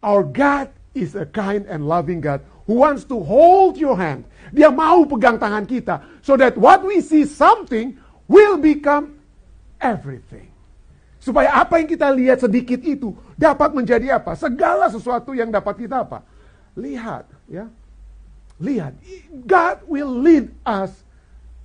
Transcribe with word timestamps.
Our 0.00 0.24
God 0.24 0.72
is 0.96 1.14
a 1.14 1.28
kind 1.28 1.68
and 1.68 1.84
loving 1.84 2.20
God 2.20 2.40
who 2.66 2.80
wants 2.80 3.04
to 3.08 3.20
hold 3.22 3.76
your 3.76 3.96
hand. 3.96 4.24
Dia 4.50 4.70
mau 4.70 5.06
pegang 5.06 5.38
tangan 5.38 5.66
kita 5.66 6.02
so 6.22 6.34
that 6.38 6.54
what 6.58 6.82
we 6.82 7.02
see 7.02 7.26
something 7.26 7.98
will 8.26 8.58
become 8.58 9.18
everything. 9.78 10.50
Supaya 11.18 11.50
apa 11.58 11.82
yang 11.82 11.90
kita 11.90 12.06
lihat 12.14 12.38
sedikit 12.38 12.78
itu 12.86 13.10
dapat 13.34 13.74
menjadi 13.74 14.22
apa? 14.22 14.38
Segala 14.38 14.86
sesuatu 14.86 15.34
yang 15.34 15.50
dapat 15.50 15.74
kita 15.74 16.06
apa? 16.06 16.22
Lihat, 16.78 17.26
ya. 17.50 17.66
Lihat. 18.62 18.94
God 19.42 19.82
will 19.90 20.12
lead 20.22 20.54
us 20.62 21.02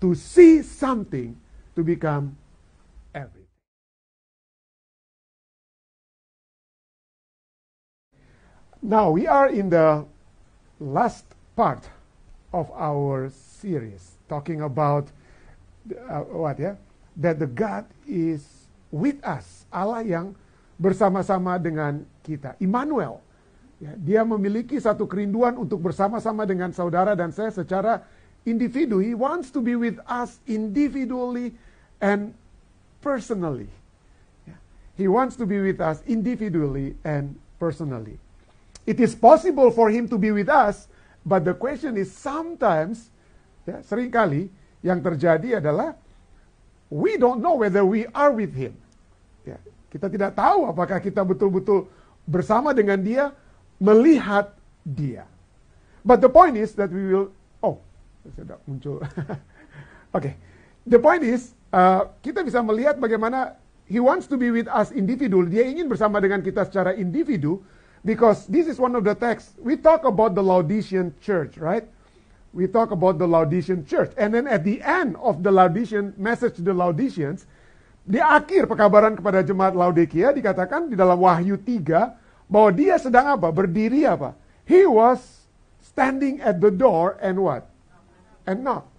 to 0.02 0.18
see 0.18 0.66
something 0.66 1.38
to 1.78 1.86
become 1.86 2.41
Now 8.82 9.14
we 9.14 9.30
are 9.30 9.46
in 9.46 9.70
the 9.70 10.10
last 10.82 11.30
part 11.54 11.86
of 12.50 12.66
our 12.74 13.30
series 13.30 14.18
talking 14.26 14.66
about 14.66 15.06
uh, 16.10 16.26
what 16.34 16.58
ya? 16.58 16.82
That 17.14 17.38
the 17.38 17.46
God 17.46 17.86
is 18.10 18.42
with 18.90 19.22
us. 19.22 19.70
Allah 19.70 20.02
yang 20.02 20.34
bersama-sama 20.82 21.62
dengan 21.62 22.02
kita. 22.26 22.58
Immanuel. 22.58 23.22
Ya, 23.78 23.94
dia 24.02 24.22
memiliki 24.26 24.82
satu 24.82 25.06
kerinduan 25.06 25.62
untuk 25.62 25.78
bersama-sama 25.86 26.50
dengan 26.50 26.74
saudara 26.74 27.14
dan 27.14 27.30
saya 27.30 27.54
secara 27.54 28.02
individu. 28.50 28.98
He 28.98 29.14
wants 29.14 29.54
to 29.54 29.62
be 29.62 29.78
with 29.78 30.02
us 30.10 30.42
individually 30.50 31.54
and 32.02 32.34
personally. 33.06 33.70
Ya, 34.50 34.58
he 34.98 35.06
wants 35.06 35.38
to 35.38 35.46
be 35.46 35.62
with 35.62 35.78
us 35.78 36.02
individually 36.10 36.98
and 37.06 37.38
personally. 37.62 38.18
It 38.86 38.98
is 38.98 39.14
possible 39.14 39.70
for 39.70 39.94
him 39.94 40.10
to 40.10 40.18
be 40.18 40.34
with 40.34 40.50
us, 40.50 40.90
but 41.22 41.46
the 41.46 41.54
question 41.54 41.98
is 41.98 42.10
sometimes, 42.10 43.14
ya, 43.64 43.86
sering 43.86 44.10
kali 44.10 44.50
yang 44.82 45.06
terjadi 45.06 45.62
adalah 45.62 45.94
we 46.90 47.16
don't 47.16 47.40
know 47.40 47.62
whether 47.62 47.86
we 47.86 48.10
are 48.12 48.34
with 48.34 48.52
him. 48.58 48.74
Ya, 49.46 49.62
kita 49.94 50.10
tidak 50.10 50.34
tahu 50.34 50.66
apakah 50.66 50.98
kita 50.98 51.22
betul-betul 51.22 51.86
bersama 52.26 52.74
dengan 52.74 52.98
dia, 53.02 53.30
melihat 53.78 54.54
dia. 54.82 55.30
But 56.02 56.26
the 56.26 56.30
point 56.34 56.58
is 56.58 56.74
that 56.82 56.90
we 56.90 57.14
will, 57.14 57.30
oh, 57.62 57.78
sudah 58.34 58.58
muncul. 58.66 59.02
Oke, 59.02 59.30
okay. 60.18 60.34
the 60.90 60.98
point 60.98 61.22
is 61.22 61.54
uh, 61.70 62.10
kita 62.26 62.42
bisa 62.42 62.62
melihat 62.66 62.98
bagaimana 62.98 63.58
he 63.86 64.02
wants 64.02 64.26
to 64.30 64.38
be 64.38 64.50
with 64.50 64.66
us 64.70 64.90
individual. 64.90 65.46
Dia 65.46 65.66
ingin 65.66 65.86
bersama 65.90 66.18
dengan 66.18 66.42
kita 66.42 66.66
secara 66.66 66.98
individu, 66.98 67.62
because 68.04 68.46
this 68.48 68.68
is 68.68 68.80
one 68.80 68.96
of 68.96 69.04
the 69.04 69.14
texts. 69.14 69.54
We 69.62 69.78
talk 69.78 70.06
about 70.06 70.36
the 70.36 70.44
Laodicean 70.44 71.14
church, 71.22 71.58
right? 71.58 71.86
We 72.54 72.68
talk 72.68 72.92
about 72.92 73.18
the 73.18 73.28
Laodicean 73.28 73.86
church. 73.86 74.12
And 74.18 74.34
then 74.34 74.48
at 74.48 74.64
the 74.64 74.82
end 74.82 75.16
of 75.18 75.44
the 75.44 75.52
Laodicean 75.52 76.14
message 76.18 76.60
to 76.60 76.62
the 76.62 76.74
Laodiceans, 76.74 77.46
di 78.02 78.18
akhir 78.18 78.66
pekabaran 78.66 79.16
kepada 79.16 79.46
jemaat 79.46 79.78
Laodikia 79.78 80.34
dikatakan 80.34 80.90
di 80.90 80.98
dalam 80.98 81.22
Wahyu 81.22 81.56
3 81.56 82.50
bahwa 82.52 82.70
dia 82.74 82.98
sedang 82.98 83.38
apa? 83.38 83.54
Berdiri 83.54 84.04
apa? 84.04 84.36
He 84.66 84.84
was 84.84 85.48
standing 85.80 86.42
at 86.42 86.60
the 86.60 86.74
door 86.74 87.16
and 87.22 87.40
what? 87.40 87.70
And 88.44 88.66
knock. 88.66 88.90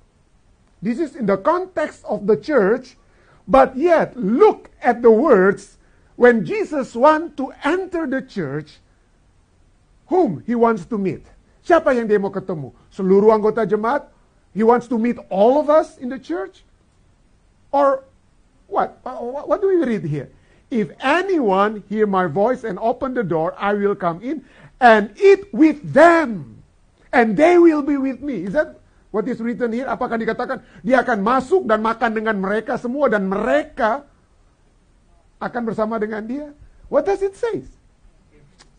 This 0.82 0.98
is 0.98 1.14
in 1.14 1.26
the 1.26 1.38
context 1.38 2.02
of 2.06 2.26
the 2.26 2.38
church, 2.38 2.98
but 3.46 3.74
yet 3.76 4.14
look 4.18 4.70
at 4.82 5.02
the 5.02 5.12
words 5.12 5.78
when 6.16 6.46
Jesus 6.46 6.94
want 6.94 7.36
to 7.36 7.52
enter 7.62 8.06
the 8.06 8.22
church, 8.22 8.78
whom 10.06 10.42
he 10.46 10.54
wants 10.54 10.86
to 10.88 10.96
meet. 10.96 11.22
Siapa 11.62 11.94
yang 11.94 12.10
dia 12.10 12.18
mau 12.18 12.34
ketemu? 12.34 12.74
Seluruh 12.90 13.30
anggota 13.30 13.62
jemaat? 13.62 14.10
He 14.52 14.66
wants 14.66 14.90
to 14.90 14.98
meet 14.98 15.16
all 15.32 15.56
of 15.62 15.70
us 15.72 15.96
in 15.96 16.10
the 16.10 16.18
church? 16.18 16.66
Or 17.72 18.04
what? 18.68 19.00
What 19.04 19.62
do 19.62 19.70
we 19.70 19.80
read 19.80 20.04
here? 20.04 20.28
If 20.72 20.92
anyone 21.00 21.84
hear 21.88 22.08
my 22.08 22.28
voice 22.28 22.64
and 22.64 22.80
open 22.80 23.12
the 23.12 23.24
door, 23.24 23.52
I 23.60 23.76
will 23.76 23.96
come 23.96 24.24
in 24.24 24.44
and 24.80 25.12
eat 25.20 25.52
with 25.52 25.80
them. 25.80 26.60
And 27.12 27.36
they 27.36 27.60
will 27.60 27.84
be 27.84 28.00
with 28.00 28.24
me. 28.24 28.48
Is 28.48 28.56
that 28.56 28.80
what 29.12 29.28
is 29.28 29.36
written 29.36 29.72
here? 29.76 29.84
Apakah 29.84 30.16
dikatakan 30.16 30.64
dia 30.80 31.04
akan 31.04 31.20
masuk 31.20 31.68
dan 31.68 31.84
makan 31.84 32.16
dengan 32.16 32.40
mereka 32.40 32.80
semua 32.80 33.12
dan 33.12 33.28
mereka 33.28 34.08
akan 35.36 35.62
bersama 35.68 36.00
dengan 36.00 36.24
dia? 36.24 36.46
What 36.88 37.04
does 37.04 37.20
it 37.20 37.36
say? 37.36 37.68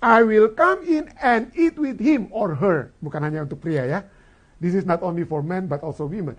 I 0.04 0.28
will 0.28 0.52
come 0.52 0.84
in 0.84 1.08
and 1.24 1.48
eat 1.56 1.80
with 1.80 2.04
him 2.04 2.28
or 2.36 2.60
her. 2.60 2.92
Bukan 3.00 3.24
hanya 3.24 3.48
untuk 3.48 3.64
pria 3.64 3.88
ya. 3.88 4.00
This 4.60 4.76
is 4.76 4.84
not 4.84 5.00
only 5.00 5.24
for 5.24 5.40
men 5.40 5.72
but 5.72 5.80
also 5.80 6.04
women. 6.04 6.36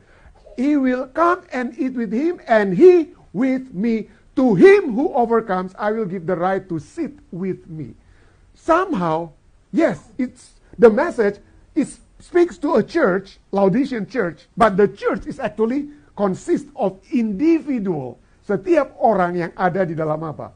He 0.61 0.77
will 0.77 1.09
come 1.09 1.49
and 1.49 1.73
eat 1.81 1.97
with 1.97 2.13
him 2.13 2.45
and 2.45 2.77
he 2.77 3.17
with 3.33 3.73
me 3.73 4.13
To 4.37 4.55
him 4.55 4.95
who 4.95 5.15
overcomes, 5.15 5.75
I 5.79 5.93
will 5.93 6.07
give 6.07 6.27
the 6.27 6.35
right 6.35 6.67
to 6.69 6.79
sit 6.79 7.15
with 7.31 7.71
me. 7.71 7.95
Somehow, 8.55 9.31
yes, 9.71 10.11
it's 10.19 10.59
the 10.77 10.91
message 10.91 11.39
is 11.75 12.03
speaks 12.19 12.59
to 12.59 12.75
a 12.75 12.83
church, 12.83 13.39
Laodicean 13.53 14.11
church, 14.11 14.51
but 14.57 14.77
the 14.77 14.89
church 14.89 15.27
is 15.27 15.39
actually 15.39 15.91
consists 16.19 16.71
of 16.75 16.99
individual. 17.15 18.19
Setiap 18.43 18.99
orang 18.99 19.39
yang 19.39 19.53
ada 19.55 19.87
di 19.87 19.95
dalam 19.95 20.19
apa? 20.27 20.51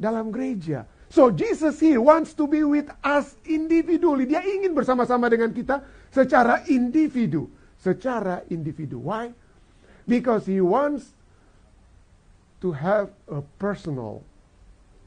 Dalam 0.00 0.32
gereja. 0.32 0.88
So 1.12 1.30
Jesus 1.30 1.78
here 1.78 2.00
wants 2.00 2.32
to 2.40 2.48
be 2.48 2.64
with 2.64 2.88
us 3.04 3.36
individually. 3.44 4.24
Dia 4.24 4.40
ingin 4.40 4.72
bersama-sama 4.72 5.28
dengan 5.28 5.52
kita 5.52 5.84
secara 6.08 6.64
individu. 6.72 7.52
Secara 7.76 8.40
individu. 8.48 8.96
Why? 8.96 9.36
Because 10.08 10.48
he 10.48 10.64
wants 10.64 11.12
to 12.64 12.72
have 12.72 13.12
a 13.28 13.44
personal 13.60 14.24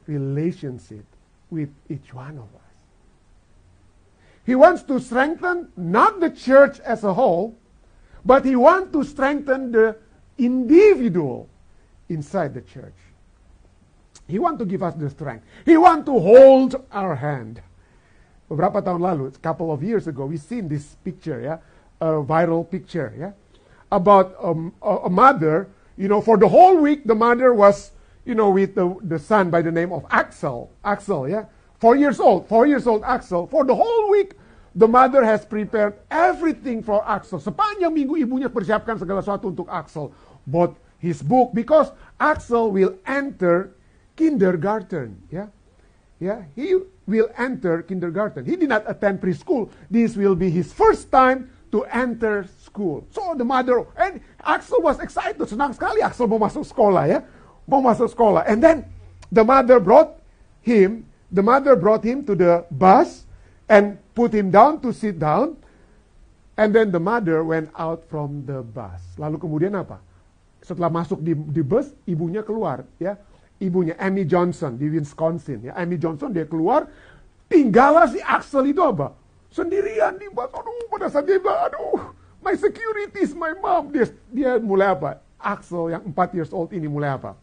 relationship 0.06 1.02
with 1.50 1.74
each 1.90 2.14
one 2.14 2.38
of 2.38 2.46
us. 2.54 2.70
He 4.46 4.54
wants 4.54 4.86
to 4.86 5.02
strengthen 5.02 5.74
not 5.74 6.22
the 6.22 6.30
church 6.30 6.78
as 6.86 7.02
a 7.02 7.18
whole, 7.18 7.58
but 8.22 8.46
he 8.46 8.54
wants 8.54 8.94
to 8.94 9.02
strengthen 9.02 9.74
the 9.74 9.98
individual 10.38 11.50
inside 12.06 12.54
the 12.54 12.62
church. 12.62 12.94
He 14.26 14.38
wants 14.38 14.58
to 14.58 14.66
give 14.66 14.82
us 14.82 14.94
the 14.94 15.10
strength. 15.10 15.46
He 15.64 15.76
wants 15.76 16.06
to 16.06 16.18
hold 16.18 16.74
our 16.90 17.14
hand. 17.14 17.62
Beberapa 18.50 18.82
tahun 18.82 19.02
lalu, 19.02 19.30
a 19.30 19.42
couple 19.42 19.70
of 19.70 19.82
years 19.82 20.06
ago, 20.06 20.26
we 20.26 20.36
seen 20.38 20.68
this 20.68 20.94
picture, 21.02 21.42
yeah, 21.42 21.58
a 21.98 22.22
viral 22.22 22.62
picture, 22.62 23.14
yeah, 23.18 23.34
about 23.90 24.34
um, 24.38 24.74
a, 24.82 25.06
a 25.06 25.10
mother 25.10 25.70
you 25.96 26.08
know, 26.08 26.20
for 26.20 26.36
the 26.36 26.48
whole 26.48 26.76
week, 26.76 27.04
the 27.04 27.14
mother 27.14 27.52
was, 27.52 27.92
you 28.24 28.34
know, 28.34 28.50
with 28.50 28.74
the, 28.74 28.94
the 29.02 29.18
son 29.18 29.50
by 29.50 29.62
the 29.62 29.72
name 29.72 29.92
of 29.92 30.04
Axel. 30.10 30.70
Axel, 30.84 31.28
yeah? 31.28 31.46
Four 31.80 31.96
years 31.96 32.20
old, 32.20 32.46
four 32.48 32.66
years 32.66 32.86
old 32.86 33.02
Axel. 33.04 33.46
For 33.46 33.64
the 33.64 33.74
whole 33.74 34.10
week, 34.10 34.34
the 34.74 34.86
mother 34.86 35.24
has 35.24 35.44
prepared 35.44 35.94
everything 36.10 36.82
for 36.82 37.02
Axel. 37.08 37.40
Sepanjang 37.40 37.96
minggu 37.96 38.20
ibunya 38.20 38.52
persiapkan 38.52 39.00
segala 39.00 39.24
sesuatu 39.24 39.48
untuk 39.48 39.68
Axel. 39.72 40.12
Bought 40.44 40.76
his 41.00 41.24
book 41.24 41.52
because 41.56 41.92
Axel 42.20 42.68
will 42.68 42.92
enter 43.08 43.72
kindergarten. 44.16 45.20
Yeah, 45.30 45.52
yeah, 46.18 46.48
he 46.56 46.74
will 47.06 47.28
enter 47.36 47.84
kindergarten. 47.84 48.44
He 48.44 48.56
did 48.56 48.72
not 48.72 48.88
attend 48.88 49.20
preschool. 49.20 49.70
This 49.92 50.16
will 50.16 50.34
be 50.34 50.50
his 50.50 50.72
first 50.72 51.12
time 51.12 51.52
to 51.70 51.84
enter 51.92 52.48
school. 52.64 53.06
So 53.12 53.34
the 53.36 53.44
mother, 53.44 53.84
and 54.00 54.20
Axel 54.42 54.80
was 54.82 54.98
excited. 54.98 55.38
Senang 55.44 55.76
sekali 55.76 56.00
Axel 56.00 56.24
mau 56.24 56.40
masuk 56.40 56.64
sekolah 56.64 57.04
ya. 57.04 57.20
Mau 57.68 57.84
masuk 57.84 58.08
sekolah. 58.08 58.48
And 58.48 58.62
then 58.62 58.88
the 59.28 59.44
mother 59.44 59.76
brought 59.76 60.16
him, 60.62 61.04
the 61.28 61.42
mother 61.42 61.76
brought 61.76 62.02
him 62.02 62.24
to 62.24 62.32
the 62.32 62.64
bus 62.72 63.26
and 63.68 63.98
put 64.14 64.32
him 64.32 64.50
down 64.50 64.80
to 64.82 64.94
sit 64.94 65.18
down. 65.20 65.58
And 66.56 66.72
then 66.72 66.88
the 66.88 67.02
mother 67.02 67.44
went 67.44 67.68
out 67.76 68.08
from 68.08 68.48
the 68.48 68.64
bus. 68.64 69.02
Lalu 69.20 69.36
kemudian 69.36 69.76
apa? 69.76 70.00
Setelah 70.64 70.88
masuk 70.88 71.20
di, 71.20 71.36
di 71.36 71.60
bus, 71.60 71.92
ibunya 72.08 72.40
keluar 72.40 72.88
ya. 72.96 73.20
Ibunya 73.56 73.96
Amy 73.96 74.28
Johnson 74.28 74.76
di 74.76 74.92
Wisconsin 74.92 75.70
ya. 75.70 75.72
Amy 75.80 75.96
Johnson 75.96 76.28
dia 76.28 76.44
keluar, 76.44 76.88
tinggallah 77.48 78.04
si 78.04 78.20
Axel 78.20 78.68
itu 78.68 78.84
apa? 78.84 79.16
Sendirian 79.48 80.20
di 80.20 80.28
bus. 80.28 80.52
Aduh, 80.52 80.84
pada 80.92 81.08
saat 81.08 81.24
dia 81.24 81.40
aduh, 81.40 82.12
My 82.46 82.54
security 82.54 83.26
is 83.26 83.34
my 83.34 83.58
mom. 83.58 83.90
Dia, 83.90 84.06
dia 84.30 84.62
mulai 84.62 84.94
apa? 84.94 85.18
Axel 85.42 85.90
yang 85.90 86.06
4 86.14 86.36
years 86.38 86.54
old 86.54 86.70
ini 86.70 86.86
mulai 86.86 87.18
apa? 87.18 87.34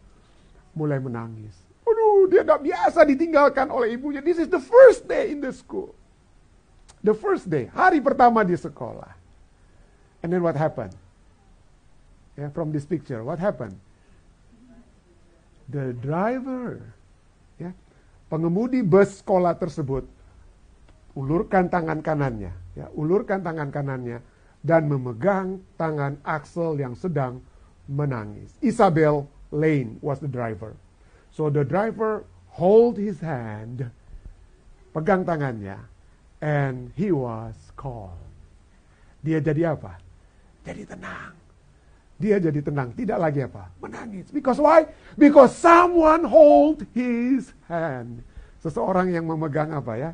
Mulai 0.72 1.04
menangis. 1.04 1.60
Aduh, 1.84 2.32
dia 2.32 2.48
gak 2.48 2.64
biasa 2.64 3.04
ditinggalkan 3.04 3.68
oleh 3.68 4.00
ibunya. 4.00 4.24
This 4.24 4.40
is 4.40 4.48
the 4.48 4.64
first 4.64 5.04
day 5.04 5.36
in 5.36 5.44
the 5.44 5.52
school. 5.52 5.92
The 7.04 7.12
first 7.12 7.52
day, 7.52 7.68
hari 7.76 8.00
pertama 8.00 8.48
di 8.48 8.56
sekolah. 8.56 9.12
And 10.24 10.32
then 10.32 10.40
what 10.40 10.56
happened? 10.56 10.96
Yeah, 12.40 12.48
from 12.56 12.72
this 12.72 12.88
picture, 12.88 13.28
what 13.28 13.44
happened? 13.44 13.76
The 15.72 15.96
driver, 16.04 16.84
ya, 17.56 17.72
pengemudi 18.28 18.84
bus 18.84 19.24
sekolah 19.24 19.56
tersebut 19.56 20.04
ulurkan 21.14 21.70
tangan 21.70 22.04
kanannya, 22.04 22.52
ya, 22.76 22.88
ulurkan 22.98 23.40
tangan 23.46 23.70
kanannya 23.70 24.20
dan 24.64 24.88
memegang 24.88 25.62
tangan 25.76 26.20
Axel 26.24 26.80
yang 26.80 26.96
sedang 26.96 27.44
menangis. 27.88 28.56
Isabel 28.64 29.28
Lane 29.52 30.00
was 30.02 30.18
the 30.24 30.32
driver. 30.32 30.74
So 31.32 31.52
the 31.52 31.68
driver 31.68 32.24
hold 32.54 32.96
his 32.98 33.20
hand, 33.20 33.88
pegang 34.96 35.28
tangannya, 35.28 35.78
and 36.42 36.92
he 36.96 37.12
was 37.12 37.56
calm. 37.76 38.18
Dia 39.24 39.40
jadi 39.40 39.76
apa? 39.76 40.00
Jadi 40.64 40.84
tenang. 40.88 41.43
Dia 42.22 42.38
jadi 42.38 42.60
tenang, 42.62 42.94
tidak 42.94 43.18
lagi 43.20 43.44
apa? 43.44 43.74
Menangis. 43.82 44.30
Because 44.30 44.62
why? 44.62 44.86
Because 45.18 45.52
someone 45.58 46.24
hold 46.24 46.86
his 46.94 47.52
hand. 47.66 48.22
Seseorang 48.64 49.12
yang 49.12 49.28
memegang 49.28 49.74
apa 49.76 49.94
ya? 50.00 50.10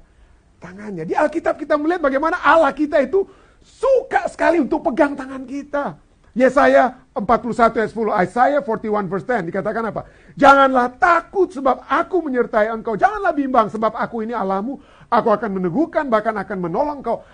Tangannya. 0.58 1.06
Di 1.06 1.14
Alkitab 1.14 1.60
kita 1.60 1.78
melihat 1.78 2.10
bagaimana 2.10 2.40
Allah 2.42 2.74
kita 2.74 2.98
itu 3.04 3.28
suka 3.62 4.26
sekali 4.32 4.58
untuk 4.58 4.82
pegang 4.82 5.14
tangan 5.14 5.44
kita. 5.44 6.00
Yesaya 6.38 7.10
41 7.18 7.76
ayat 7.76 7.92
10, 7.92 8.24
Isaiah 8.24 8.62
41 8.64 9.12
verse 9.12 9.26
10 9.28 9.50
dikatakan 9.50 9.84
apa? 9.92 10.08
Janganlah 10.40 10.96
takut 10.96 11.52
sebab 11.52 11.84
aku 11.84 12.24
menyertai 12.24 12.72
engkau. 12.72 12.96
Janganlah 12.96 13.34
bimbang 13.36 13.68
sebab 13.68 13.92
aku 13.98 14.24
ini 14.24 14.32
Allahmu. 14.32 14.80
Aku 15.10 15.34
akan 15.34 15.58
meneguhkan 15.58 16.06
bahkan 16.08 16.38
akan 16.38 16.58
menolong 16.70 17.02
engkau. 17.02 17.26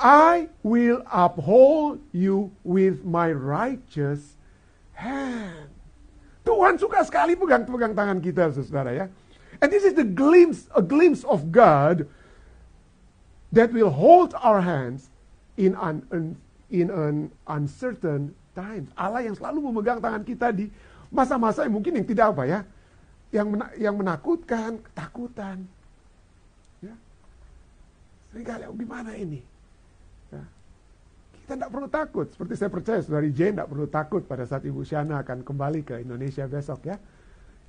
I 0.00 0.48
will 0.64 1.04
uphold 1.12 2.00
you 2.10 2.56
with 2.64 3.04
my 3.04 3.28
righteous 3.28 4.40
hand. 4.96 5.68
Tuhan 6.40 6.80
suka 6.80 7.04
sekali 7.04 7.36
pegang-pegang 7.36 7.92
tangan 7.92 8.18
kita, 8.24 8.48
saudara 8.56 8.96
ya. 8.96 9.06
And 9.60 9.68
this 9.68 9.84
is 9.84 9.92
the 9.92 10.08
glimpse, 10.08 10.72
a 10.72 10.80
glimpse 10.80 11.20
of 11.28 11.52
God 11.52 12.08
that 13.52 13.76
will 13.76 13.92
hold 13.92 14.32
our 14.40 14.64
hands 14.64 15.12
in 15.60 15.76
an, 15.76 16.00
in 16.72 16.88
an 16.88 17.28
uncertain 17.44 18.32
times. 18.56 18.88
Allah 18.96 19.20
yang 19.20 19.36
selalu 19.36 19.68
memegang 19.68 20.00
tangan 20.00 20.24
kita 20.24 20.48
di 20.48 20.72
masa-masa 21.12 21.68
yang 21.68 21.76
mungkin 21.76 22.00
yang 22.00 22.08
tidak 22.08 22.32
apa 22.32 22.48
ya, 22.48 22.60
yang 23.36 23.52
mena 23.52 23.68
yang 23.76 23.94
menakutkan, 24.00 24.80
ketakutan. 24.80 25.68
Ya. 26.80 26.96
Seringkali, 28.32 28.64
oh, 28.64 28.74
gimana 28.80 29.12
ini? 29.12 29.44
Kita 31.50 31.66
tidak 31.66 31.74
perlu 31.74 31.90
takut. 31.90 32.26
Seperti 32.30 32.54
saya 32.54 32.70
percaya 32.70 32.98
saudari 33.02 33.34
Jane 33.34 33.58
tidak 33.58 33.74
perlu 33.74 33.90
takut 33.90 34.22
pada 34.22 34.46
saat 34.46 34.62
Ibu 34.62 34.86
Shana 34.86 35.18
akan 35.18 35.42
kembali 35.42 35.82
ke 35.82 35.98
Indonesia 35.98 36.46
besok 36.46 36.86
ya. 36.86 36.94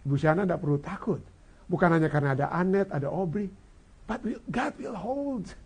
Ibu 0.06 0.22
Shana 0.22 0.46
tidak 0.46 0.62
perlu 0.62 0.78
takut. 0.78 1.18
Bukan 1.66 1.90
hanya 1.90 2.06
karena 2.06 2.38
ada 2.38 2.54
Annette, 2.54 2.94
ada 2.94 3.10
Aubrey. 3.10 3.50
But 4.06 4.22
God 4.54 4.78
will 4.78 4.94
hold 4.94 5.58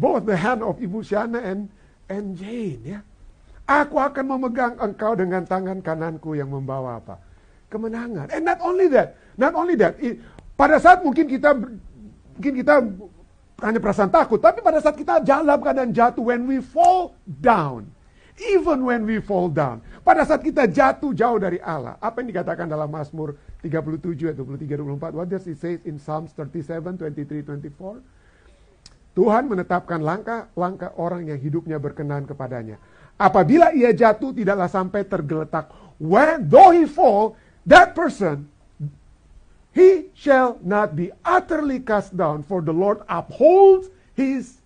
both 0.00 0.24
the 0.24 0.40
hand 0.40 0.64
of 0.64 0.80
Ibu 0.80 1.04
Shana 1.04 1.36
and, 1.36 1.68
and 2.08 2.32
Jane 2.32 2.80
ya. 2.80 3.04
Aku 3.68 4.00
akan 4.00 4.24
memegang 4.24 4.80
engkau 4.80 5.12
dengan 5.12 5.44
tangan 5.44 5.84
kananku 5.84 6.40
yang 6.40 6.48
membawa 6.48 6.96
apa? 6.96 7.20
Kemenangan. 7.68 8.32
And 8.32 8.48
not 8.48 8.64
only 8.64 8.88
that, 8.88 9.20
not 9.36 9.52
only 9.52 9.76
that. 9.76 10.00
Pada 10.56 10.80
saat 10.80 11.04
mungkin 11.04 11.28
kita 11.28 11.52
mungkin 12.40 12.52
kita 12.56 12.88
hanya 13.66 13.80
perasaan 13.82 14.08
takut, 14.08 14.40
tapi 14.40 14.64
pada 14.64 14.80
saat 14.80 14.96
kita 14.96 15.20
dalam 15.20 15.58
keadaan 15.60 15.92
jatuh, 15.92 16.22
when 16.24 16.48
we 16.48 16.60
fall 16.60 17.16
down, 17.26 17.88
even 18.40 18.84
when 18.84 19.04
we 19.04 19.20
fall 19.20 19.50
down, 19.52 19.84
pada 20.00 20.24
saat 20.24 20.40
kita 20.40 20.64
jatuh 20.68 21.12
jauh 21.12 21.36
dari 21.36 21.60
Allah, 21.60 22.00
apa 22.00 22.24
yang 22.24 22.32
dikatakan 22.32 22.66
dalam 22.68 22.88
Mazmur 22.88 23.36
37 23.60 24.32
ayat 24.32 24.38
23 24.40 25.12
24, 25.12 25.16
what 25.16 25.28
does 25.28 25.44
it 25.44 25.60
say 25.60 25.76
in 25.84 26.00
Psalms 26.00 26.32
37 26.32 26.96
23 26.96 27.44
24? 27.44 28.20
Tuhan 29.10 29.50
menetapkan 29.50 29.98
langkah-langkah 30.00 30.94
orang 30.96 31.28
yang 31.28 31.36
hidupnya 31.36 31.82
berkenan 31.82 32.24
kepadanya. 32.24 32.78
Apabila 33.20 33.74
ia 33.74 33.92
jatuh 33.92 34.32
tidaklah 34.32 34.70
sampai 34.70 35.04
tergeletak. 35.04 35.68
When 36.00 36.48
though 36.48 36.72
he 36.72 36.88
fall, 36.88 37.36
that 37.68 37.92
person 37.92 38.48
he 39.72 40.10
shall 40.14 40.58
not 40.62 40.96
be 40.96 41.12
utterly 41.24 41.78
cast 41.78 42.16
down, 42.16 42.42
for 42.42 42.60
the 42.60 42.72
Lord 42.74 43.02
upholds 43.08 43.88
his, 44.14 44.58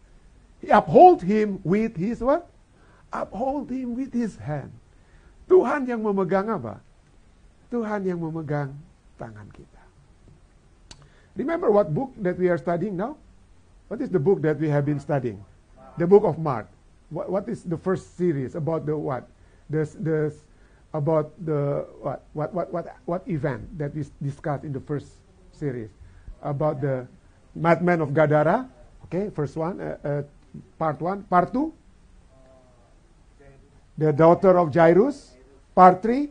he 0.60 0.68
uphold 0.68 1.22
him 1.22 1.60
with 1.62 1.96
his 1.96 2.20
what? 2.20 2.48
Uphold 3.12 3.70
him 3.70 3.94
with 3.94 4.12
his 4.12 4.36
hand. 4.40 4.72
Tuhan 5.48 5.84
yang 5.84 6.00
memegang 6.00 6.48
apa? 6.48 6.80
Tuhan 7.68 8.08
yang 8.08 8.16
memegang 8.16 8.72
tangan 9.20 9.44
kita. 9.52 9.82
Remember 11.36 11.68
what 11.68 11.92
book 11.92 12.14
that 12.22 12.38
we 12.40 12.48
are 12.48 12.58
studying 12.58 12.96
now? 12.96 13.18
What 13.92 14.00
is 14.00 14.08
the 14.08 14.22
book 14.22 14.40
that 14.42 14.56
we 14.56 14.72
have 14.72 14.88
been 14.88 15.00
studying? 15.00 15.38
The 16.00 16.06
book 16.06 16.24
of 16.24 16.40
Mark. 16.40 16.66
What, 17.10 17.28
what 17.28 17.44
is 17.48 17.62
the 17.62 17.76
first 17.76 18.16
series 18.16 18.54
about 18.56 18.86
the 18.86 18.96
what? 18.96 19.28
The, 19.68 19.84
the 20.00 20.32
about 20.94 21.34
the 21.44 21.84
what 22.00 22.22
what 22.32 22.54
what 22.54 22.72
what 22.72 22.84
what 23.04 23.22
event 23.26 23.66
that 23.76 23.90
we 23.94 24.06
discussed 24.22 24.62
in 24.62 24.72
the 24.72 24.80
first 24.80 25.18
series 25.50 25.90
about 26.40 26.80
the 26.80 27.04
madman 27.54 28.00
of 28.00 28.14
Gadara. 28.14 28.70
Okay, 29.10 29.28
first 29.34 29.58
one, 29.58 29.82
uh, 29.82 29.98
uh, 30.00 30.22
part 30.78 31.02
one, 31.02 31.26
part 31.26 31.52
two, 31.52 31.74
the 33.98 34.12
daughter 34.14 34.56
of 34.56 34.72
Jairus, 34.72 35.34
part 35.74 36.00
three, 36.00 36.30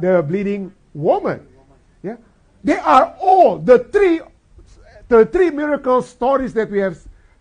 the 0.00 0.22
bleeding 0.22 0.72
woman. 0.94 1.46
Yeah, 2.02 2.16
they 2.62 2.78
are 2.78 3.14
all 3.20 3.58
the 3.58 3.80
three, 3.90 4.22
the 5.08 5.26
three 5.26 5.50
miracle 5.50 6.00
stories 6.00 6.54
that 6.54 6.70
we 6.70 6.78
have 6.78 6.96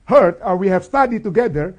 heard 0.06 0.42
or 0.42 0.58
we 0.58 0.68
have 0.68 0.84
studied 0.84 1.24
together 1.24 1.74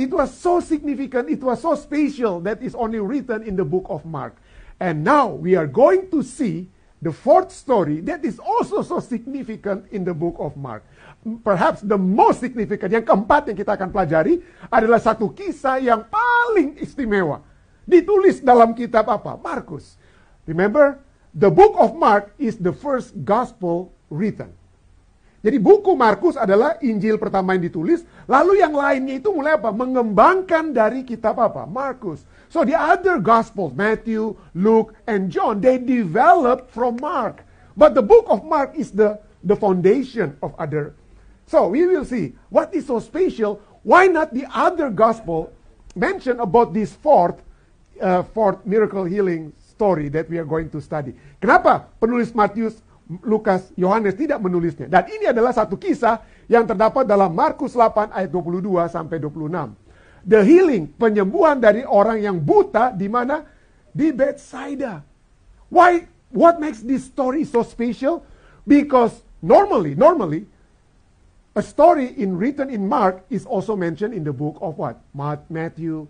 It 0.00 0.08
was 0.08 0.32
so 0.32 0.64
significant, 0.64 1.28
it 1.28 1.44
was 1.44 1.60
so 1.60 1.76
special 1.76 2.40
that 2.48 2.64
is 2.64 2.72
only 2.72 3.04
written 3.04 3.44
in 3.44 3.52
the 3.52 3.68
book 3.68 3.84
of 3.92 4.08
Mark. 4.08 4.32
And 4.80 5.04
now 5.04 5.28
we 5.28 5.60
are 5.60 5.68
going 5.68 6.08
to 6.08 6.24
see 6.24 6.72
the 7.04 7.12
fourth 7.12 7.52
story 7.52 8.00
that 8.08 8.24
is 8.24 8.40
also 8.40 8.80
so 8.80 9.04
significant 9.04 9.92
in 9.92 10.08
the 10.08 10.16
book 10.16 10.40
of 10.40 10.56
Mark. 10.56 10.88
Perhaps 11.44 11.84
the 11.84 12.00
most 12.00 12.40
significant, 12.40 12.88
yang 12.96 13.04
keempat 13.04 13.52
yang 13.52 13.60
kita 13.60 13.76
akan 13.76 13.92
pelajari 13.92 14.40
adalah 14.72 15.04
satu 15.04 15.36
kisah 15.36 15.76
yang 15.84 16.08
paling 16.08 16.80
istimewa. 16.80 17.44
Ditulis 17.84 18.40
dalam 18.40 18.72
kitab 18.72 19.04
apa? 19.04 19.36
Markus. 19.36 20.00
Remember, 20.48 20.96
the 21.36 21.52
book 21.52 21.76
of 21.76 21.92
Mark 21.92 22.32
is 22.40 22.56
the 22.56 22.72
first 22.72 23.12
gospel 23.20 23.92
written. 24.08 24.48
Jadi 25.40 25.56
buku 25.56 25.96
Markus 25.96 26.36
adalah 26.36 26.76
Injil 26.84 27.16
pertama 27.16 27.56
yang 27.56 27.64
ditulis, 27.64 28.04
lalu 28.28 28.60
yang 28.60 28.76
lainnya 28.76 29.16
itu 29.16 29.32
mulai 29.32 29.56
apa? 29.56 29.72
Mengembangkan 29.72 30.76
dari 30.76 31.00
kitab 31.00 31.40
apa? 31.40 31.64
Markus. 31.64 32.28
So 32.52 32.60
the 32.60 32.76
other 32.76 33.16
gospels, 33.16 33.72
Matthew, 33.72 34.36
Luke, 34.52 34.92
and 35.08 35.32
John, 35.32 35.64
they 35.64 35.80
developed 35.80 36.68
from 36.68 37.00
Mark. 37.00 37.40
But 37.72 37.96
the 37.96 38.04
book 38.04 38.28
of 38.28 38.44
Mark 38.44 38.76
is 38.76 38.92
the, 38.92 39.16
the 39.40 39.56
foundation 39.56 40.36
of 40.44 40.52
other. 40.60 40.92
So 41.48 41.72
we 41.72 41.88
will 41.88 42.04
see 42.04 42.36
what 42.52 42.76
is 42.76 42.84
so 42.84 43.00
special. 43.00 43.64
Why 43.80 44.12
not 44.12 44.36
the 44.36 44.44
other 44.52 44.92
gospel 44.92 45.56
mention 45.96 46.36
about 46.36 46.76
this 46.76 46.92
fourth, 46.92 47.40
uh, 47.96 48.28
fourth 48.36 48.60
miracle 48.68 49.08
healing 49.08 49.56
story 49.56 50.12
that 50.12 50.28
we 50.28 50.36
are 50.36 50.44
going 50.44 50.68
to 50.68 50.84
study? 50.84 51.16
Kenapa 51.40 51.88
penulis 51.96 52.36
Matius 52.36 52.84
Lukas, 53.26 53.74
Yohanes 53.74 54.14
tidak 54.14 54.38
menulisnya. 54.38 54.86
Dan 54.86 55.10
ini 55.10 55.26
adalah 55.26 55.50
satu 55.50 55.74
kisah 55.74 56.22
yang 56.46 56.62
terdapat 56.62 57.02
dalam 57.02 57.34
Markus 57.34 57.74
8 57.74 58.14
ayat 58.14 58.30
22 58.30 58.86
sampai 58.86 59.18
26. 59.18 60.30
The 60.30 60.40
healing, 60.46 60.94
penyembuhan 60.94 61.58
dari 61.58 61.82
orang 61.82 62.22
yang 62.22 62.38
buta 62.38 62.94
di 62.94 63.10
mana? 63.10 63.42
Di 63.90 64.14
Bethsaida. 64.14 65.02
Why? 65.66 66.06
What 66.30 66.62
makes 66.62 66.86
this 66.86 67.10
story 67.10 67.42
so 67.42 67.66
special? 67.66 68.22
Because 68.62 69.18
normally, 69.42 69.98
normally, 69.98 70.46
a 71.58 71.62
story 71.64 72.14
in 72.14 72.38
written 72.38 72.70
in 72.70 72.86
Mark 72.86 73.26
is 73.26 73.42
also 73.42 73.74
mentioned 73.74 74.14
in 74.14 74.22
the 74.22 74.30
book 74.30 74.54
of 74.62 74.78
what? 74.78 75.02
Matthew, 75.50 76.06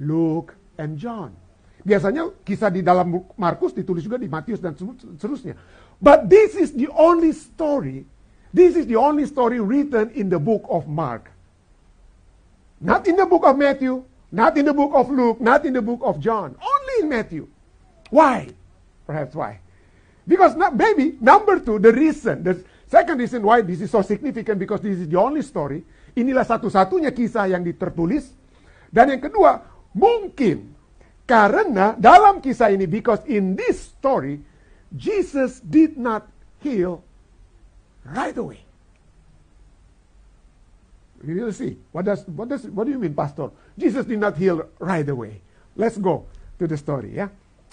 Luke, 0.00 0.56
and 0.80 0.96
John. 0.96 1.36
Biasanya 1.84 2.32
kisah 2.44 2.72
di 2.72 2.80
dalam 2.80 3.12
Markus 3.36 3.76
ditulis 3.76 4.04
juga 4.04 4.16
di 4.16 4.28
Matius 4.28 4.60
dan 4.60 4.72
seterusnya. 4.76 5.56
But 5.98 6.30
this 6.30 6.54
is 6.54 6.72
the 6.72 6.88
only 6.94 7.32
story, 7.32 8.06
this 8.54 8.76
is 8.76 8.86
the 8.86 8.96
only 8.96 9.26
story 9.26 9.58
written 9.60 10.10
in 10.14 10.30
the 10.30 10.38
book 10.38 10.62
of 10.70 10.86
Mark. 10.86 11.30
Not 12.80 13.06
in 13.10 13.16
the 13.18 13.26
book 13.26 13.42
of 13.42 13.58
Matthew, 13.58 14.06
not 14.30 14.56
in 14.56 14.64
the 14.66 14.74
book 14.74 14.94
of 14.94 15.10
Luke, 15.10 15.40
not 15.40 15.66
in 15.66 15.74
the 15.74 15.82
book 15.82 16.00
of 16.02 16.20
John, 16.22 16.54
only 16.54 16.94
in 17.02 17.08
Matthew. 17.08 17.48
Why? 18.10 18.54
Perhaps 19.06 19.34
why? 19.34 19.58
Because 20.28 20.54
not, 20.54 20.76
maybe, 20.76 21.16
number 21.18 21.58
two, 21.58 21.80
the 21.80 21.90
reason, 21.90 22.44
the 22.44 22.62
second 22.86 23.18
reason 23.18 23.42
why 23.42 23.62
this 23.62 23.80
is 23.80 23.90
so 23.90 24.02
significant 24.02 24.60
because 24.60 24.80
this 24.80 25.00
is 25.00 25.08
the 25.08 25.18
only 25.18 25.42
story, 25.42 25.82
inilah 26.14 26.44
satu-satunya 26.44 27.10
kisah 27.10 27.50
yang 27.50 27.64
ditertulis. 27.64 28.30
Dan 28.92 29.16
yang 29.16 29.22
kedua, 29.24 29.64
mungkin 29.96 30.76
karena 31.24 31.96
dalam 31.98 32.38
kisah 32.44 32.70
ini, 32.70 32.84
because 32.84 33.24
in 33.26 33.56
this 33.56 33.96
story, 33.96 34.38
Jesus 34.96 35.60
did 35.60 35.96
not 35.96 36.28
heal 36.60 37.02
right 38.04 38.36
away. 38.36 38.60
Will 41.24 41.52
see. 41.52 41.76
What 41.90 42.06
does 42.06 42.22
what 42.28 42.48
does 42.48 42.64
what 42.70 42.86
do 42.86 42.92
you 42.92 42.98
mean, 42.98 43.14
Pastor? 43.14 43.50
Jesus 43.76 44.06
did 44.06 44.20
not 44.22 44.36
heal 44.38 44.62
right 44.78 45.08
away. 45.08 45.40
Let's 45.74 45.98
go 45.98 46.26
to 46.58 46.66
the 46.66 46.76
story, 46.76 47.14
yeah? 47.14 47.28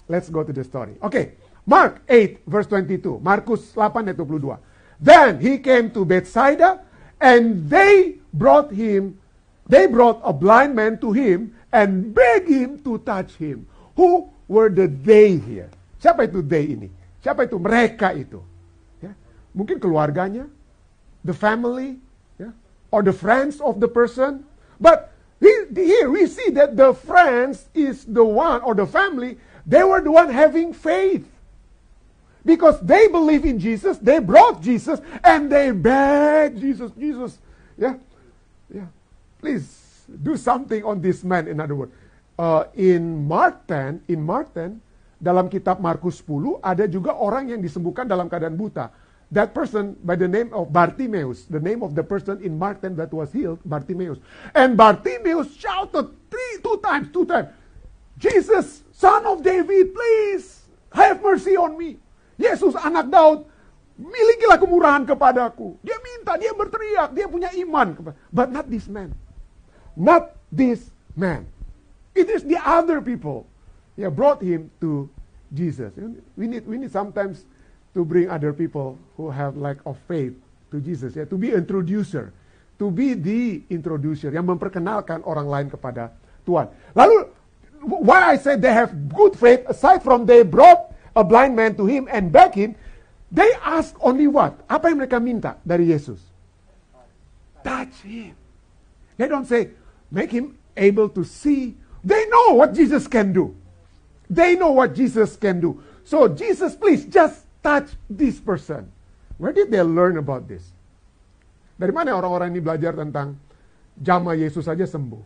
Let's 0.07 0.29
go 0.29 0.43
to 0.43 0.51
the 0.51 0.63
story. 0.63 0.97
Okay. 1.01 1.33
Mark 1.65 2.01
8 2.09 2.45
verse 2.45 2.67
22. 2.67 3.21
Markus 3.21 3.73
8 3.73 3.93
ayat 3.93 4.17
22. 4.17 4.57
Then 5.01 5.41
he 5.41 5.57
came 5.57 5.89
to 5.91 6.05
Bethsaida 6.05 6.81
and 7.21 7.69
they 7.69 8.17
brought 8.33 8.69
him 8.73 9.17
they 9.65 9.89
brought 9.89 10.21
a 10.21 10.33
blind 10.33 10.77
man 10.77 11.01
to 11.01 11.11
him 11.11 11.53
and 11.73 12.13
begged 12.13 12.49
him 12.49 12.77
to 12.85 12.97
touch 13.01 13.33
him. 13.41 13.65
Who 13.97 14.29
were 14.47 14.69
the 14.69 14.85
they 14.85 15.41
here? 15.41 15.73
Siapa 15.97 16.29
itu 16.29 16.45
they 16.45 16.69
ini? 16.77 16.89
Siapa 17.25 17.49
itu 17.49 17.57
mereka 17.57 18.13
itu? 18.13 18.37
Ya. 19.01 19.17
Mungkin 19.57 19.81
keluarganya, 19.81 20.45
the 21.25 21.33
family, 21.33 21.97
ya, 22.37 22.53
or 22.93 23.01
the 23.01 23.09
friends 23.09 23.57
of 23.57 23.81
the 23.81 23.89
person. 23.89 24.45
But 24.77 25.09
here 25.41 26.13
we 26.13 26.29
see 26.29 26.53
that 26.53 26.77
the 26.77 26.93
friends 26.93 27.65
is 27.73 28.05
the 28.05 28.21
one, 28.21 28.61
or 28.61 28.77
the 28.77 28.85
family, 28.85 29.41
they 29.65 29.81
were 29.81 30.05
the 30.05 30.13
one 30.13 30.29
having 30.29 30.69
faith. 30.69 31.25
Because 32.45 32.77
they 32.85 33.09
believe 33.09 33.41
in 33.41 33.57
Jesus, 33.57 33.97
they 33.97 34.21
brought 34.21 34.61
Jesus, 34.61 35.01
and 35.25 35.49
they 35.49 35.73
begged 35.73 36.61
Jesus, 36.61 36.93
Jesus, 36.93 37.41
yeah, 37.73 37.97
yeah, 38.69 38.85
please 39.41 39.65
do 40.05 40.37
something 40.37 40.85
on 40.85 41.01
this 41.01 41.25
man, 41.25 41.49
in 41.49 41.57
other 41.57 41.73
words. 41.73 41.91
Uh, 42.37 42.69
in 42.77 43.25
Mark 43.25 43.65
10, 43.65 44.05
in 44.13 44.21
Mark 44.21 44.53
10, 44.53 44.77
dalam 45.19 45.47
kitab 45.47 45.79
Markus 45.79 46.19
10, 46.23 46.59
ada 46.59 46.85
juga 46.85 47.15
orang 47.15 47.51
yang 47.51 47.61
disembuhkan 47.63 48.05
dalam 48.05 48.27
keadaan 48.27 48.55
buta. 48.59 48.91
That 49.33 49.57
person 49.57 49.97
by 50.05 50.13
the 50.15 50.29
name 50.29 50.53
of 50.53 50.69
Bartimaeus, 50.69 51.49
the 51.49 51.59
name 51.59 51.81
of 51.81 51.97
the 51.97 52.05
person 52.05 52.39
in 52.45 52.55
Mark 52.61 52.79
10 52.85 52.93
that 53.01 53.09
was 53.09 53.33
healed, 53.33 53.57
Bartimaeus. 53.65 54.21
And 54.53 54.77
Bartimaeus 54.77 55.49
shouted 55.57 56.13
three, 56.29 56.53
two 56.61 56.77
times, 56.85 57.09
two 57.09 57.25
times, 57.25 57.49
Jesus, 58.21 58.85
son 58.93 59.25
of 59.25 59.41
David, 59.41 59.91
please 59.91 60.63
have 60.93 61.19
mercy 61.19 61.57
on 61.57 61.75
me. 61.75 61.97
Yesus 62.37 62.75
anak 62.79 63.11
Daud, 63.11 63.47
milikilah 63.99 64.59
kemurahan 64.59 65.03
kepadaku. 65.07 65.79
Dia 65.83 65.97
minta, 65.99 66.35
dia 66.39 66.51
berteriak, 66.55 67.15
dia 67.15 67.27
punya 67.27 67.51
iman. 67.65 68.15
But 68.31 68.51
not 68.51 68.67
this 68.67 68.87
man. 68.87 69.11
Not 69.95 70.35
this 70.51 70.91
man. 71.15 71.47
It 72.15 72.31
is 72.31 72.43
the 72.47 72.59
other 72.59 73.03
people. 73.03 73.47
Yeah, 73.95 74.11
brought 74.11 74.43
him 74.43 74.71
to 74.83 75.07
Jesus. 75.55 75.91
We 76.35 76.47
need, 76.47 76.67
we 76.67 76.77
need 76.77 76.91
sometimes 76.91 77.47
to 77.95 78.03
bring 78.03 78.29
other 78.29 78.51
people 78.51 78.99
who 79.15 79.31
have 79.31 79.55
lack 79.55 79.79
of 79.87 79.95
faith 80.07 80.35
to 80.71 80.83
Jesus. 80.83 81.15
Ya, 81.15 81.23
to 81.23 81.37
be 81.39 81.55
introducer. 81.55 82.35
To 82.79 82.91
be 82.91 83.15
the 83.15 83.63
introducer. 83.71 84.35
Yang 84.35 84.51
memperkenalkan 84.51 85.23
orang 85.23 85.47
lain 85.47 85.67
kepada 85.71 86.11
Tuhan. 86.43 86.67
Lalu, 86.91 87.31
why 87.87 88.33
I 88.33 88.35
say 88.35 88.59
they 88.59 88.73
have 88.75 88.91
good 89.07 89.39
faith, 89.39 89.63
aside 89.71 90.03
from 90.03 90.27
they 90.27 90.43
brought 90.43 90.91
a 91.15 91.23
blind 91.23 91.55
man 91.55 91.79
to 91.79 91.87
him 91.87 92.11
and 92.11 92.31
begged 92.35 92.59
him, 92.59 92.75
they 93.31 93.47
ask 93.63 93.95
only 94.03 94.27
what? 94.27 94.59
Apa 94.67 94.91
yang 94.91 94.99
mereka 94.99 95.23
minta 95.23 95.55
dari 95.63 95.87
Yesus? 95.87 96.19
Touch 97.63 97.95
him. 98.03 98.35
They 99.15 99.31
don't 99.31 99.47
say, 99.47 99.71
make 100.11 100.29
him 100.35 100.59
able 100.75 101.07
to 101.15 101.23
see. 101.23 101.79
They 102.03 102.27
know 102.27 102.59
what 102.59 102.75
Jesus 102.75 103.07
can 103.07 103.31
do. 103.31 103.55
They 104.29 104.55
know 104.55 104.71
what 104.71 104.95
Jesus 104.95 105.35
can 105.35 105.61
do. 105.61 105.81
So, 106.03 106.27
Jesus, 106.27 106.75
please 106.75 107.05
just 107.05 107.45
touch 107.61 107.89
this 108.09 108.39
person. 108.39 108.91
Where 109.37 109.53
did 109.53 109.69
they 109.69 109.81
learn 109.81 110.17
about 110.17 110.47
this? 110.47 110.63
Dari 111.75 111.91
mana 111.91 112.15
orang-orang 112.15 112.55
ini 112.55 112.61
belajar 112.63 112.95
tentang 112.95 113.35
jama 113.99 114.31
Yesus 114.37 114.63
saja 114.63 114.87
sembuh? 114.87 115.19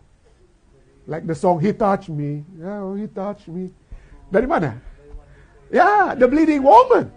Like 1.06 1.26
the 1.30 1.38
song, 1.38 1.62
He 1.62 1.74
touched 1.74 2.10
me. 2.10 2.42
Yeah, 2.58 2.82
oh, 2.86 2.98
He 2.98 3.06
touched 3.06 3.50
me. 3.50 3.70
Dari 4.34 4.50
mana? 4.50 4.78
Ya, 5.70 6.18
the 6.18 6.26
bleeding 6.26 6.66
woman. 6.66 7.14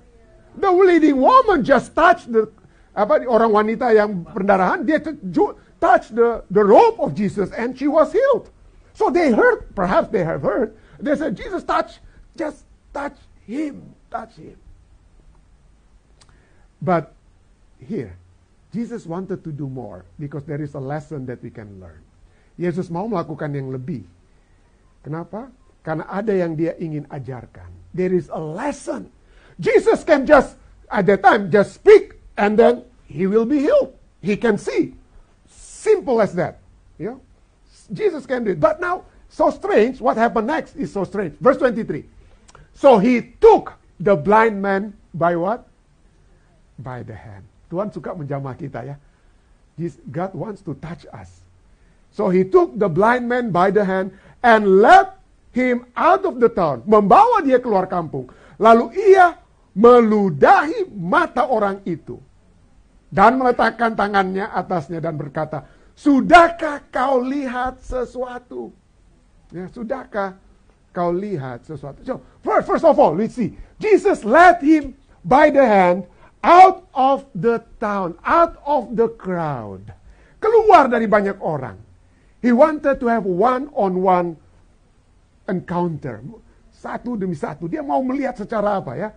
The 0.53 0.69
bleeding 0.69 1.17
woman 1.17 1.65
just 1.65 1.97
touch 1.97 2.29
the 2.29 2.49
apa 2.93 3.25
orang 3.25 3.49
wanita 3.49 3.89
yang 3.89 4.21
pendarahan 4.29 4.85
dia 4.85 5.01
touch 5.81 6.13
the 6.13 6.45
the 6.53 6.61
robe 6.61 7.01
of 7.01 7.17
Jesus 7.17 7.49
and 7.57 7.73
she 7.73 7.89
was 7.89 8.13
healed. 8.13 8.53
So 8.93 9.09
they 9.09 9.33
heard, 9.33 9.73
perhaps 9.73 10.13
they 10.13 10.21
have 10.21 10.45
heard. 10.45 10.77
They 11.03 11.19
said, 11.19 11.35
Jesus 11.35 11.67
touch, 11.67 11.99
just 12.39 12.63
touch 12.95 13.19
him, 13.43 13.83
touch 14.07 14.39
him. 14.39 14.55
But 16.79 17.11
here, 17.83 18.15
Jesus 18.71 19.05
wanted 19.05 19.43
to 19.43 19.51
do 19.51 19.67
more 19.67 20.07
because 20.19 20.47
there 20.47 20.63
is 20.63 20.79
a 20.79 20.81
lesson 20.81 21.27
that 21.27 21.43
we 21.43 21.51
can 21.51 21.83
learn. 21.83 22.01
Yesus 22.55 22.87
mau 22.87 23.11
melakukan 23.11 23.51
yang 23.51 23.75
lebih. 23.75 24.07
Kenapa? 25.03 25.51
Karena 25.83 26.07
ada 26.07 26.31
yang 26.31 26.55
dia 26.55 26.79
ingin 26.79 27.03
ajarkan. 27.11 27.67
There 27.91 28.15
is 28.15 28.31
a 28.31 28.39
lesson. 28.39 29.11
Jesus 29.59 30.07
can 30.07 30.23
just, 30.23 30.55
at 30.87 31.05
that 31.11 31.27
time, 31.27 31.51
just 31.51 31.83
speak 31.83 32.23
and 32.39 32.55
then 32.55 32.87
he 33.11 33.27
will 33.27 33.45
be 33.45 33.59
healed. 33.59 33.99
He 34.23 34.39
can 34.39 34.55
see. 34.55 34.95
Simple 35.51 36.23
as 36.23 36.33
that. 36.39 36.63
You 36.97 37.19
know? 37.19 37.21
Jesus 37.91 38.25
can 38.25 38.47
do 38.47 38.55
it. 38.55 38.61
But 38.63 38.79
now, 38.79 39.05
so 39.33 39.49
strange, 39.49 39.97
what 39.99 40.21
happened 40.21 40.53
next 40.53 40.77
is 40.77 40.93
so 40.93 41.09
strange. 41.09 41.33
Verse 41.41 41.57
23. 41.57 42.05
So 42.77 43.01
he 43.01 43.33
took 43.41 43.73
the 43.97 44.13
blind 44.13 44.61
man 44.61 44.93
by 45.17 45.35
what? 45.41 45.65
By 46.77 47.01
the 47.01 47.17
hand. 47.17 47.49
Tuhan 47.73 47.89
suka 47.89 48.13
menjamah 48.13 48.53
kita 48.61 48.85
ya. 48.85 48.97
God 50.13 50.37
wants 50.37 50.61
to 50.69 50.77
touch 50.77 51.09
us. 51.17 51.41
So 52.13 52.29
he 52.29 52.45
took 52.45 52.77
the 52.77 52.93
blind 52.93 53.25
man 53.25 53.49
by 53.49 53.73
the 53.73 53.89
hand 53.89 54.13
and 54.45 54.85
led 54.85 55.17
him 55.57 55.89
out 55.97 56.29
of 56.29 56.37
the 56.41 56.53
town, 56.53 56.85
membawa 56.85 57.41
dia 57.41 57.57
keluar 57.57 57.89
kampung. 57.89 58.29
Lalu 58.61 58.93
ia 59.17 59.41
meludahi 59.73 60.93
mata 60.93 61.49
orang 61.49 61.81
itu 61.89 62.21
dan 63.09 63.41
meletakkan 63.41 63.97
tangannya 63.97 64.49
atasnya 64.49 65.01
dan 65.01 65.17
berkata, 65.17 65.65
"Sudahkah 65.97 66.85
kau 66.93 67.21
lihat 67.25 67.81
sesuatu?" 67.81 68.73
Ya, 69.53 69.69
sudahkah 69.69 70.41
kau 70.97 71.13
lihat 71.13 71.69
sesuatu? 71.69 72.01
So, 72.03 72.25
first, 72.41 72.65
first 72.65 72.85
of 72.89 72.97
all, 72.97 73.13
we 73.13 73.29
see 73.29 73.53
Jesus 73.77 74.25
led 74.25 74.65
him 74.65 74.97
by 75.23 75.53
the 75.53 75.63
hand 75.63 76.09
out 76.41 76.89
of 76.97 77.29
the 77.37 77.61
town, 77.79 78.17
out 78.25 78.57
of 78.65 78.97
the 78.97 79.13
crowd. 79.13 79.93
Keluar 80.43 80.91
dari 80.91 81.07
banyak 81.07 81.39
orang. 81.39 81.79
He 82.43 82.51
wanted 82.51 82.99
to 82.99 83.07
have 83.07 83.23
one-on-one 83.23 84.35
encounter. 85.47 86.19
Satu 86.75 87.15
demi 87.15 87.39
satu. 87.39 87.71
Dia 87.71 87.79
mau 87.85 88.03
melihat 88.03 88.35
secara 88.35 88.83
apa 88.83 88.99
ya? 88.99 89.09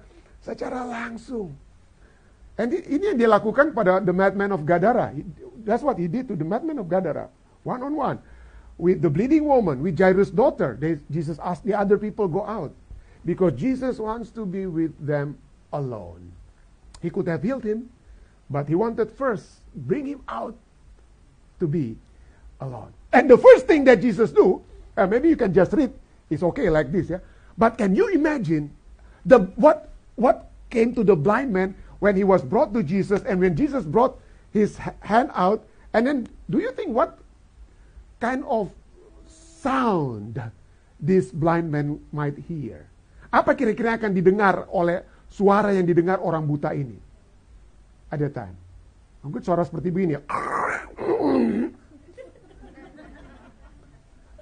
Secara 0.46 0.86
langsung. 0.86 1.50
And 2.56 2.70
ini 2.72 3.12
yang 3.12 3.18
dia 3.18 3.30
lakukan 3.32 3.74
pada 3.74 3.98
the 4.00 4.14
madman 4.14 4.54
of 4.54 4.62
Gadara. 4.64 5.12
That's 5.66 5.82
what 5.82 5.98
he 5.98 6.06
did 6.06 6.30
to 6.30 6.38
the 6.38 6.46
madman 6.46 6.78
of 6.78 6.86
Gadara. 6.86 7.28
One 7.66 7.82
on 7.82 7.94
one. 7.98 8.18
With 8.78 9.02
the 9.02 9.10
bleeding 9.10 9.46
woman, 9.46 9.82
with 9.82 9.98
Jairus' 9.98 10.30
daughter, 10.30 10.78
they, 10.80 11.00
Jesus 11.10 11.40
asked 11.40 11.66
the 11.66 11.74
other 11.74 11.98
people 11.98 12.28
go 12.28 12.46
out. 12.46 12.74
Because 13.26 13.54
Jesus 13.54 13.98
wants 13.98 14.30
to 14.32 14.46
be 14.46 14.66
with 14.66 14.94
them 15.06 15.38
alone. 15.74 16.32
He 17.02 17.10
could 17.10 17.28
have 17.28 17.42
healed 17.42 17.64
him, 17.64 17.90
but 18.50 18.68
he 18.68 18.76
wanted 18.76 19.12
first 19.12 19.46
bring 19.76 20.06
him 20.06 20.22
out 20.28 20.56
to 21.60 21.68
be 21.68 21.96
alone. 22.60 22.94
And 23.14 23.30
the 23.30 23.38
first 23.38 23.66
thing 23.66 23.84
that 23.86 24.02
Jesus 24.02 24.32
do, 24.32 24.62
maybe 24.96 25.30
you 25.30 25.36
can 25.36 25.54
just 25.54 25.74
read 25.74 25.92
it's 26.30 26.44
okay 26.44 26.70
like 26.70 26.92
this, 26.92 27.10
yeah. 27.10 27.20
But 27.58 27.78
can 27.78 27.96
you 27.96 28.10
imagine 28.10 28.74
the 29.26 29.40
what 29.56 29.90
what 30.16 30.50
came 30.70 30.94
to 30.96 31.04
the 31.04 31.16
blind 31.16 31.54
man 31.54 31.76
when 32.00 32.16
he 32.16 32.24
was 32.24 32.42
brought 32.42 32.74
to 32.74 32.84
Jesus 32.84 33.22
and 33.24 33.40
when 33.40 33.56
Jesus 33.56 33.86
brought 33.86 34.20
his 34.52 34.78
hand 35.00 35.30
out 35.34 35.66
and 35.94 36.08
then 36.08 36.28
do 36.50 36.60
you 36.60 36.72
think 36.72 36.90
what 36.90 37.20
kind 38.20 38.42
of 38.48 38.72
sound 39.62 40.40
this 41.02 41.34
blind 41.34 41.72
man 41.72 42.00
might 42.10 42.38
hear? 42.48 42.88
Apa 43.34 43.52
kira-kira 43.58 44.00
akan 44.00 44.16
didengar 44.16 44.68
oleh 44.72 45.04
suara 45.28 45.76
yang 45.76 45.84
didengar 45.84 46.24
orang 46.24 46.48
buta 46.48 46.72
ini? 46.72 46.96
Ada 48.08 48.32
time. 48.32 48.56
Mungkin 49.26 49.42
suara 49.42 49.66
seperti 49.66 49.90
begini. 49.90 50.16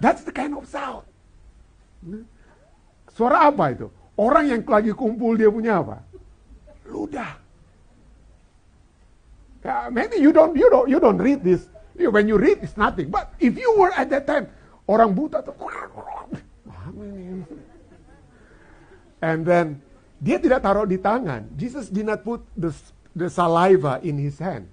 That's 0.04 0.28
the 0.28 0.36
kind 0.36 0.54
of 0.54 0.68
sound. 0.68 1.08
Suara 3.16 3.48
apa 3.48 3.72
itu? 3.72 3.88
Orang 4.20 4.52
yang 4.52 4.62
lagi 4.68 4.92
kumpul 4.92 5.40
dia 5.40 5.50
punya 5.50 5.80
apa? 5.80 6.04
Ludah. 6.86 7.40
Uh, 9.64 9.88
maybe 9.96 10.20
you 10.20 10.36
don't 10.36 10.52
you 10.60 10.68
don't 10.68 10.92
you 10.92 11.00
don't 11.00 11.16
read 11.24 11.40
this. 11.40 11.72
When 11.96 12.28
you 12.28 12.38
read 12.38 12.60
it's 12.62 12.78
nothing. 12.78 13.10
But 13.10 13.34
if 13.40 13.58
you 13.58 13.76
were 13.78 13.94
at 13.94 14.10
that 14.10 14.26
time 14.26 14.50
orang 14.88 15.16
buta 15.16 15.40
tuh 15.46 15.56
And 19.24 19.48
then 19.48 19.80
dia 20.20 20.36
tidak 20.40 20.64
taruh 20.64 20.84
di 20.84 21.00
tangan. 21.00 21.48
Jesus 21.56 21.88
did 21.88 22.08
not 22.08 22.28
put 22.28 22.44
the, 22.60 22.76
the 23.16 23.32
saliva 23.32 24.04
in 24.04 24.20
his 24.20 24.36
hand. 24.40 24.68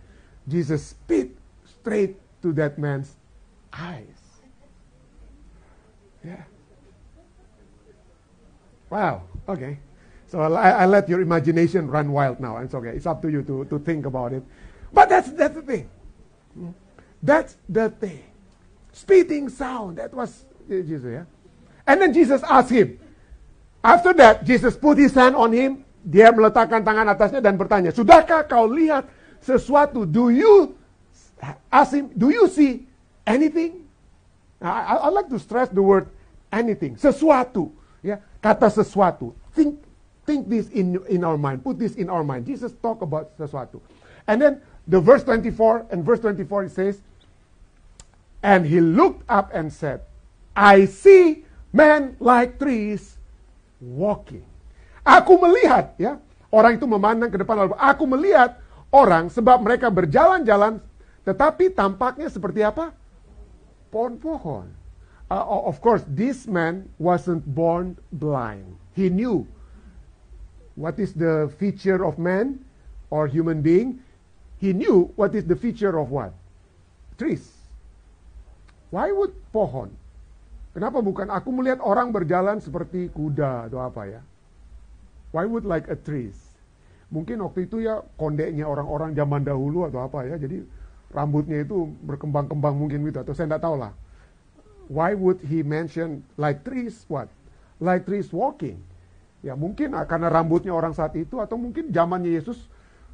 Jesus 0.50 0.90
spit 0.90 1.30
straight 1.62 2.18
to 2.42 2.50
that 2.58 2.74
man's 2.74 3.14
eyes. 3.70 4.18
Yeah. 6.26 6.42
Wow. 8.90 9.22
Okay. 9.48 9.78
So 10.26 10.42
I, 10.42 10.82
I, 10.82 10.86
let 10.86 11.08
your 11.08 11.22
imagination 11.22 11.86
run 11.88 12.12
wild 12.12 12.38
now. 12.38 12.58
It's 12.58 12.74
okay. 12.74 12.90
It's 12.90 13.06
up 13.06 13.22
to 13.22 13.28
you 13.30 13.42
to, 13.42 13.64
to 13.66 13.78
think 13.78 14.06
about 14.06 14.32
it. 14.32 14.42
But 14.92 15.08
that's 15.08 15.30
that's 15.32 15.54
the 15.54 15.62
thing. 15.62 15.88
That's 17.22 17.56
the 17.68 17.90
thing. 17.90 18.24
Spitting 18.92 19.48
sound. 19.48 19.98
That 19.98 20.12
was 20.12 20.44
Jesus. 20.68 21.04
Yeah. 21.04 21.28
And 21.86 22.00
then 22.00 22.12
Jesus 22.12 22.42
asked 22.44 22.70
him. 22.70 22.98
After 23.84 24.12
that, 24.14 24.44
Jesus 24.44 24.76
put 24.76 24.98
his 24.98 25.14
hand 25.14 25.36
on 25.36 25.52
him. 25.52 25.84
Dia 26.00 26.32
meletakkan 26.32 26.80
tangan 26.80 27.12
atasnya 27.12 27.44
dan 27.44 27.60
bertanya, 27.60 27.92
Sudahkah 27.92 28.48
kau 28.48 28.64
lihat 28.64 29.08
sesuatu? 29.44 30.08
Do 30.08 30.32
you 30.32 30.76
ask 31.72 31.92
him, 31.92 32.12
do 32.16 32.32
you 32.32 32.48
see 32.48 32.88
anything? 33.26 33.88
I, 34.60 34.96
I 34.96 35.08
like 35.08 35.28
to 35.32 35.38
stress 35.40 35.68
the 35.68 35.80
word 35.80 36.08
anything. 36.52 36.96
Sesuatu. 36.96 37.72
Ya, 38.04 38.20
kata 38.44 38.68
sesuatu. 38.68 39.32
Think 39.56 39.80
think 40.28 40.48
this 40.48 40.68
in 40.72 41.00
in 41.08 41.24
our 41.24 41.40
mind. 41.40 41.64
Put 41.64 41.80
this 41.80 41.96
in 41.96 42.08
our 42.12 42.24
mind. 42.24 42.44
Jesus 42.44 42.72
talk 42.80 43.00
about 43.00 43.32
sesuatu. 43.40 43.80
And 44.28 44.40
then 44.40 44.60
the 44.88 45.00
verse 45.00 45.24
24 45.24 45.88
and 45.90 46.04
verse 46.04 46.20
24 46.20 46.64
it 46.68 46.72
says, 46.72 47.00
and 48.40 48.64
he 48.64 48.80
looked 48.80 49.24
up 49.28 49.52
and 49.52 49.72
said, 49.72 50.04
I 50.56 50.84
see 50.84 51.44
men 51.72 52.16
like 52.18 52.58
trees 52.58 53.16
walking. 53.80 54.44
Aku 55.04 55.40
melihat 55.40 55.96
ya, 55.96 56.20
orang 56.52 56.76
itu 56.76 56.84
memandang 56.84 57.32
ke 57.32 57.38
depan 57.40 57.64
lalu 57.64 57.74
aku 57.76 58.04
melihat 58.04 58.60
orang 58.92 59.32
sebab 59.32 59.64
mereka 59.64 59.88
berjalan-jalan 59.88 60.82
tetapi 61.24 61.72
tampaknya 61.72 62.28
seperti 62.28 62.64
apa? 62.64 62.92
Pohon-pohon. 63.92 64.72
Uh, 65.30 65.46
of 65.46 65.78
course, 65.78 66.02
this 66.10 66.50
man 66.50 66.90
wasn't 66.98 67.46
born 67.46 67.94
blind. 68.10 68.66
He 68.98 69.06
knew 69.06 69.46
what 70.74 70.98
is 70.98 71.14
the 71.14 71.46
feature 71.54 72.02
of 72.02 72.18
man 72.18 72.66
or 73.14 73.30
human 73.30 73.62
being. 73.62 74.02
He 74.58 74.74
knew 74.74 75.14
what 75.14 75.38
is 75.38 75.46
the 75.46 75.54
feature 75.54 75.94
of 75.94 76.10
what? 76.10 76.34
Trees. 77.14 77.59
Why 78.90 79.14
would 79.14 79.34
pohon? 79.54 79.94
Kenapa 80.70 81.02
bukan 81.02 81.30
aku 81.30 81.50
melihat 81.50 81.82
orang 81.82 82.14
berjalan 82.14 82.62
seperti 82.62 83.10
kuda 83.10 83.70
atau 83.70 83.82
apa 83.82 84.06
ya? 84.06 84.20
Why 85.34 85.46
would 85.46 85.66
like 85.66 85.86
a 85.90 85.98
trees? 85.98 86.38
Mungkin 87.10 87.42
waktu 87.42 87.66
itu 87.66 87.82
ya 87.82 88.02
kondeknya 88.14 88.66
orang-orang 88.66 89.14
zaman 89.14 89.42
dahulu 89.42 89.86
atau 89.86 90.06
apa 90.06 90.26
ya. 90.26 90.38
Jadi 90.38 90.62
rambutnya 91.10 91.62
itu 91.62 91.90
berkembang-kembang 92.06 92.74
mungkin 92.78 93.02
gitu 93.06 93.18
atau 93.22 93.34
saya 93.34 93.50
tidak 93.50 93.62
tahu 93.66 93.78
lah. 93.78 93.94
Why 94.90 95.14
would 95.14 95.42
he 95.46 95.62
mention 95.62 96.22
like 96.38 96.62
trees 96.66 97.06
what? 97.06 97.30
Like 97.82 98.06
trees 98.06 98.30
walking. 98.30 98.82
Ya 99.42 99.54
mungkin 99.54 99.94
ah, 99.94 100.06
karena 100.06 100.30
rambutnya 100.30 100.74
orang 100.74 100.94
saat 100.94 101.14
itu 101.18 101.38
atau 101.38 101.54
mungkin 101.58 101.90
zamannya 101.90 102.30
Yesus 102.30 102.66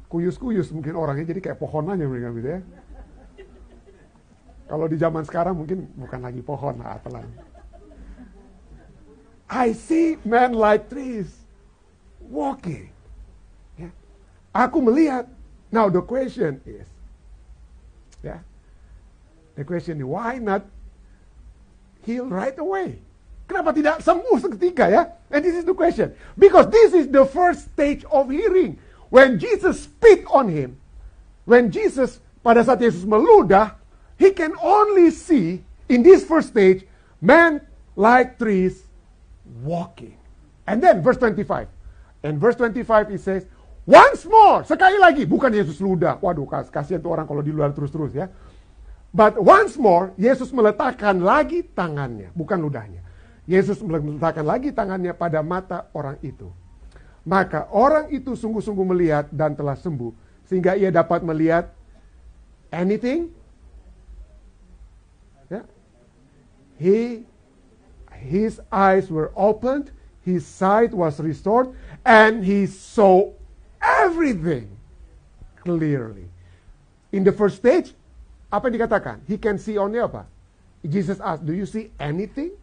kuyus-kuyus 0.09 0.73
mungkin 0.73 0.97
orangnya 0.97 1.33
jadi 1.33 1.51
kayak 1.51 1.59
pohon 1.61 1.89
aja 1.89 2.05
mereka 2.05 2.33
gitu 2.33 2.49
ya. 2.49 2.61
Kalau 4.67 4.85
di 4.91 4.99
zaman 4.99 5.23
sekarang 5.23 5.55
mungkin 5.55 5.87
bukan 5.95 6.19
lagi 6.19 6.43
pohon 6.43 6.75
lah 6.83 6.99
apalah. 6.99 7.23
I 9.47 9.71
see 9.71 10.19
men 10.27 10.51
like 10.51 10.91
trees 10.91 11.31
walking. 12.19 12.91
Ya. 13.79 13.89
Aku 14.51 14.83
melihat. 14.83 15.31
Now 15.67 15.91
the 15.91 15.99
question 15.99 16.63
is, 16.63 16.87
ya, 18.23 18.39
the 19.59 19.67
question 19.67 19.99
is 19.99 20.07
why 20.07 20.39
not 20.39 20.63
heal 22.07 22.27
right 22.27 22.55
away? 22.55 23.03
Kenapa 23.47 23.71
tidak 23.71 24.03
sembuh 24.03 24.35
seketika 24.39 24.91
ya? 24.91 25.07
And 25.31 25.43
this 25.43 25.55
is 25.55 25.63
the 25.63 25.75
question. 25.75 26.11
Because 26.35 26.67
this 26.67 26.91
is 26.91 27.07
the 27.07 27.23
first 27.23 27.71
stage 27.71 28.03
of 28.11 28.27
hearing. 28.27 28.79
When 29.07 29.39
Jesus 29.39 29.87
spit 29.87 30.27
on 30.27 30.51
him, 30.51 30.75
when 31.47 31.71
Jesus 31.71 32.19
pada 32.43 32.63
saat 32.63 32.83
Yesus 32.83 33.07
meludah, 33.07 33.79
he 34.17 34.33
can 34.33 34.53
only 34.59 35.09
see 35.13 35.63
in 35.87 36.03
this 36.03 36.25
first 36.25 36.51
stage 36.51 36.83
men 37.21 37.61
like 37.95 38.37
trees 38.37 38.85
walking. 39.63 40.17
And 40.67 40.83
then 40.83 40.99
verse 41.01 41.17
25. 41.17 41.69
And 42.25 42.41
verse 42.41 42.59
25 42.59 43.13
it 43.13 43.21
says, 43.23 43.47
once 43.87 44.27
more, 44.27 44.67
sekali 44.67 44.99
lagi, 44.99 45.23
bukan 45.23 45.53
Yesus 45.55 45.79
ludah. 45.79 46.19
Waduh, 46.19 46.43
kasihan 46.67 46.99
tuh 46.99 47.15
orang 47.15 47.23
kalau 47.23 47.39
di 47.39 47.55
luar 47.55 47.71
terus-terus 47.71 48.11
ya. 48.11 48.27
But 49.15 49.39
once 49.39 49.79
more, 49.79 50.11
Yesus 50.19 50.51
meletakkan 50.51 51.23
lagi 51.23 51.63
tangannya, 51.63 52.35
bukan 52.35 52.59
ludahnya. 52.59 52.99
Yesus 53.47 53.79
meletakkan 53.79 54.43
lagi 54.43 54.75
tangannya 54.75 55.15
pada 55.15 55.39
mata 55.39 55.87
orang 55.95 56.19
itu. 56.19 56.51
Maka 57.23 57.71
orang 57.71 58.11
itu 58.11 58.35
sungguh-sungguh 58.35 58.85
melihat 58.91 59.31
dan 59.31 59.55
telah 59.55 59.79
sembuh. 59.79 60.11
Sehingga 60.47 60.75
ia 60.75 60.91
dapat 60.91 61.23
melihat 61.23 61.71
anything. 62.71 63.31
Ya. 65.47 65.63
He, 66.77 67.25
his 68.13 68.61
eyes 68.71 69.09
were 69.09 69.33
opened, 69.35 69.91
his 70.21 70.45
sight 70.45 70.93
was 70.93 71.19
restored, 71.19 71.73
and 72.05 72.45
he 72.45 72.65
saw 72.65 73.33
everything 73.81 74.69
clearly. 75.61 76.29
In 77.11 77.23
the 77.25 77.33
first 77.33 77.57
stage, 77.57 77.93
apa 78.47 78.69
yang 78.69 78.79
dikatakan? 78.79 79.25
He 79.27 79.35
can 79.35 79.59
see 79.59 79.75
only 79.75 79.99
apa? 79.99 80.29
Jesus 80.87 81.19
asked, 81.19 81.43
do 81.43 81.51
you 81.51 81.67
see 81.67 81.91
anything? 81.99 82.55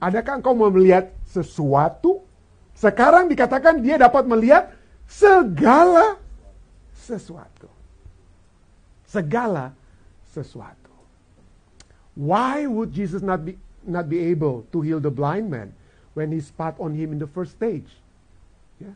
Adakah 0.00 0.40
engkau 0.40 0.56
melihat 0.56 1.12
sesuatu? 1.28 2.24
Sekarang 2.72 3.28
dikatakan 3.28 3.84
dia 3.84 4.00
dapat 4.00 4.24
melihat 4.24 4.72
segala 5.04 6.16
sesuatu. 6.96 7.68
Segala 9.04 9.76
sesuatu. 10.32 10.79
Why 12.20 12.68
would 12.68 12.92
Jesus 12.92 13.24
not 13.24 13.48
be 13.48 13.56
not 13.80 14.12
be 14.12 14.20
able 14.28 14.68
to 14.76 14.84
heal 14.84 15.00
the 15.00 15.08
blind 15.08 15.48
man 15.48 15.72
when 16.12 16.28
he 16.28 16.44
spat 16.44 16.76
on 16.76 16.92
him 16.92 17.16
in 17.16 17.18
the 17.18 17.30
first 17.30 17.56
stage? 17.56 17.88
Yeah. 18.76 18.92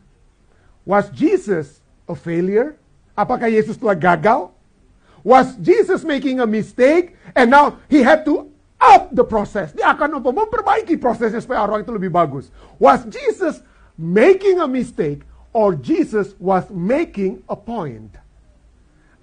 Was 0.85 1.09
Jesus 1.09 1.81
a 2.05 2.13
failure? 2.13 2.77
Apakah 3.17 3.49
Yesus 3.49 3.81
telah 3.81 3.97
gagal? 3.97 4.53
Was 5.25 5.57
Jesus 5.57 6.05
making 6.05 6.37
a 6.37 6.45
mistake 6.45 7.17
and 7.33 7.49
now 7.49 7.81
he 7.89 8.05
had 8.05 8.21
to 8.29 8.53
up 8.85 9.09
the 9.09 9.25
process. 9.25 9.73
Dia 9.73 9.95
akan 9.95 10.21
apa? 10.21 10.29
Memperbaiki 10.29 10.99
prosesnya 11.01 11.41
supaya 11.41 11.65
orang 11.65 11.81
itu 11.81 11.91
lebih 11.91 12.11
bagus. 12.13 12.53
Was 12.77 13.01
Jesus 13.07 13.65
making 13.97 14.61
a 14.61 14.69
mistake 14.69 15.25
or 15.55 15.73
Jesus 15.73 16.37
was 16.37 16.67
making 16.69 17.41
a 17.49 17.57
point? 17.57 18.13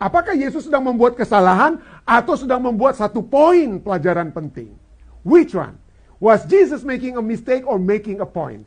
Apakah 0.02 0.34
Yesus 0.34 0.66
sedang 0.66 0.82
membuat 0.82 1.14
kesalahan 1.14 1.78
atau 2.02 2.34
sedang 2.34 2.58
membuat 2.58 2.98
satu 2.98 3.22
poin 3.22 3.78
pelajaran 3.78 4.34
penting? 4.34 4.74
Which 5.22 5.54
one? 5.54 5.78
Was 6.18 6.42
Jesus 6.42 6.82
making 6.82 7.14
a 7.14 7.22
mistake 7.22 7.62
or 7.62 7.78
making 7.78 8.18
a 8.18 8.26
point? 8.26 8.66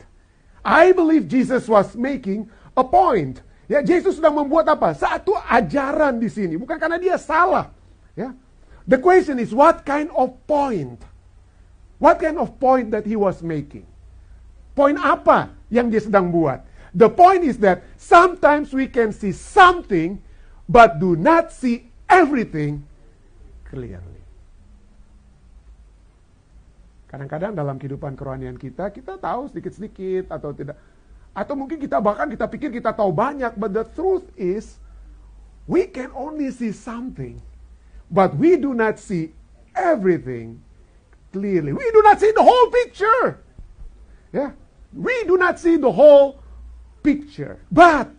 I 0.63 0.95
believe 0.95 1.28
Jesus 1.28 1.67
was 1.67 1.91
making 2.00 2.48
a 2.71 2.88
point. 2.88 3.43
Ya, 3.67 3.84
Yesus 3.84 4.15
sedang 4.15 4.39
membuat 4.39 4.71
apa? 4.71 4.95
Satu 4.95 5.36
ajaran 5.36 6.24
di 6.24 6.32
sini, 6.32 6.56
bukan 6.56 6.80
karena 6.80 6.95
dia 6.95 7.19
salah. 7.19 7.67
Ya, 8.15 8.32
The 8.88 9.02
question 9.02 9.41
is 9.41 9.52
what 9.52 9.82
kind 9.84 10.13
of 10.13 10.39
point? 10.45 11.02
What 11.98 12.21
kind 12.21 12.38
of 12.38 12.56
point 12.62 12.93
that 12.93 13.04
he 13.04 13.17
was 13.17 13.41
making? 13.41 13.84
Point 14.78 15.02
apa 15.02 15.52
yang 15.74 15.89
dia 15.89 16.00
sedang 16.00 16.30
buat? 16.30 16.62
The 16.95 17.10
point 17.10 17.43
is 17.43 17.58
that 17.65 17.84
sometimes 17.98 18.71
we 18.71 18.86
can 18.88 19.10
see 19.10 19.34
something 19.34 20.21
but 20.65 20.97
do 20.97 21.13
not 21.15 21.54
see 21.54 21.89
everything 22.10 22.86
clearly. 23.69 24.21
Kadang-kadang 27.10 27.56
dalam 27.56 27.80
kehidupan 27.80 28.17
kerohanian 28.19 28.60
kita, 28.60 28.91
kita 28.91 29.15
tahu 29.15 29.47
sedikit-sedikit 29.47 30.34
atau 30.36 30.51
tidak. 30.51 30.75
Atau 31.32 31.56
mungkin 31.56 31.80
kita 31.80 31.99
bahkan 31.99 32.28
kita 32.28 32.47
pikir 32.47 32.69
kita 32.71 32.91
tahu 32.91 33.12
banyak, 33.12 33.56
but 33.56 33.71
the 33.71 33.88
truth 33.95 34.28
is 34.36 34.80
we 35.67 35.88
can 35.88 36.12
only 36.15 36.51
see 36.51 36.75
something 36.75 37.39
But 38.12 38.38
we 38.38 38.58
do 38.58 38.73
not 38.73 38.99
see 38.99 39.34
everything 39.75 40.62
clearly. 41.34 41.73
We 41.73 41.91
do 41.91 42.01
not 42.04 42.19
see 42.19 42.32
the 42.32 42.43
whole 42.43 42.69
picture. 42.69 43.39
Yeah. 44.32 44.51
We 44.93 45.23
do 45.25 45.38
not 45.38 45.60
see 45.60 45.78
the 45.78 45.91
whole 45.91 46.39
picture. 47.04 47.60
But 47.71 48.10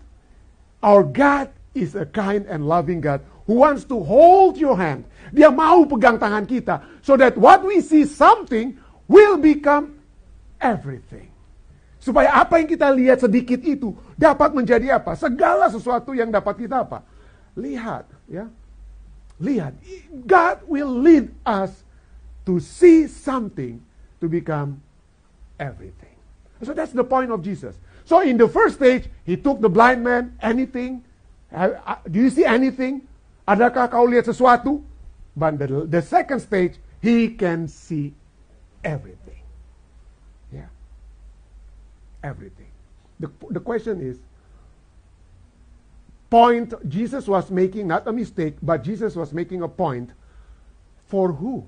our 0.83 1.03
God 1.03 1.51
is 1.77 1.93
a 1.93 2.09
kind 2.09 2.49
and 2.49 2.65
loving 2.65 3.05
God 3.05 3.21
who 3.45 3.61
wants 3.61 3.85
to 3.93 4.01
hold 4.01 4.57
your 4.57 4.75
hand. 4.75 5.05
Dia 5.31 5.53
mau 5.53 5.85
pegang 5.85 6.17
tangan 6.17 6.49
kita 6.49 6.81
so 7.05 7.15
that 7.21 7.37
what 7.37 7.61
we 7.61 7.85
see 7.85 8.09
something 8.09 8.75
will 9.05 9.37
become 9.37 10.01
everything. 10.59 11.29
Supaya 12.01 12.33
apa 12.33 12.63
yang 12.63 12.69
kita 12.71 12.89
lihat 12.89 13.21
sedikit 13.21 13.61
itu 13.61 13.93
dapat 14.17 14.57
menjadi 14.57 14.97
apa? 14.97 15.13
Segala 15.19 15.69
sesuatu 15.69 16.17
yang 16.17 16.33
dapat 16.33 16.67
kita 16.67 16.87
apa? 16.87 17.05
Lihat, 17.59 18.07
ya. 18.31 18.47
lihat. 19.41 19.75
God 20.27 20.63
will 20.67 20.89
lead 20.89 21.35
us 21.45 21.85
to 22.47 22.61
see 22.61 23.07
something 23.07 23.83
to 24.21 24.29
become 24.29 24.83
everything. 25.59 26.15
So 26.63 26.73
that's 26.73 26.93
the 26.93 27.05
point 27.05 27.31
of 27.31 27.43
Jesus. 27.43 27.77
So 28.05 28.21
in 28.21 28.39
the 28.39 28.49
first 28.49 28.77
stage, 28.77 29.11
he 29.25 29.37
took 29.37 29.61
the 29.61 29.69
blind 29.69 30.05
man, 30.05 30.39
anything. 30.41 31.05
Do 31.57 32.21
you 32.21 32.29
see 32.29 32.45
anything? 32.45 33.09
Adakah 33.49 33.89
kau 33.89 34.05
lihat 34.05 34.29
sesuatu? 34.29 34.85
But 35.33 35.57
the, 35.57 35.89
the 35.89 36.03
second 36.05 36.45
stage, 36.45 36.77
he 37.01 37.33
can 37.33 37.65
see 37.65 38.13
everything. 38.85 39.41
Yeah. 40.53 40.69
Everything. 42.21 42.69
The, 43.17 43.33
the 43.49 43.63
question 43.63 44.05
is, 44.05 44.21
point 46.29 46.77
Jesus 46.85 47.25
was 47.25 47.49
making, 47.49 47.89
not 47.89 48.05
a 48.05 48.13
mistake, 48.13 48.61
but 48.61 48.85
Jesus 48.85 49.17
was 49.17 49.33
making 49.33 49.65
a 49.65 49.71
point 49.71 50.13
for 51.09 51.33
who? 51.33 51.65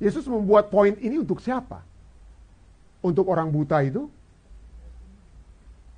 Yesus 0.00 0.24
membuat 0.26 0.72
point 0.72 0.96
ini 0.98 1.20
untuk 1.20 1.38
siapa? 1.38 1.84
Untuk 3.04 3.28
orang 3.28 3.52
buta 3.52 3.84
itu? 3.84 4.08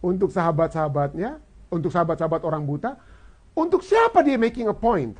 Untuk 0.05 0.29
sahabat-sahabatnya? 0.29 1.41
Untuk 1.73 1.91
sahabat-sahabat 1.93 2.43
orang 2.45 2.65
buta? 2.65 2.99
Untuk 3.55 3.87
siapa 3.87 4.21
dia 4.27 4.35
making 4.35 4.67
a 4.67 4.77
point? 4.77 5.15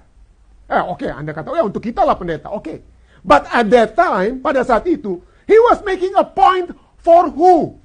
Eh, 0.67 0.81
oke, 0.81 1.05
okay, 1.05 1.11
Anda 1.13 1.37
kata, 1.37 1.53
oh 1.53 1.57
ya 1.57 1.65
untuk 1.65 1.85
kita 1.85 2.03
lah 2.03 2.17
pendeta. 2.17 2.49
Oke. 2.51 2.63
Okay. 2.65 2.79
But 3.25 3.49
at 3.49 3.73
that 3.73 3.97
time, 3.97 4.45
pada 4.45 4.61
saat 4.61 4.85
itu, 4.85 5.25
he 5.49 5.57
was 5.73 5.81
making 5.81 6.13
a 6.13 6.25
point 6.25 6.73
for 7.01 7.33
who? 7.33 7.81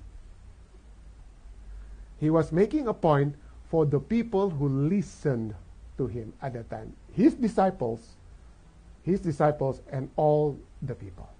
He 2.20 2.28
was 2.28 2.52
making 2.52 2.92
a 2.92 2.96
point 2.96 3.40
for 3.72 3.88
the 3.88 4.04
people 4.04 4.52
who 4.52 4.68
listened 4.68 5.56
to 5.96 6.08
him 6.08 6.36
at 6.44 6.52
that 6.60 6.68
time. 6.68 6.92
His 7.16 7.40
disciples, 7.40 8.20
his 9.08 9.24
disciples 9.24 9.80
and 9.92 10.12
all 10.20 10.60
the 10.84 10.96
people. 10.96 11.32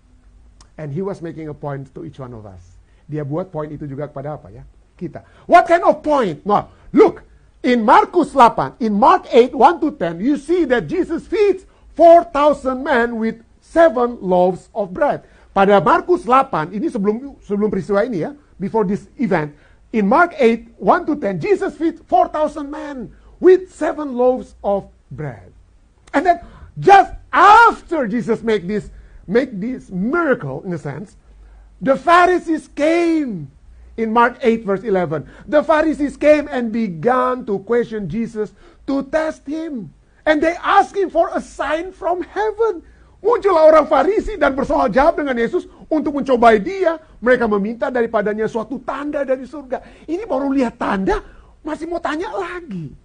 And 0.80 0.96
he 0.96 1.04
was 1.04 1.20
making 1.20 1.52
a 1.52 1.56
point 1.56 1.92
to 1.96 2.08
each 2.08 2.24
one 2.24 2.32
of 2.32 2.48
us. 2.48 2.80
Dia 3.12 3.28
buat 3.28 3.52
point 3.52 3.76
itu 3.76 3.84
juga 3.84 4.08
kepada 4.08 4.40
apa 4.40 4.48
ya? 4.48 4.64
Kita. 4.96 5.28
What 5.44 5.68
kind 5.68 5.84
of 5.84 6.00
point? 6.00 6.40
No, 6.48 6.72
look, 6.92 7.24
in 7.64 7.84
Markus 7.84 8.34
Lapan, 8.34 8.74
in 8.80 8.94
Mark 8.94 9.28
8, 9.32 9.54
1 9.54 9.82
to 9.82 9.92
10, 9.92 10.22
you 10.22 10.38
see 10.38 10.66
that 10.66 10.88
Jesus 10.88 11.28
feeds 11.28 11.66
4,000 11.96 12.84
men 12.84 13.18
with 13.18 13.44
seven 13.60 14.18
loaves 14.22 14.70
of 14.74 14.94
bread. 14.94 15.24
Pada 15.56 15.84
Markus 15.84 16.24
8, 16.24 16.72
ini 16.72 16.88
sebelum 16.88 17.36
sebelum 17.44 17.68
peristiwa 17.68 18.08
ini 18.08 18.24
ya, 18.24 18.32
before 18.56 18.88
this 18.88 19.12
event, 19.20 19.52
in 19.92 20.08
Mark 20.08 20.32
8, 20.38 20.80
1 20.80 21.06
to 21.10 21.14
10, 21.18 21.40
Jesus 21.42 21.76
feeds 21.76 22.00
4,000 22.08 22.70
men 22.70 23.12
with 23.40 23.68
seven 23.74 24.16
loaves 24.16 24.56
of 24.64 24.88
bread. 25.12 25.52
And 26.14 26.26
then 26.26 26.40
just 26.80 27.12
after 27.34 28.08
Jesus 28.08 28.42
make 28.42 28.68
this, 28.68 28.90
make 29.28 29.52
this 29.60 29.90
miracle, 29.90 30.62
in 30.64 30.72
a 30.74 30.78
sense, 30.78 31.18
the 31.82 31.96
Pharisees 31.96 32.70
came 32.72 33.52
in 34.00 34.16
Mark 34.16 34.40
8 34.40 34.64
verse 34.64 34.84
11. 34.88 35.28
The 35.52 35.60
Pharisees 35.60 36.16
came 36.16 36.48
and 36.48 36.72
began 36.72 37.44
to 37.52 37.60
question 37.68 38.08
Jesus 38.08 38.56
to 38.88 39.04
test 39.12 39.44
him. 39.44 39.92
And 40.24 40.40
they 40.40 40.56
asked 40.64 40.96
him 40.96 41.12
for 41.12 41.28
a 41.36 41.44
sign 41.44 41.92
from 41.92 42.24
heaven. 42.24 42.80
Muncullah 43.20 43.68
orang 43.68 43.88
Farisi 43.92 44.40
dan 44.40 44.56
bersoal 44.56 44.88
jawab 44.88 45.20
dengan 45.20 45.36
Yesus 45.36 45.68
untuk 45.92 46.16
mencobai 46.16 46.64
dia. 46.64 46.96
Mereka 47.20 47.52
meminta 47.52 47.92
daripadanya 47.92 48.48
suatu 48.48 48.80
tanda 48.80 49.28
dari 49.28 49.44
surga. 49.44 50.08
Ini 50.08 50.24
baru 50.24 50.48
lihat 50.56 50.80
tanda, 50.80 51.20
masih 51.60 51.92
mau 51.92 52.00
tanya 52.00 52.32
lagi. 52.32 52.96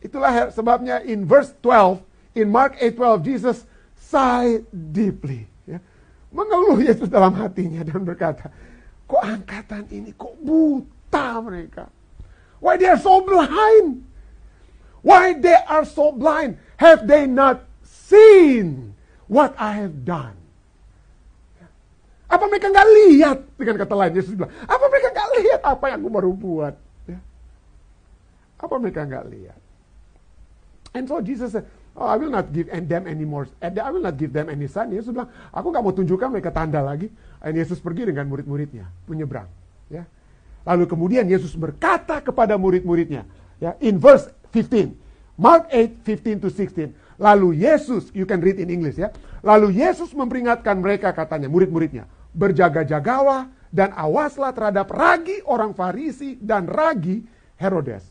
Itulah 0.00 0.54
sebabnya 0.54 1.02
in 1.02 1.26
verse 1.26 1.50
12, 1.58 1.98
in 2.38 2.46
Mark 2.46 2.78
8:12, 2.78 3.26
Jesus 3.26 3.58
sigh 3.98 4.62
deeply. 4.70 5.50
Ya. 5.66 5.82
Mengeluh 6.30 6.78
Yesus 6.78 7.10
dalam 7.10 7.34
hatinya 7.34 7.82
dan 7.82 8.06
berkata, 8.06 8.54
kok 9.10 9.22
angkatan 9.26 9.90
ini 9.90 10.14
kok 10.14 10.38
buta 10.38 11.42
mereka? 11.42 11.90
Why 12.62 12.78
they 12.78 12.86
are 12.86 13.00
so 13.02 13.26
blind? 13.26 14.06
Why 15.02 15.34
they 15.34 15.58
are 15.66 15.82
so 15.82 16.14
blind? 16.14 16.62
Have 16.78 17.10
they 17.10 17.26
not 17.26 17.66
seen 18.10 18.98
what 19.30 19.54
I 19.54 19.78
have 19.78 20.02
done. 20.02 20.34
Apa 22.26 22.46
mereka 22.50 22.70
nggak 22.70 22.88
lihat? 23.06 23.38
Dengan 23.54 23.78
kata 23.78 23.94
lain, 23.94 24.12
Yesus 24.18 24.34
bilang, 24.34 24.50
apa 24.66 24.84
mereka 24.90 25.08
nggak 25.14 25.30
lihat 25.38 25.60
apa 25.66 25.84
yang 25.90 25.98
aku 26.02 26.10
baru 26.10 26.30
buat? 26.34 26.74
Ya. 27.06 27.18
Apa 28.58 28.74
mereka 28.78 29.06
nggak 29.06 29.26
lihat? 29.30 29.60
And 30.94 31.06
so 31.06 31.22
Jesus 31.22 31.54
said, 31.54 31.66
oh, 31.94 32.06
I 32.06 32.18
will 32.18 32.30
not 32.30 32.50
give 32.50 32.70
them 32.70 33.06
any 33.06 33.26
more, 33.26 33.46
I 33.62 33.90
will 33.90 34.02
not 34.02 34.18
give 34.18 34.34
them 34.34 34.50
any 34.50 34.66
sign. 34.66 34.90
Yesus 34.94 35.14
bilang, 35.14 35.30
aku 35.50 35.70
nggak 35.70 35.82
mau 35.82 35.94
tunjukkan 35.94 36.28
mereka 36.30 36.50
tanda 36.54 36.82
lagi. 36.82 37.10
Dan 37.40 37.56
Yesus 37.56 37.80
pergi 37.80 38.12
dengan 38.12 38.28
murid-muridnya, 38.28 38.86
menyeberang. 39.08 39.48
Ya. 39.88 40.04
Lalu 40.68 40.84
kemudian 40.84 41.24
Yesus 41.24 41.56
berkata 41.56 42.20
kepada 42.20 42.60
murid-muridnya, 42.60 43.24
ya, 43.56 43.74
in 43.80 43.96
verse 43.96 44.28
15, 44.52 44.92
Mark 45.40 45.72
8, 45.72 46.04
15 46.04 46.44
to 46.44 46.48
16, 46.52 46.92
Lalu 47.20 47.68
Yesus, 47.68 48.08
you 48.16 48.24
can 48.24 48.40
read 48.40 48.56
in 48.56 48.72
English 48.72 48.96
ya. 48.96 49.12
Lalu 49.44 49.84
Yesus 49.84 50.16
memperingatkan 50.16 50.80
mereka 50.80 51.12
katanya, 51.12 51.52
murid-muridnya. 51.52 52.08
Berjaga-jagalah 52.32 53.52
dan 53.68 53.92
awaslah 53.92 54.56
terhadap 54.56 54.88
ragi 54.88 55.44
orang 55.44 55.76
Farisi 55.76 56.40
dan 56.40 56.64
ragi 56.64 57.20
Herodes. 57.60 58.08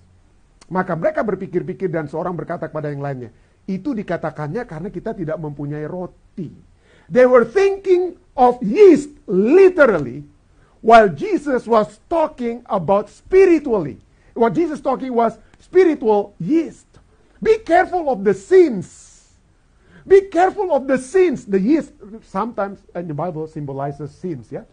Maka 0.69 0.93
mereka 0.93 1.25
berpikir-pikir 1.25 1.89
dan 1.89 2.05
seorang 2.05 2.37
berkata 2.37 2.69
kepada 2.69 2.93
yang 2.93 3.01
lainnya, 3.01 3.33
itu 3.65 3.97
dikatakannya 3.97 4.69
karena 4.69 4.93
kita 4.93 5.17
tidak 5.17 5.41
mempunyai 5.41 5.89
roti. 5.89 6.53
They 7.09 7.25
were 7.25 7.49
thinking 7.49 8.13
of 8.39 8.63
yeast 8.63 9.09
literally 9.27 10.23
while 10.79 11.09
Jesus 11.09 11.67
was 11.67 11.99
talking 12.09 12.63
about 12.67 13.09
spiritually. 13.09 13.99
What 14.33 14.53
Jesus 14.53 14.79
talking 14.79 15.13
was 15.13 15.37
spiritual 15.59 16.33
yeast. 16.39 16.87
Be 17.43 17.57
careful 17.59 18.09
of 18.09 18.23
the 18.23 18.33
sins. 18.33 19.27
Be 20.07 20.21
careful 20.21 20.73
of 20.73 20.87
the 20.87 20.97
sins. 20.97 21.43
The 21.43 21.59
yeast 21.59 21.91
sometimes 22.23 22.79
in 22.95 23.09
the 23.09 23.13
Bible 23.13 23.45
symbolizes 23.47 24.11
sins, 24.11 24.47
yeah? 24.49 24.63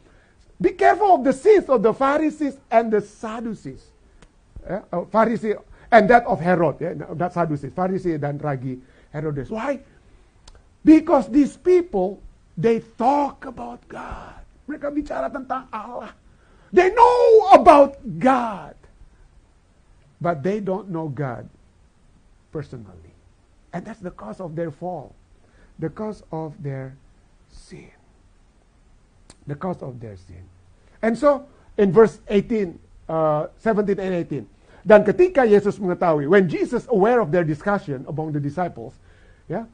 Be 0.60 0.70
careful 0.70 1.16
of 1.16 1.24
the 1.24 1.32
sins 1.32 1.68
of 1.68 1.82
the 1.82 1.92
Pharisees 1.92 2.56
and 2.70 2.92
the 2.92 3.00
Sadducees. 3.00 3.84
Yeah? 4.64 4.82
Uh, 4.92 5.02
Pharisee 5.02 5.60
and 5.90 6.08
that 6.08 6.24
of 6.24 6.40
Herod, 6.40 6.76
yeah? 6.80 6.94
that 7.14 7.34
Sadducees, 7.34 7.72
Pharisee 7.72 8.18
dan 8.18 8.38
Ragi 8.38 8.78
Herodes. 9.12 9.50
Why? 9.50 9.80
Because 10.84 11.28
these 11.28 11.56
people, 11.56 12.22
they 12.56 12.80
talk 12.96 13.44
about 13.44 13.84
God. 13.86 14.40
Mereka 14.66 14.90
bicara 14.90 15.28
tentang 15.30 15.68
Allah. 15.70 16.16
They 16.72 16.90
know 16.90 17.54
about 17.54 18.00
God. 18.18 18.74
But 20.18 20.42
they 20.42 20.58
don't 20.64 20.88
know 20.88 21.12
God 21.12 21.46
personally. 22.50 23.12
And 23.76 23.84
that's 23.84 24.00
the 24.00 24.10
cause 24.10 24.40
of 24.40 24.56
their 24.56 24.72
fall, 24.72 25.14
the 25.78 25.92
cause 25.92 26.24
of 26.32 26.56
their 26.62 26.96
sin. 27.52 27.92
The 29.46 29.54
cause 29.54 29.84
of 29.84 30.00
their 30.00 30.16
sin. 30.16 30.42
And 31.02 31.16
so, 31.16 31.46
in 31.76 31.92
verse 31.92 32.18
18, 32.28 32.78
uh, 33.08 33.46
17 33.60 34.00
and 34.00 34.14
18, 34.24 34.48
dan 34.86 35.04
ketika 35.04 35.44
Yesus 35.44 35.76
mengetahui, 35.76 36.30
when 36.30 36.48
Jesus 36.48 36.88
aware 36.88 37.20
of 37.20 37.28
their 37.34 37.44
discussion 37.44 38.06
among 38.08 38.32
the 38.32 38.40
disciples, 38.40 38.96
yeah, 39.50 39.68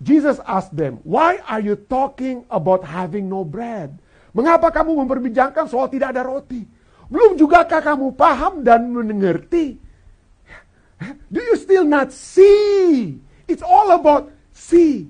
Jesus 0.00 0.36
asked 0.44 0.76
them, 0.76 1.00
why 1.04 1.40
are 1.48 1.60
you 1.60 1.76
talking 1.76 2.44
about 2.52 2.84
having 2.84 3.32
no 3.32 3.44
bread? 3.44 3.96
Mengapa 4.36 4.68
kamu 4.68 4.92
memperbincangkan 5.04 5.72
soal 5.72 5.88
tidak 5.88 6.12
ada 6.12 6.24
roti? 6.24 6.68
Belum 7.08 7.38
jugakah 7.38 7.80
kamu 7.80 8.12
paham 8.12 8.60
dan 8.60 8.92
mengerti 8.92 9.86
do 11.30 11.40
you 11.42 11.56
still 11.56 11.84
not 11.84 12.12
see? 12.12 13.20
It's 13.48 13.62
all 13.62 13.92
about 13.92 14.32
see, 14.52 15.08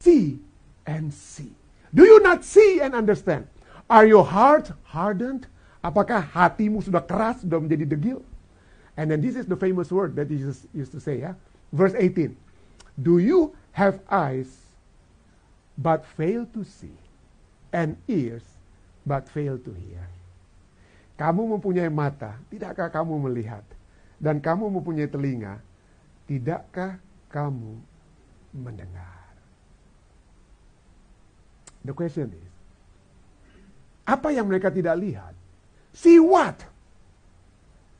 see, 0.00 0.40
and 0.86 1.12
see. 1.12 1.52
Do 1.92 2.04
you 2.04 2.20
not 2.22 2.44
see 2.44 2.80
and 2.80 2.94
understand? 2.94 3.46
Are 3.88 4.06
your 4.06 4.24
heart 4.24 4.72
hardened? 4.84 5.46
Apakah 5.80 6.22
hatimu 6.22 6.84
sudah 6.84 7.02
keras, 7.02 7.42
sudah 7.42 7.58
menjadi 7.58 7.88
degil? 7.88 8.20
And 8.96 9.10
then 9.10 9.24
this 9.24 9.34
is 9.34 9.48
the 9.48 9.56
famous 9.56 9.88
word 9.88 10.14
that 10.16 10.28
Jesus 10.28 10.68
used 10.76 10.92
to 10.92 11.00
say, 11.00 11.24
yeah? 11.24 11.34
Verse 11.72 11.96
18. 11.96 12.36
Do 13.00 13.16
you 13.16 13.56
have 13.72 14.00
eyes 14.10 14.50
but 15.78 16.04
fail 16.04 16.46
to 16.52 16.64
see, 16.64 16.96
and 17.72 17.96
ears 18.08 18.44
but 19.06 19.28
fail 19.28 19.58
to 19.58 19.72
hear? 19.72 20.06
Kamu 21.20 21.56
mempunyai 21.56 21.92
mata, 21.92 22.40
tidakkah 22.48 22.88
kamu 22.88 23.28
melihat? 23.28 23.64
dan 24.20 24.36
kamu 24.38 24.68
mempunyai 24.68 25.08
telinga, 25.08 25.64
tidakkah 26.28 27.00
kamu 27.32 27.80
mendengar? 28.52 29.32
The 31.80 31.96
question 31.96 32.28
is, 32.36 32.52
apa 34.04 34.28
yang 34.36 34.44
mereka 34.44 34.68
tidak 34.68 35.00
lihat? 35.00 35.32
See 35.96 36.20
what? 36.20 36.60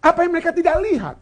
Apa 0.05 0.29
yang 0.29 0.37
mereka 0.37 0.53
tidak 0.53 0.77
lihat? 0.85 1.17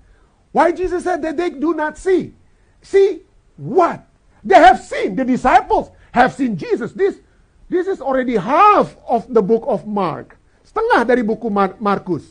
Why 0.50 0.74
Jesus 0.74 1.06
said 1.06 1.22
that 1.22 1.38
they 1.38 1.54
do 1.54 1.70
not 1.70 1.94
see? 1.94 2.34
See 2.82 3.22
what? 3.54 4.02
They 4.48 4.56
have 4.56 4.80
seen, 4.80 5.14
the 5.14 5.26
disciples 5.28 5.90
have 6.12 6.32
seen 6.32 6.56
Jesus. 6.56 6.92
This, 6.92 7.20
this 7.68 7.86
is 7.86 8.00
already 8.00 8.36
half 8.36 8.96
of 9.06 9.28
the 9.28 9.42
book 9.42 9.62
of 9.68 9.86
Mark. 9.86 10.40
Setengah 10.64 11.04
dari 11.04 11.20
buku 11.20 11.52
Mar 11.52 11.76
Markus. 11.76 12.24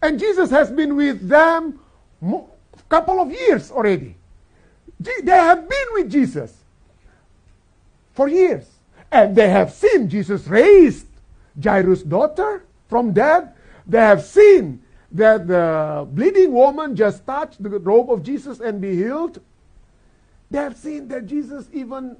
And 0.00 0.16
Jesus 0.16 0.48
has 0.48 0.72
been 0.72 0.96
with 0.96 1.20
them 1.28 1.76
a 2.24 2.40
couple 2.88 3.20
of 3.20 3.28
years 3.28 3.68
already. 3.68 4.16
They 4.96 5.36
have 5.36 5.68
been 5.68 5.88
with 5.92 6.08
Jesus 6.08 6.56
for 8.16 8.32
years. 8.32 8.64
And 9.12 9.36
they 9.36 9.52
have 9.52 9.68
seen 9.68 10.08
Jesus 10.08 10.48
raised 10.48 11.06
Jairus' 11.60 12.00
daughter 12.00 12.64
from 12.88 13.12
dead. 13.12 13.52
They 13.84 14.00
have 14.00 14.24
seen 14.24 14.80
that 15.12 15.44
the 15.44 16.08
bleeding 16.08 16.52
woman 16.52 16.96
just 16.96 17.28
touched 17.28 17.60
the 17.60 17.68
robe 17.76 18.08
of 18.08 18.24
Jesus 18.24 18.60
and 18.60 18.80
be 18.80 18.96
healed. 18.96 19.40
They 20.50 20.58
have 20.58 20.76
seen 20.76 21.08
that 21.08 21.26
Jesus 21.26 21.68
even 21.72 22.16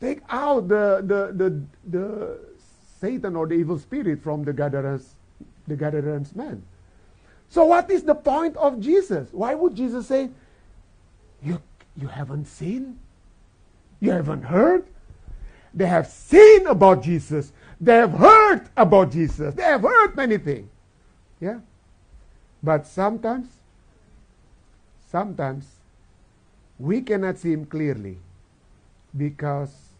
take 0.00 0.20
out 0.28 0.68
the, 0.68 1.02
the, 1.04 1.32
the, 1.32 1.62
the 1.88 2.38
Satan 3.00 3.36
or 3.36 3.46
the 3.46 3.54
evil 3.54 3.78
spirit 3.78 4.22
from 4.22 4.44
the 4.44 4.52
Gadarenes, 4.52 5.14
the 5.66 5.76
Gadarenes 5.76 6.34
man. 6.34 6.62
So 7.48 7.64
what 7.64 7.90
is 7.90 8.04
the 8.04 8.14
point 8.14 8.56
of 8.56 8.80
Jesus? 8.80 9.28
Why 9.32 9.54
would 9.54 9.74
Jesus 9.74 10.06
say, 10.06 10.30
you, 11.42 11.60
you 11.96 12.06
haven't 12.06 12.46
seen? 12.46 12.98
You 13.98 14.12
haven't 14.12 14.42
heard? 14.42 14.86
They 15.74 15.86
have 15.86 16.06
seen 16.06 16.66
about 16.66 17.02
Jesus. 17.02 17.52
They 17.80 17.96
have 17.96 18.12
heard 18.12 18.68
about 18.76 19.10
Jesus. 19.10 19.54
They 19.54 19.62
have 19.62 19.82
heard 19.82 20.14
many 20.16 20.38
things. 20.38 20.68
Yeah? 21.40 21.60
But 22.62 22.86
sometimes, 22.86 23.48
sometimes, 25.10 25.66
we 26.80 27.04
cannot 27.04 27.36
see 27.36 27.52
him 27.52 27.68
clearly 27.68 28.16
because 29.12 29.92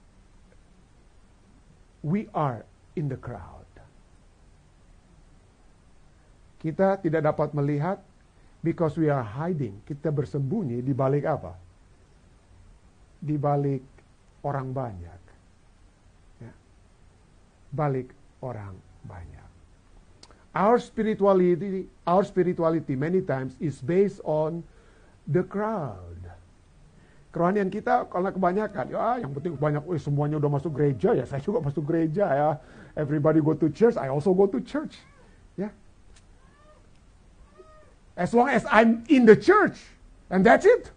we 2.00 2.24
are 2.32 2.64
in 2.96 3.12
the 3.12 3.20
crowd. 3.20 3.68
Kita 6.56 6.96
tidak 7.04 7.28
dapat 7.28 7.52
melihat 7.52 8.00
because 8.64 8.96
we 8.96 9.12
are 9.12 9.24
hiding. 9.24 9.76
Kita 9.84 10.08
bersembunyi 10.08 10.80
di 10.80 10.96
balik 10.96 11.24
apa? 11.28 11.52
Di 13.20 13.36
balik 13.36 13.84
orang 14.40 14.72
banyak. 14.72 15.22
Ya. 16.40 16.52
Balik 17.72 18.12
orang 18.40 18.76
banyak. 19.04 19.48
Our 20.56 20.80
spirituality, 20.80 21.86
our 22.08 22.24
spirituality 22.24 22.96
many 22.96 23.20
times 23.20 23.54
is 23.60 23.80
based 23.84 24.20
on 24.24 24.64
the 25.28 25.44
crowd. 25.44 26.09
Kerohanian 27.30 27.70
kita 27.70 28.10
karena 28.10 28.34
kebanyakan, 28.34 28.84
ya 28.90 29.22
yang 29.22 29.30
penting 29.30 29.54
banyak, 29.54 29.86
oh, 29.86 29.94
semuanya 29.94 30.42
udah 30.42 30.50
masuk 30.50 30.74
gereja 30.74 31.14
ya, 31.14 31.22
saya 31.22 31.38
juga 31.38 31.62
masuk 31.62 31.86
gereja 31.86 32.26
ya. 32.26 32.48
Everybody 32.98 33.38
go 33.38 33.54
to 33.54 33.70
church, 33.70 33.94
I 33.94 34.10
also 34.10 34.34
go 34.34 34.50
to 34.50 34.58
church. 34.58 34.98
Ya. 35.54 35.70
As 38.18 38.34
long 38.34 38.50
as 38.50 38.66
I'm 38.66 39.06
in 39.06 39.30
the 39.30 39.38
church, 39.38 39.78
and 40.26 40.42
that's 40.42 40.66
it. 40.66 40.90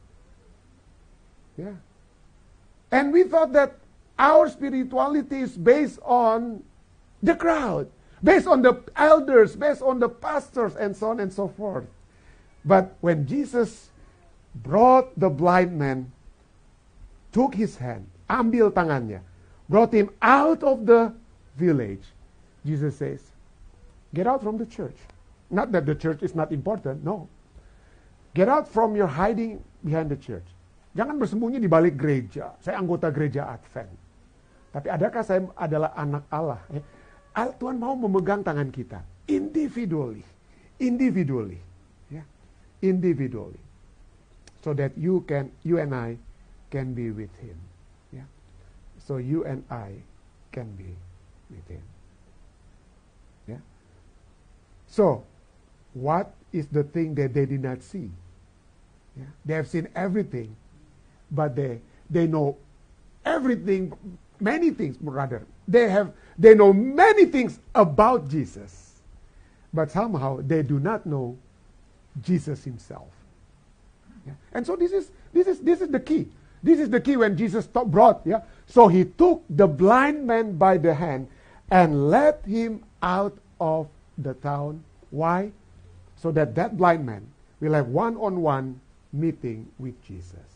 Yeah. 1.54 1.78
And 2.90 3.14
we 3.14 3.30
thought 3.30 3.54
that 3.54 3.78
our 4.18 4.50
spirituality 4.50 5.46
is 5.46 5.54
based 5.54 6.02
on 6.02 6.66
the 7.22 7.38
crowd, 7.38 7.90
based 8.22 8.50
on 8.50 8.62
the 8.62 8.82
elders, 8.98 9.54
based 9.56 9.82
on 9.82 10.02
the 10.02 10.10
pastors, 10.10 10.74
and 10.78 10.98
so 10.98 11.14
on 11.14 11.22
and 11.22 11.34
so 11.34 11.48
forth. 11.48 11.86
But 12.66 12.98
when 13.02 13.26
Jesus 13.26 13.90
brought 14.54 15.14
the 15.18 15.30
blind 15.30 15.78
man 15.78 16.13
took 17.34 17.58
his 17.58 17.76
hand, 17.76 18.06
ambil 18.30 18.70
tangannya, 18.70 19.20
brought 19.68 19.92
him 19.92 20.14
out 20.22 20.62
of 20.62 20.86
the 20.86 21.12
village. 21.58 22.06
Jesus 22.64 22.96
says, 22.96 23.20
Get 24.14 24.30
out 24.30 24.46
from 24.46 24.62
the 24.62 24.70
church. 24.70 24.96
Not 25.50 25.74
that 25.74 25.90
the 25.90 25.98
church 25.98 26.22
is 26.22 26.38
not 26.38 26.54
important, 26.54 27.02
no. 27.02 27.28
Get 28.38 28.48
out 28.48 28.70
from 28.70 28.96
your 28.96 29.10
hiding 29.10 29.62
behind 29.82 30.14
the 30.14 30.18
church. 30.18 30.46
Jangan 30.94 31.18
bersembunyi 31.18 31.58
di 31.58 31.66
balik 31.66 31.98
gereja. 31.98 32.54
Saya 32.62 32.78
anggota 32.78 33.10
gereja 33.10 33.50
Advent. 33.50 33.90
Tapi 34.74 34.88
adakah 34.90 35.22
saya 35.26 35.42
adalah 35.58 35.94
anak 35.98 36.24
Allah? 36.30 36.62
Eh, 36.70 36.82
Tuhan 37.58 37.78
mau 37.82 37.98
memegang 37.98 38.46
tangan 38.46 38.70
kita 38.70 39.02
individually, 39.26 40.22
individually, 40.78 41.62
yeah. 42.10 42.26
individually, 42.82 43.60
so 44.62 44.74
that 44.74 44.94
you 44.98 45.22
can, 45.26 45.50
you 45.66 45.82
and 45.82 45.94
I 45.94 46.18
can 46.74 46.96
be 46.96 47.12
with 47.12 47.30
him. 47.38 47.56
Yeah. 48.12 48.26
So 48.98 49.18
you 49.18 49.46
and 49.46 49.64
I 49.70 49.92
can 50.52 50.72
be 50.76 50.96
with 51.52 51.68
him. 51.68 51.84
Yeah. 53.48 53.62
So, 54.88 55.24
what 55.94 56.34
is 56.52 56.66
the 56.66 56.84
thing 56.84 57.14
that 57.16 57.36
they 57.36 57.46
did 57.46 57.62
not 57.62 57.84
see? 57.84 58.10
Yeah. 59.16 59.26
They 59.46 59.54
have 59.54 59.68
seen 59.68 59.88
everything, 59.94 60.56
but 61.30 61.56
they 61.56 61.80
they 62.10 62.26
know 62.26 62.58
everything, 63.24 63.94
many 64.40 64.72
things 64.72 64.98
rather. 65.00 65.46
They 65.68 65.88
have 65.90 66.12
they 66.40 66.56
know 66.56 66.74
many 66.74 67.26
things 67.26 67.60
about 67.76 68.30
Jesus, 68.30 69.00
but 69.72 69.92
somehow 69.92 70.40
they 70.42 70.64
do 70.64 70.80
not 70.80 71.06
know 71.06 71.38
Jesus 72.24 72.64
himself. 72.64 73.10
Yeah. 74.26 74.34
And 74.54 74.66
so 74.66 74.76
this 74.76 74.92
is 74.92 75.12
this 75.32 75.46
is 75.46 75.60
this 75.60 75.80
is 75.80 75.90
the 75.90 76.00
key. 76.00 76.30
This 76.64 76.80
is 76.80 76.88
the 76.88 77.04
key 77.04 77.20
when 77.20 77.36
Jesus 77.36 77.68
brought, 77.68 78.24
yeah. 78.24 78.48
So 78.72 78.88
he 78.88 79.04
took 79.04 79.44
the 79.52 79.68
blind 79.68 80.24
man 80.24 80.56
by 80.56 80.80
the 80.80 80.96
hand 80.96 81.28
and 81.68 82.08
led 82.08 82.40
him 82.48 82.88
out 83.04 83.36
of 83.60 83.92
the 84.16 84.32
town. 84.40 84.80
Why? 85.12 85.52
So 86.16 86.32
that 86.32 86.56
that 86.56 86.80
blind 86.80 87.04
man 87.04 87.28
will 87.60 87.76
have 87.76 87.92
one-on-one 87.92 88.80
meeting 89.12 89.68
with 89.76 90.00
Jesus. 90.08 90.48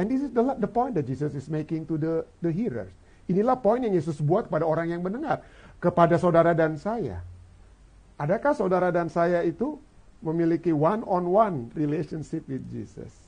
And 0.00 0.08
this 0.08 0.24
is 0.24 0.32
the, 0.32 0.56
the 0.56 0.66
point 0.66 0.96
that 0.96 1.06
Jesus 1.06 1.36
is 1.36 1.52
making 1.52 1.86
to 1.92 2.00
the, 2.00 2.24
the 2.40 2.50
hearers. 2.50 2.90
Inilah 3.28 3.60
poin 3.60 3.84
yang 3.84 3.92
Yesus 3.92 4.20
buat 4.20 4.48
kepada 4.48 4.64
orang 4.64 4.92
yang 4.92 5.04
mendengar. 5.04 5.44
Kepada 5.80 6.16
saudara 6.16 6.56
dan 6.56 6.80
saya. 6.80 7.20
Adakah 8.16 8.56
saudara 8.56 8.88
dan 8.88 9.12
saya 9.12 9.44
itu 9.44 9.76
memiliki 10.24 10.72
one-on-one 10.72 11.68
relationship 11.76 12.44
with 12.48 12.64
Jesus? 12.72 13.23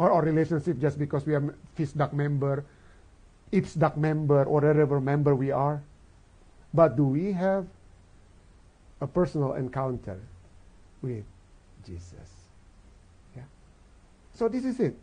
Or 0.00 0.10
our 0.10 0.24
relationship 0.24 0.80
just 0.80 0.98
because 0.98 1.26
we 1.26 1.34
are 1.34 1.44
FISDAC 1.76 2.14
member, 2.14 2.64
IPSDAC 3.52 3.98
member, 3.98 4.44
or 4.44 4.54
whatever 4.54 4.98
member 4.98 5.36
we 5.36 5.50
are. 5.52 5.82
But 6.72 6.96
do 6.96 7.04
we 7.04 7.32
have 7.32 7.66
a 8.98 9.06
personal 9.06 9.60
encounter 9.60 10.18
with 11.02 11.22
Jesus? 11.84 12.32
Yeah. 13.36 13.44
So 14.32 14.48
this 14.48 14.64
is 14.64 14.80
it. 14.80 14.96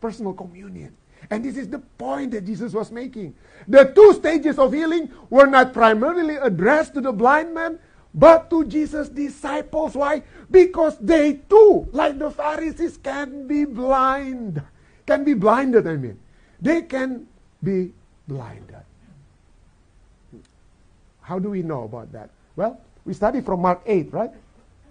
Personal 0.00 0.32
communion. 0.32 0.96
And 1.28 1.44
this 1.44 1.58
is 1.58 1.68
the 1.68 1.80
point 2.00 2.30
that 2.30 2.46
Jesus 2.46 2.72
was 2.72 2.90
making. 2.90 3.34
The 3.68 3.92
two 3.92 4.14
stages 4.14 4.58
of 4.58 4.72
healing 4.72 5.12
were 5.28 5.44
not 5.44 5.74
primarily 5.74 6.36
addressed 6.36 6.94
to 6.94 7.02
the 7.02 7.12
blind 7.12 7.52
man, 7.52 7.78
but 8.14 8.50
to 8.50 8.64
Jesus' 8.64 9.08
disciples. 9.08 9.94
Why? 9.94 10.22
Because 10.50 10.98
they 10.98 11.34
too, 11.48 11.88
like 11.92 12.18
the 12.18 12.30
Pharisees, 12.30 12.96
can 12.96 13.46
be 13.46 13.64
blind. 13.64 14.62
Can 15.06 15.24
be 15.24 15.34
blinded, 15.34 15.86
I 15.86 15.96
mean. 15.96 16.18
They 16.60 16.82
can 16.82 17.26
be 17.62 17.92
blinded. 18.26 18.82
How 21.20 21.38
do 21.38 21.50
we 21.50 21.62
know 21.62 21.84
about 21.84 22.12
that? 22.12 22.30
Well, 22.56 22.80
we 23.04 23.14
study 23.14 23.40
from 23.40 23.62
Mark 23.62 23.82
8, 23.86 24.12
right? 24.12 24.30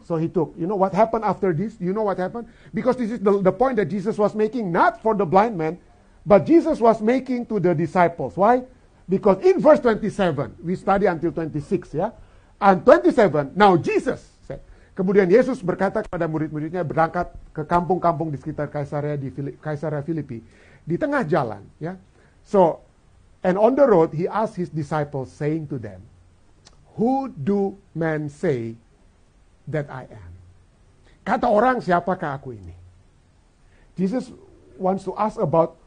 So 0.06 0.16
he 0.16 0.28
took, 0.28 0.56
you 0.58 0.66
know 0.66 0.76
what 0.76 0.94
happened 0.94 1.24
after 1.24 1.54
this? 1.54 1.76
You 1.80 1.94
know 1.94 2.04
what 2.04 2.18
happened? 2.18 2.48
Because 2.74 2.96
this 2.96 3.12
is 3.12 3.20
the, 3.20 3.42
the 3.42 3.52
point 3.52 3.76
that 3.76 3.86
Jesus 3.86 4.18
was 4.18 4.34
making, 4.34 4.72
not 4.72 5.04
for 5.04 5.14
the 5.14 5.26
blind 5.26 5.58
man, 5.58 5.78
but 6.26 6.46
Jesus 6.46 6.80
was 6.80 7.02
making 7.02 7.46
to 7.48 7.60
the 7.60 7.76
disciples. 7.76 8.36
Why? 8.38 8.64
Because 9.08 9.44
in 9.46 9.60
verse 9.60 9.80
27, 9.80 10.56
we 10.64 10.76
study 10.76 11.06
until 11.06 11.32
26, 11.32 11.94
yeah? 11.94 12.12
And 12.60 12.84
27, 12.84 13.56
now 13.56 13.80
Jesus 13.80 14.20
said. 14.44 14.60
Kemudian 14.92 15.32
Yesus 15.32 15.64
berkata 15.64 16.04
kepada 16.04 16.28
murid-muridnya 16.28 16.84
berangkat 16.84 17.32
ke 17.56 17.64
kampung-kampung 17.64 18.36
di 18.36 18.38
sekitar 18.38 18.68
Kaisarea 18.68 19.16
di 19.16 19.32
Kaisarea 19.64 20.04
Filipi 20.04 20.44
di 20.84 20.96
tengah 21.00 21.24
jalan, 21.24 21.64
ya. 21.80 21.96
So, 22.44 22.84
and 23.40 23.56
on 23.56 23.80
the 23.80 23.88
road 23.88 24.12
he 24.12 24.28
asked 24.28 24.60
his 24.60 24.68
disciples 24.68 25.32
saying 25.32 25.72
to 25.72 25.80
them, 25.80 26.04
"Who 27.00 27.32
do 27.32 27.80
men 27.96 28.28
say 28.28 28.76
that 29.72 29.88
I 29.88 30.12
am?" 30.12 30.32
Kata 31.24 31.48
orang, 31.48 31.80
siapakah 31.80 32.36
aku 32.36 32.58
ini? 32.58 32.76
Jesus 33.96 34.34
wants 34.76 35.08
to 35.08 35.16
ask 35.16 35.40
about 35.40 35.80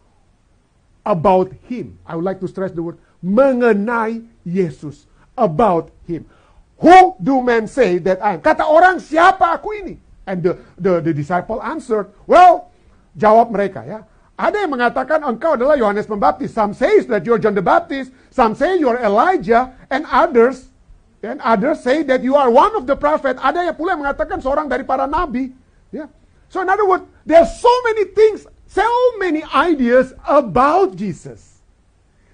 about 1.05 1.53
him. 1.69 1.99
I 2.07 2.17
would 2.17 2.25
like 2.25 2.41
to 2.41 2.49
stress 2.49 2.73
the 2.73 2.81
word 2.81 2.97
mengenai 3.21 4.25
Yesus, 4.47 5.05
about 5.37 5.93
him. 6.09 6.25
Who 6.83 7.15
do 7.23 7.39
men 7.41 7.71
say 7.71 8.03
that 8.03 8.19
I 8.19 8.35
am? 8.37 8.41
Kata 8.43 8.67
orang, 8.67 8.99
siapa 8.99 9.55
aku 9.55 9.71
ini? 9.79 9.95
And 10.27 10.43
the, 10.43 10.59
the, 10.75 10.99
the 10.99 11.13
disciple 11.15 11.63
answered, 11.63 12.11
Well, 12.27 12.75
jawab 13.15 13.55
mereka 13.55 13.87
ya. 13.87 14.03
Ada 14.35 14.67
yang 14.67 14.75
mengatakan 14.75 15.23
engkau 15.23 15.55
adalah 15.55 15.79
Yohanes 15.79 16.11
Pembaptis. 16.11 16.51
Some 16.51 16.75
say 16.75 17.07
that 17.07 17.23
you're 17.23 17.39
John 17.39 17.55
the 17.55 17.63
Baptist. 17.63 18.11
Some 18.35 18.59
say 18.59 18.83
you're 18.83 18.99
Elijah. 18.99 19.71
And 19.87 20.03
others, 20.11 20.67
and 21.23 21.39
others 21.47 21.87
say 21.87 22.03
that 22.03 22.27
you 22.27 22.35
are 22.35 22.51
one 22.51 22.75
of 22.75 22.91
the 22.91 22.99
prophet. 22.99 23.39
Ada 23.39 23.71
yang 23.71 23.77
pula 23.79 23.95
mengatakan 23.95 24.43
seorang 24.43 24.67
dari 24.67 24.83
para 24.83 25.07
nabi. 25.07 25.55
Ya. 25.95 26.11
So 26.51 26.59
in 26.59 26.67
other 26.67 26.83
words, 26.83 27.07
there 27.23 27.39
are 27.39 27.47
so 27.47 27.71
many 27.87 28.11
things, 28.11 28.43
so 28.67 28.89
many 29.23 29.47
ideas 29.55 30.11
about 30.27 30.99
Jesus. 30.99 31.63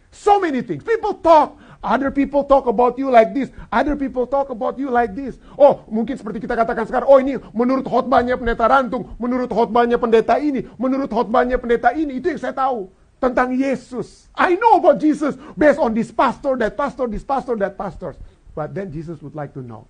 So 0.08 0.40
many 0.40 0.64
things. 0.64 0.80
People 0.80 1.20
talk. 1.20 1.60
Other 1.78 2.10
people 2.10 2.42
talk 2.42 2.66
about 2.66 2.98
you 2.98 3.06
like 3.06 3.30
this. 3.30 3.54
Other 3.70 3.94
people 3.94 4.26
talk 4.26 4.50
about 4.50 4.78
you 4.82 4.90
like 4.90 5.14
this. 5.14 5.38
Oh, 5.54 5.86
mungkin 5.86 6.18
seperti 6.18 6.42
kita 6.42 6.58
katakan 6.58 6.90
sekarang, 6.90 7.06
oh 7.06 7.22
ini 7.22 7.38
menurut 7.54 7.86
khotbahnya 7.86 8.34
pendeta 8.34 8.66
Rantung, 8.66 9.14
menurut 9.14 9.46
khotbahnya 9.46 9.94
pendeta 9.94 10.42
ini, 10.42 10.66
menurut 10.74 11.06
khotbahnya 11.06 11.54
pendeta 11.54 11.94
ini, 11.94 12.18
itu 12.18 12.34
yang 12.34 12.42
saya 12.42 12.50
tahu 12.50 12.90
tentang 13.22 13.54
Yesus. 13.54 14.26
I 14.34 14.58
know 14.58 14.82
about 14.82 14.98
Jesus 14.98 15.38
based 15.54 15.78
on 15.78 15.94
this 15.94 16.10
pastor, 16.10 16.58
that 16.58 16.74
pastor, 16.74 17.06
this 17.06 17.22
pastor, 17.22 17.54
that 17.62 17.78
pastor. 17.78 18.18
But 18.58 18.74
then 18.74 18.90
Jesus 18.90 19.22
would 19.22 19.38
like 19.38 19.54
to 19.54 19.62
know. 19.62 19.86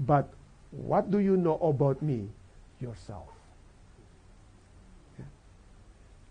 But 0.00 0.32
what 0.72 1.12
do 1.12 1.20
you 1.20 1.36
know 1.36 1.60
about 1.60 2.00
me 2.00 2.32
yourself? 2.80 3.28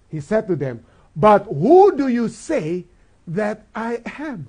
He 0.10 0.18
said 0.26 0.50
to 0.50 0.58
them, 0.58 0.82
But 1.14 1.46
who 1.46 1.94
do 1.94 2.10
you 2.10 2.34
say 2.34 2.90
that 3.28 3.66
I 3.76 4.00
am. 4.20 4.48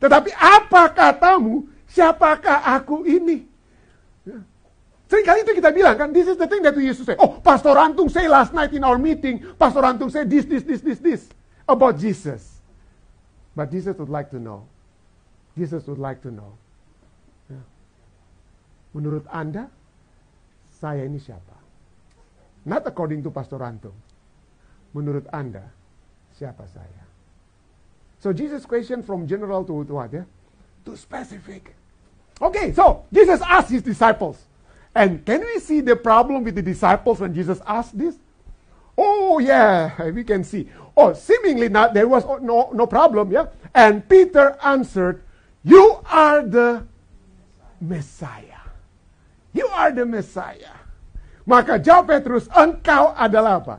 Tetapi 0.00 0.32
apa 0.36 0.92
katamu, 0.92 1.68
siapakah 1.90 2.64
aku 2.64 3.04
ini? 3.04 3.44
Ya. 4.24 4.40
Seringkali 5.10 5.42
itu 5.42 5.52
kita 5.58 5.70
bilang 5.74 5.96
kan, 5.98 6.08
this 6.14 6.30
is 6.30 6.38
the 6.38 6.46
thing 6.46 6.62
that 6.62 6.72
we 6.72 6.86
used 6.86 7.02
to 7.02 7.06
say. 7.06 7.18
Oh, 7.18 7.42
Pastor 7.42 7.74
Antung 7.76 8.08
say 8.08 8.30
last 8.30 8.54
night 8.54 8.70
in 8.72 8.86
our 8.86 8.96
meeting, 8.96 9.42
Pastor 9.58 9.82
Antung 9.82 10.08
say 10.08 10.22
this, 10.24 10.46
this, 10.46 10.62
this, 10.62 10.80
this, 10.80 10.98
this 11.02 11.22
about 11.66 11.98
Jesus. 11.98 12.62
But 13.54 13.70
Jesus 13.74 13.98
would 13.98 14.08
like 14.08 14.30
to 14.30 14.38
know. 14.38 14.64
Jesus 15.58 15.82
would 15.90 15.98
like 15.98 16.22
to 16.22 16.30
know. 16.30 16.54
Ya. 17.50 17.60
Menurut 18.94 19.26
Anda, 19.28 19.66
saya 20.80 21.04
ini 21.04 21.18
siapa? 21.18 21.58
Not 22.64 22.86
according 22.86 23.20
to 23.26 23.34
Pastor 23.34 23.58
Antung. 23.60 23.96
Menurut 24.94 25.26
Anda, 25.34 25.66
siapa 26.38 26.64
saya? 26.70 26.99
So 28.20 28.32
Jesus' 28.32 28.64
question 28.64 29.02
from 29.02 29.26
general 29.26 29.64
to, 29.64 29.84
to 29.84 29.94
what? 29.94 30.12
Yeah? 30.12 30.24
To 30.84 30.96
specific. 30.96 31.74
Okay, 32.40 32.72
so 32.72 33.04
Jesus 33.12 33.40
asked 33.40 33.70
his 33.70 33.82
disciples. 33.82 34.38
And 34.94 35.24
can 35.24 35.40
we 35.40 35.58
see 35.60 35.80
the 35.80 35.96
problem 35.96 36.44
with 36.44 36.54
the 36.54 36.62
disciples 36.62 37.20
when 37.20 37.34
Jesus 37.34 37.60
asked 37.66 37.96
this? 37.96 38.16
Oh, 38.96 39.38
yeah, 39.38 40.10
we 40.10 40.24
can 40.24 40.44
see. 40.44 40.68
Oh, 40.96 41.14
seemingly 41.14 41.68
not, 41.68 41.94
there 41.94 42.08
was 42.08 42.24
no, 42.42 42.70
no 42.72 42.86
problem, 42.86 43.32
yeah? 43.32 43.46
And 43.74 44.06
Peter 44.08 44.56
answered, 44.62 45.22
You 45.62 46.04
are 46.04 46.44
the 46.44 46.84
Messiah. 47.80 48.60
You 49.52 49.66
are 49.68 49.92
the 49.92 50.04
Messiah. 50.04 50.76
Maka 51.46 51.80
jawab 51.80 52.12
Petrus, 52.12 52.46
engkau 52.52 53.16
adalah 53.16 53.64
apa? 53.64 53.76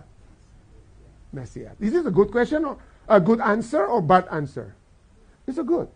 Messiah. 1.32 1.72
Is 1.80 1.94
this 1.94 2.06
a 2.06 2.12
good 2.12 2.32
question 2.32 2.66
or 2.66 2.76
a 3.12 3.20
good 3.20 3.44
answer 3.44 3.84
or 3.84 4.00
bad 4.00 4.32
answer? 4.32 4.72
It's 5.44 5.60
a 5.60 5.68
good. 5.68 5.92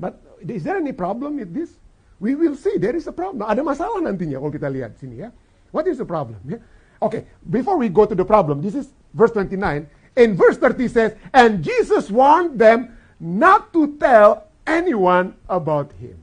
But 0.00 0.16
is 0.40 0.64
there 0.64 0.80
any 0.80 0.96
problem 0.96 1.36
with 1.36 1.52
this? 1.52 1.76
We 2.16 2.34
will 2.34 2.56
see. 2.56 2.80
There 2.80 2.96
is 2.96 3.04
a 3.06 3.12
problem. 3.12 3.44
Ada 3.44 3.60
masalah 3.60 4.00
nantinya 4.00 4.40
kalau 4.40 4.52
kita 4.52 4.72
lihat 4.72 4.96
sini 4.96 5.20
ya. 5.20 5.28
What 5.68 5.84
is 5.84 6.00
the 6.00 6.08
problem? 6.08 6.40
Yeah? 6.48 6.64
Okay, 6.96 7.28
before 7.44 7.76
we 7.76 7.92
go 7.92 8.08
to 8.08 8.16
the 8.16 8.24
problem, 8.24 8.64
this 8.64 8.72
is 8.72 8.88
verse 9.12 9.36
29. 9.36 9.84
In 10.16 10.32
verse 10.32 10.56
30 10.56 10.88
says, 10.88 11.10
And 11.36 11.60
Jesus 11.60 12.08
warned 12.08 12.56
them 12.56 12.96
not 13.20 13.68
to 13.76 14.00
tell 14.00 14.48
anyone 14.64 15.36
about 15.44 15.92
him. 16.00 16.16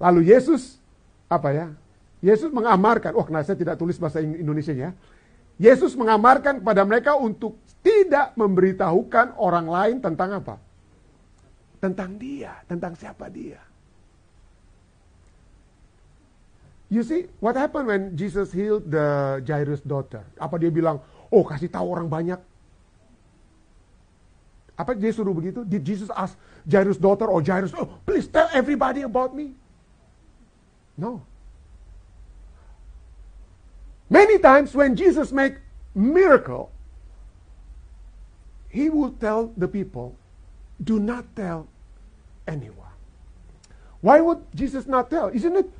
Lalu 0.00 0.32
Yesus, 0.32 0.80
apa 1.28 1.52
ya? 1.52 1.66
Yesus 2.24 2.48
mengamarkan, 2.48 3.12
oh 3.12 3.24
kenapa 3.28 3.44
saya 3.44 3.60
tidak 3.60 3.76
tulis 3.76 4.00
bahasa 4.00 4.24
Indonesia 4.24 4.72
ya. 4.72 4.96
Yesus 5.60 5.92
mengamarkan 5.92 6.64
kepada 6.64 6.82
mereka 6.88 7.12
untuk 7.20 7.60
tidak 7.84 8.32
memberitahukan 8.34 9.36
orang 9.36 9.68
lain 9.68 9.96
tentang 10.00 10.40
apa? 10.40 10.56
Tentang 11.84 12.16
dia, 12.16 12.56
tentang 12.64 12.96
siapa 12.96 13.28
dia. 13.28 13.60
You 16.88 17.04
see, 17.04 17.28
what 17.44 17.60
happened 17.60 17.86
when 17.92 18.02
Jesus 18.16 18.56
healed 18.56 18.88
the 18.88 19.40
Jairus 19.44 19.84
daughter? 19.84 20.24
Apa 20.40 20.56
dia 20.56 20.72
bilang, 20.72 21.04
oh 21.28 21.44
kasih 21.44 21.68
tahu 21.68 21.92
orang 21.92 22.08
banyak? 22.08 22.40
Apa 24.74 24.96
dia 24.96 25.12
suruh 25.14 25.36
begitu? 25.36 25.62
Did 25.62 25.86
Jesus 25.86 26.10
ask 26.10 26.34
Jairus 26.66 26.98
daughter 26.98 27.28
or 27.28 27.44
Jairus, 27.44 27.76
oh 27.76 28.00
please 28.08 28.26
tell 28.26 28.48
everybody 28.50 29.04
about 29.06 29.36
me? 29.36 29.52
No. 30.98 31.22
Many 34.10 34.38
times 34.38 34.74
when 34.74 34.94
Jesus 34.98 35.30
make 35.30 35.58
miracle, 35.94 36.73
he 38.74 38.90
will 38.90 39.14
tell 39.22 39.54
the 39.54 39.70
people, 39.70 40.18
do 40.82 40.98
not 40.98 41.22
tell 41.38 41.70
anyone. 42.50 42.90
Why 44.02 44.18
would 44.18 44.42
Jesus 44.50 44.90
not 44.90 45.14
tell? 45.14 45.30
Isn't 45.30 45.54
it? 45.54 45.70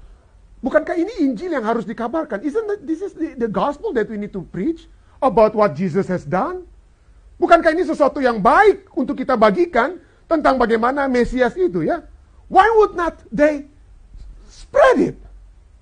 Bukankah 0.62 0.94
ini 0.96 1.12
Injil 1.20 1.52
yang 1.52 1.66
harus 1.66 1.84
dikabarkan? 1.84 2.40
Isn't 2.46 2.70
it, 2.70 2.80
this 2.86 3.02
is 3.02 3.12
the, 3.12 3.34
the 3.34 3.50
gospel 3.50 3.90
that 3.98 4.06
we 4.06 4.16
need 4.16 4.32
to 4.32 4.46
preach 4.48 4.86
about 5.18 5.52
what 5.58 5.74
Jesus 5.74 6.06
has 6.06 6.22
done? 6.22 6.64
Bukankah 7.36 7.74
ini 7.74 7.82
sesuatu 7.82 8.22
yang 8.22 8.38
baik 8.38 8.88
untuk 8.94 9.18
kita 9.18 9.34
bagikan 9.34 9.98
tentang 10.30 10.56
bagaimana 10.56 11.10
Mesias 11.10 11.58
itu 11.58 11.82
ya? 11.82 12.00
Why 12.46 12.64
would 12.78 12.94
not 12.94 13.18
they 13.28 13.66
spread 14.46 15.02
it? 15.02 15.18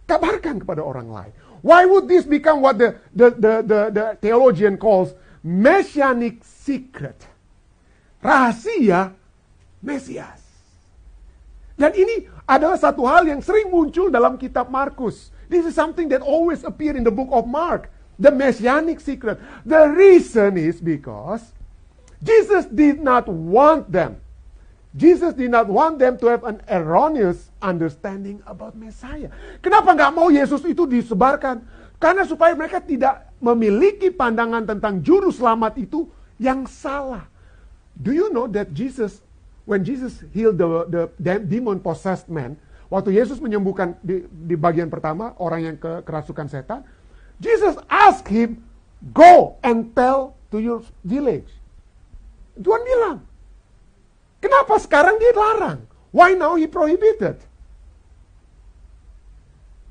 Kabarkan 0.09 0.65
kepada 0.65 0.81
orang 0.81 1.13
lain. 1.13 1.33
Why 1.63 1.87
would 1.87 2.11
this 2.11 2.27
become 2.27 2.59
what 2.59 2.81
the, 2.81 2.99
the, 3.15 3.31
the, 3.39 3.53
the, 3.63 3.81
the 3.95 4.05
theologian 4.19 4.75
calls 4.81 5.15
messianic 5.43 6.41
secret. 6.47 7.27
Rahasia 8.23 9.13
Mesias. 9.83 10.39
Dan 11.75 11.91
ini 11.99 12.31
adalah 12.47 12.79
satu 12.79 13.03
hal 13.03 13.27
yang 13.27 13.43
sering 13.43 13.67
muncul 13.67 14.07
dalam 14.07 14.39
kitab 14.39 14.71
Markus. 14.71 15.35
This 15.51 15.67
is 15.67 15.75
something 15.75 16.07
that 16.15 16.23
always 16.23 16.63
appear 16.63 16.95
in 16.95 17.03
the 17.03 17.11
book 17.11 17.29
of 17.35 17.51
Mark. 17.51 17.91
The 18.23 18.31
messianic 18.31 19.03
secret. 19.03 19.43
The 19.67 19.91
reason 19.91 20.55
is 20.55 20.79
because 20.79 21.43
Jesus 22.23 22.71
did 22.71 23.03
not 23.03 23.27
want 23.27 23.91
them. 23.91 24.23
Jesus 24.93 25.33
did 25.33 25.51
not 25.51 25.67
want 25.67 25.99
them 25.99 26.21
to 26.21 26.29
have 26.29 26.45
an 26.45 26.61
erroneous 26.69 27.49
understanding 27.65 28.45
about 28.45 28.77
Messiah. 28.77 29.33
Kenapa 29.65 29.97
nggak 29.97 30.13
mau 30.13 30.29
Yesus 30.29 30.61
itu 30.69 30.85
disebarkan? 30.85 31.65
Karena 31.97 32.29
supaya 32.29 32.53
mereka 32.53 32.79
tidak 32.79 33.32
memiliki 33.43 34.15
pandangan 34.15 34.63
tentang 34.63 35.03
juru 35.03 35.35
selamat 35.35 35.75
itu 35.83 36.07
yang 36.39 36.63
salah. 36.71 37.27
Do 37.99 38.15
you 38.15 38.31
know 38.31 38.47
that 38.55 38.71
Jesus, 38.71 39.19
when 39.67 39.83
Jesus 39.83 40.23
healed 40.31 40.57
the, 40.63 41.11
the 41.19 41.43
demon 41.43 41.83
possessed 41.83 42.31
man, 42.31 42.55
waktu 42.87 43.19
Yesus 43.19 43.43
menyembuhkan 43.43 43.99
di, 43.99 44.25
di 44.31 44.55
bagian 44.55 44.87
pertama 44.87 45.35
orang 45.43 45.61
yang 45.67 45.77
ke, 45.77 46.07
kerasukan 46.07 46.47
setan, 46.47 46.87
Jesus 47.43 47.75
asked 47.91 48.31
him, 48.31 48.63
go 49.11 49.59
and 49.67 49.91
tell 49.99 50.39
to 50.55 50.63
your 50.63 50.87
village. 51.03 51.51
Tuhan 52.55 52.83
bilang, 52.87 53.19
kenapa 54.39 54.79
sekarang 54.79 55.19
dia 55.19 55.35
larang? 55.35 55.83
Why 56.15 56.39
now 56.39 56.55
he 56.55 56.71
prohibited? 56.71 57.43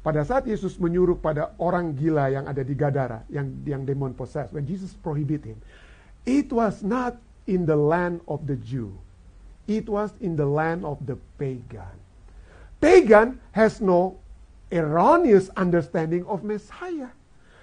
Pada 0.01 0.25
saat 0.25 0.49
Yesus 0.49 0.81
menyuruh 0.81 1.21
pada 1.21 1.53
orang 1.61 1.93
gila 1.93 2.33
yang 2.33 2.49
ada 2.49 2.65
di 2.65 2.73
Gadara, 2.73 3.21
yang 3.29 3.53
yang 3.61 3.85
demon 3.85 4.17
possessed, 4.17 4.49
when 4.49 4.65
Jesus 4.65 4.97
prohibit 4.97 5.45
him, 5.45 5.61
it 6.25 6.49
was 6.49 6.81
not 6.81 7.21
in 7.45 7.69
the 7.69 7.77
land 7.77 8.17
of 8.25 8.49
the 8.49 8.57
Jew. 8.57 8.97
It 9.69 9.85
was 9.85 10.09
in 10.17 10.33
the 10.33 10.49
land 10.49 10.83
of 10.83 10.97
the 11.05 11.21
pagan. 11.37 12.01
Pagan 12.81 13.37
has 13.53 13.77
no 13.77 14.17
erroneous 14.73 15.53
understanding 15.53 16.25
of 16.25 16.41
Messiah. 16.41 17.13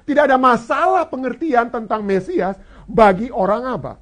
Tidak 0.06 0.24
ada 0.30 0.38
masalah 0.40 1.04
pengertian 1.10 1.68
tentang 1.68 2.06
Mesias 2.06 2.56
bagi 2.86 3.28
orang 3.34 3.66
apa? 3.66 3.92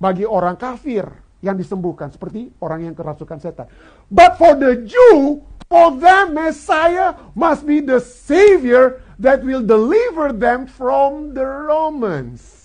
Bagi 0.00 0.26
orang 0.26 0.58
kafir 0.58 1.21
yang 1.42 1.58
disembuhkan 1.58 2.08
seperti 2.14 2.54
orang 2.62 2.86
yang 2.86 2.94
kerasukan 2.94 3.42
setan. 3.42 3.66
But 4.08 4.38
for 4.38 4.54
the 4.54 4.86
Jew, 4.86 5.42
for 5.66 5.98
them 5.98 6.38
Messiah 6.38 7.18
must 7.34 7.66
be 7.66 7.82
the 7.82 7.98
savior 7.98 9.02
that 9.18 9.42
will 9.42 9.62
deliver 9.62 10.30
them 10.30 10.70
from 10.70 11.34
the 11.34 11.44
Romans 11.44 12.62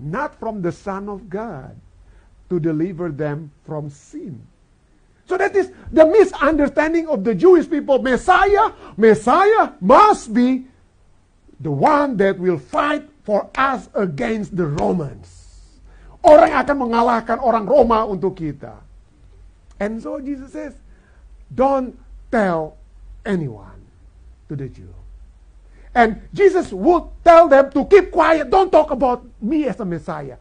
not 0.00 0.38
from 0.40 0.62
the 0.62 0.72
Son 0.72 1.08
of 1.08 1.28
God, 1.28 1.76
to 2.48 2.58
deliver 2.58 3.10
them 3.10 3.52
from 3.64 3.90
sin. 3.90 4.40
So 5.26 5.36
that 5.36 5.54
is 5.54 5.70
the 5.92 6.06
misunderstanding 6.06 7.06
of 7.06 7.22
the 7.22 7.34
Jewish 7.34 7.70
people. 7.70 8.02
Messiah, 8.02 8.72
Messiah 8.96 9.72
must 9.80 10.34
be 10.34 10.66
the 11.60 11.70
one 11.70 12.16
that 12.16 12.38
will 12.38 12.58
fight 12.58 13.06
for 13.22 13.48
us 13.54 13.88
against 13.94 14.56
the 14.56 14.66
Romans. 14.66 15.39
Orang 16.20 16.52
akan 16.52 16.76
mengalahkan 16.88 17.38
orang 17.40 17.64
Roma 17.64 18.04
untuk 18.04 18.36
kita. 18.36 18.76
And 19.80 19.96
so 20.02 20.20
Jesus 20.20 20.52
says, 20.52 20.76
don't 21.48 21.96
tell 22.28 22.76
anyone 23.24 23.80
to 24.48 24.54
the 24.54 24.68
Jew. 24.68 24.92
And 25.94 26.22
Jesus 26.30 26.70
would 26.70 27.08
tell 27.24 27.48
them 27.48 27.72
to 27.72 27.82
keep 27.88 28.12
quiet. 28.12 28.52
Don't 28.52 28.70
talk 28.70 28.92
about 28.92 29.24
me 29.40 29.66
as 29.66 29.80
a 29.80 29.88
Messiah. 29.88 30.36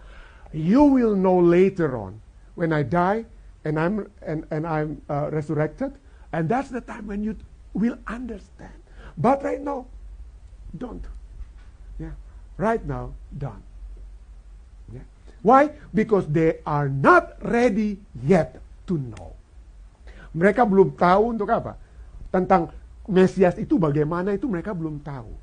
You 0.54 0.84
will 0.84 1.16
know 1.16 1.40
later 1.40 1.98
on 1.98 2.22
when 2.54 2.74
I 2.74 2.84
die 2.84 3.26
and 3.66 3.80
I'm 3.80 4.12
and, 4.22 4.46
and 4.52 4.66
I'm 4.66 5.02
uh, 5.10 5.30
resurrected, 5.32 5.94
and 6.32 6.48
that's 6.48 6.70
the 6.70 6.82
time 6.82 7.08
when 7.08 7.24
you 7.24 7.36
will 7.74 7.98
understand. 8.08 8.74
But 9.18 9.44
right 9.44 9.62
now, 9.62 9.86
don't. 10.78 11.04
Yeah, 12.00 12.16
right 12.58 12.84
now, 12.86 13.14
don't. 13.38 13.64
Why? 15.42 15.72
Because 15.96 16.28
they 16.28 16.60
are 16.68 16.92
not 16.92 17.40
ready 17.44 18.00
yet 18.26 18.60
to 18.88 19.00
know. 19.00 19.36
Mereka 20.36 20.68
belum 20.68 20.94
tahu 21.00 21.34
untuk 21.34 21.50
apa? 21.50 21.80
Tentang 22.30 22.70
Mesias 23.10 23.58
itu 23.58 23.82
bagaimana 23.82 24.38
itu 24.38 24.46
mereka 24.46 24.70
belum 24.78 25.02
tahu. 25.02 25.34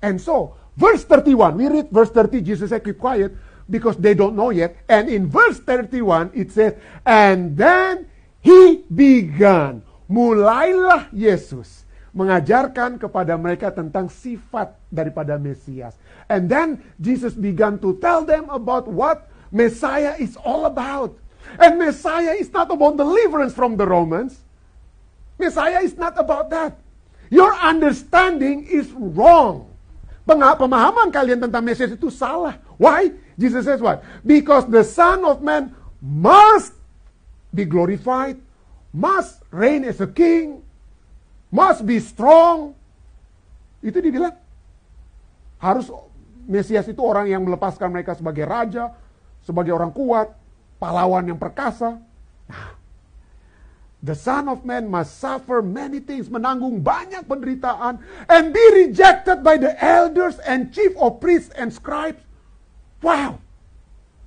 And 0.00 0.16
so, 0.16 0.56
verse 0.72 1.04
31, 1.04 1.60
we 1.60 1.68
read 1.68 1.86
verse 1.92 2.08
30, 2.08 2.40
Jesus 2.40 2.72
said, 2.72 2.80
keep 2.80 2.96
quiet 2.96 3.36
because 3.68 4.00
they 4.00 4.16
don't 4.16 4.32
know 4.32 4.48
yet. 4.48 4.80
And 4.88 5.12
in 5.12 5.28
verse 5.28 5.60
31, 5.60 6.32
it 6.32 6.48
says, 6.52 6.80
and 7.04 7.56
then 7.56 8.08
he 8.40 8.84
began. 8.88 9.84
Mulailah 10.04 11.08
Yesus 11.16 11.83
mengajarkan 12.14 12.96
kepada 13.02 13.34
mereka 13.34 13.74
tentang 13.74 14.06
sifat 14.06 14.78
daripada 14.88 15.34
Mesias. 15.36 15.98
And 16.30 16.46
then 16.46 16.80
Jesus 17.02 17.34
began 17.34 17.82
to 17.82 17.98
tell 17.98 18.22
them 18.22 18.48
about 18.48 18.86
what 18.86 19.28
Messiah 19.50 20.16
is 20.16 20.38
all 20.40 20.64
about. 20.64 21.18
And 21.58 21.76
Messiah 21.76 22.38
is 22.38 22.48
not 22.54 22.70
about 22.70 22.96
deliverance 22.96 23.52
from 23.52 23.76
the 23.76 23.84
Romans. 23.84 24.40
Messiah 25.36 25.82
is 25.82 25.98
not 25.98 26.14
about 26.16 26.48
that. 26.54 26.78
Your 27.28 27.52
understanding 27.52 28.64
is 28.64 28.88
wrong. 28.94 29.68
Pemahaman 30.24 31.12
kalian 31.12 31.44
tentang 31.44 31.66
Mesias 31.66 31.92
itu 31.92 32.08
salah. 32.08 32.56
Why? 32.80 33.12
Jesus 33.36 33.68
says 33.68 33.82
what? 33.82 34.00
Because 34.24 34.64
the 34.70 34.86
Son 34.86 35.20
of 35.26 35.44
Man 35.44 35.74
must 36.00 36.72
be 37.52 37.68
glorified, 37.68 38.40
must 38.94 39.44
reign 39.52 39.84
as 39.84 40.00
a 40.00 40.08
king, 40.08 40.63
must 41.54 41.86
be 41.86 42.02
strong. 42.02 42.74
Itu 43.78 44.02
dibilang. 44.02 44.34
Harus 45.62 45.86
Mesias 46.44 46.84
itu 46.90 47.00
orang 47.00 47.30
yang 47.30 47.40
melepaskan 47.46 47.88
mereka 47.88 48.12
sebagai 48.12 48.44
raja, 48.44 48.92
sebagai 49.40 49.72
orang 49.72 49.94
kuat, 49.94 50.34
pahlawan 50.76 51.24
yang 51.24 51.40
perkasa. 51.40 51.96
Nah, 52.50 52.76
The 54.04 54.12
Son 54.12 54.52
of 54.52 54.68
Man 54.68 54.92
must 54.92 55.16
suffer 55.16 55.64
many 55.64 55.96
things, 55.96 56.28
menanggung 56.28 56.84
banyak 56.84 57.24
penderitaan, 57.24 58.04
and 58.28 58.52
be 58.52 58.64
rejected 58.84 59.40
by 59.40 59.56
the 59.56 59.72
elders 59.80 60.36
and 60.44 60.68
chief 60.68 60.92
of 61.00 61.24
priests 61.24 61.48
and 61.56 61.72
scribes. 61.72 62.20
Wow. 63.00 63.40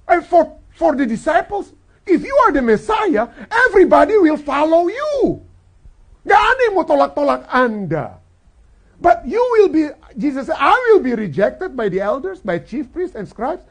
And 0.09 0.25
for, 0.25 0.57
for 0.73 0.97
the 0.97 1.05
disciples, 1.05 1.77
if 2.09 2.25
you 2.25 2.33
are 2.49 2.51
the 2.57 2.65
Messiah, 2.65 3.29
everybody 3.69 4.17
will 4.17 4.41
follow 4.41 4.89
you. 4.89 5.45
Gak 6.27 6.41
ada 6.43 6.61
yang 6.67 6.75
mau 6.75 6.83
tolak-tolak 6.83 7.47
Anda. 7.47 8.19
But 8.99 9.23
you 9.23 9.39
will 9.39 9.71
be, 9.71 9.89
Jesus 10.19 10.51
said, 10.51 10.59
I 10.59 10.75
will 10.91 10.99
be 10.99 11.15
rejected 11.15 11.77
by 11.77 11.87
the 11.87 12.03
elders, 12.03 12.43
by 12.43 12.59
chief 12.59 12.91
priests 12.91 13.15
and 13.15 13.29
scribes, 13.29 13.63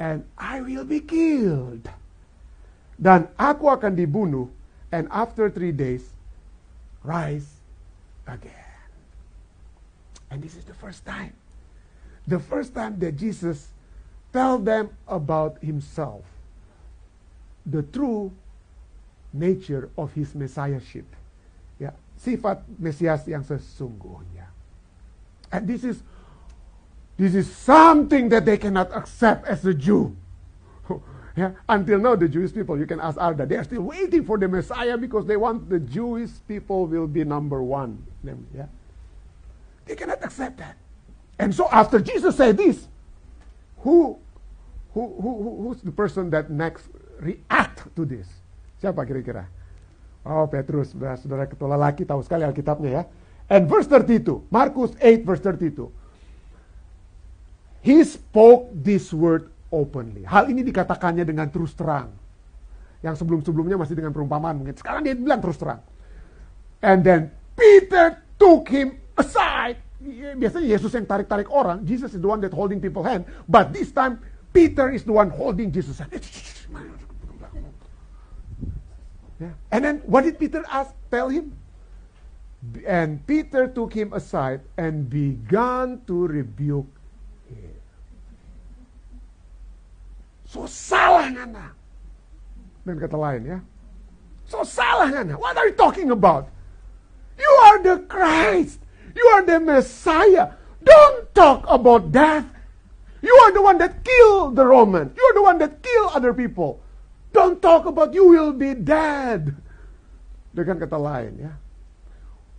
and 0.00 0.24
I 0.38 0.64
will 0.64 0.88
be 0.88 1.04
killed. 1.04 1.84
Dan 2.96 3.28
aku 3.36 3.68
akan 3.68 3.98
dibunuh 3.98 4.48
and 4.92 5.08
after 5.10 5.50
three 5.50 5.72
days, 5.72 6.14
rise 7.02 7.58
again. 8.28 8.52
And 10.30 10.40
this 10.40 10.54
is 10.54 10.64
the 10.64 10.74
first 10.74 11.04
time. 11.04 11.32
The 12.28 12.38
first 12.38 12.72
time 12.72 13.00
that 13.00 13.18
Jesus 13.18 13.68
tell 14.32 14.56
them 14.56 14.90
about 15.08 15.58
himself. 15.58 16.22
The 17.66 17.82
true 17.82 18.30
nature 19.32 19.90
of 19.98 20.12
his 20.12 20.34
messiahship. 20.34 21.04
Sifat 22.22 22.62
Mesias 22.78 23.26
yang 23.26 23.42
sesungguhnya. 23.42 24.46
And 25.50 25.66
this 25.66 25.82
is 25.82 26.06
this 27.18 27.34
is 27.34 27.50
something 27.50 28.30
that 28.30 28.46
they 28.46 28.56
cannot 28.56 28.94
accept 28.94 29.46
as 29.46 29.66
a 29.66 29.74
Jew. 29.74 30.16
Yeah? 31.32 31.52
Until 31.66 31.98
now, 31.98 32.14
the 32.14 32.28
Jewish 32.28 32.52
people, 32.52 32.76
you 32.78 32.84
can 32.84 33.00
ask 33.00 33.16
Arda, 33.16 33.46
they 33.46 33.56
are 33.56 33.64
still 33.64 33.80
waiting 33.80 34.22
for 34.22 34.36
the 34.36 34.46
Messiah 34.48 34.98
because 34.98 35.24
they 35.24 35.38
want 35.38 35.64
the 35.64 35.80
Jewish 35.80 36.28
people 36.46 36.84
will 36.84 37.06
be 37.06 37.24
number 37.24 37.62
one. 37.62 38.04
Yeah? 38.54 38.66
They 39.86 39.96
cannot 39.96 40.22
accept 40.22 40.58
that. 40.58 40.76
And 41.38 41.54
so 41.54 41.68
after 41.72 42.00
Jesus 42.00 42.36
said 42.36 42.58
this, 42.58 42.86
who, 43.78 44.18
who, 44.92 45.16
who, 45.20 45.62
who's 45.62 45.80
the 45.80 45.90
person 45.90 46.28
that 46.30 46.50
next 46.50 46.84
react 47.18 47.96
to 47.96 48.04
this? 48.04 48.28
Siapa 48.82 49.08
kira-kira? 49.08 49.46
Oh, 50.22 50.46
Petrus, 50.46 50.94
saudara 50.94 51.50
ketua 51.50 51.74
lelaki 51.74 52.06
tahu 52.06 52.22
sekali 52.22 52.46
Alkitabnya 52.46 52.90
ya. 52.90 53.02
And 53.50 53.66
verse 53.66 53.90
32, 53.90 54.46
Markus 54.54 54.94
8 55.02 55.26
verse 55.26 55.42
32. 55.42 55.90
He 57.82 57.98
spoke 58.06 58.70
this 58.70 59.10
word 59.10 59.50
openly. 59.74 60.22
Hal 60.22 60.46
ini 60.46 60.62
dikatakannya 60.62 61.26
dengan 61.26 61.50
terus 61.50 61.74
terang. 61.74 62.14
Yang 63.02 63.26
sebelum-sebelumnya 63.26 63.74
masih 63.74 63.98
dengan 63.98 64.14
perumpamaan 64.14 64.62
mungkin. 64.62 64.78
Sekarang 64.78 65.02
dia 65.02 65.18
bilang 65.18 65.42
terus 65.42 65.58
terang. 65.58 65.82
And 66.78 67.02
then 67.02 67.34
Peter 67.58 68.22
took 68.38 68.70
him 68.70 69.02
aside. 69.18 69.82
Biasanya 70.38 70.66
Yesus 70.70 70.94
yang 70.94 71.10
tarik-tarik 71.10 71.50
orang. 71.50 71.82
Jesus 71.82 72.14
is 72.14 72.22
the 72.22 72.30
one 72.30 72.38
that 72.38 72.54
holding 72.54 72.78
people 72.78 73.02
hand. 73.02 73.26
But 73.50 73.74
this 73.74 73.90
time 73.90 74.22
Peter 74.54 74.94
is 74.94 75.02
the 75.02 75.14
one 75.14 75.34
holding 75.34 75.74
Jesus 75.74 75.98
hand. 75.98 76.14
Yeah. 79.42 79.58
And 79.74 79.82
then 79.82 79.96
what 80.06 80.22
did 80.22 80.38
Peter 80.38 80.62
ask? 80.70 80.94
Tell 81.10 81.26
him? 81.26 81.58
And 82.86 83.26
Peter 83.26 83.66
took 83.66 83.90
him 83.90 84.14
aside 84.14 84.62
and 84.78 85.10
began 85.10 86.06
to 86.06 86.30
rebuke 86.30 86.86
him. 87.50 87.74
So 90.46 90.70
salah 90.70 91.26
ngana. 91.26 91.74
Dan 92.86 93.02
kata 93.02 93.18
lain 93.18 93.42
ya. 93.50 93.58
So 94.46 94.62
salah 94.62 95.10
ngana. 95.10 95.34
What 95.34 95.58
are 95.58 95.66
you 95.66 95.74
talking 95.74 96.14
about? 96.14 96.46
You 97.34 97.50
are 97.66 97.82
the 97.82 98.06
Christ. 98.06 98.78
You 99.10 99.26
are 99.34 99.42
the 99.42 99.58
Messiah. 99.58 100.54
Don't 100.86 101.34
talk 101.34 101.66
about 101.66 102.14
death. 102.14 102.46
You 103.22 103.34
are 103.42 103.50
the 103.50 103.62
one 103.62 103.78
that 103.82 104.06
killed 104.06 104.54
the 104.54 104.66
Romans. 104.66 105.18
You 105.18 105.22
are 105.26 105.34
the 105.34 105.42
one 105.42 105.58
that 105.58 105.82
killed 105.82 106.14
other 106.14 106.30
people. 106.30 106.78
Don't 107.42 107.58
talk 107.58 107.90
about 107.90 108.14
you 108.14 108.30
will 108.30 108.54
be 108.54 108.70
dead. 108.70 109.50
Dengan 110.54 110.78
kata 110.78 110.94
lain 110.94 111.42
ya. 111.42 111.52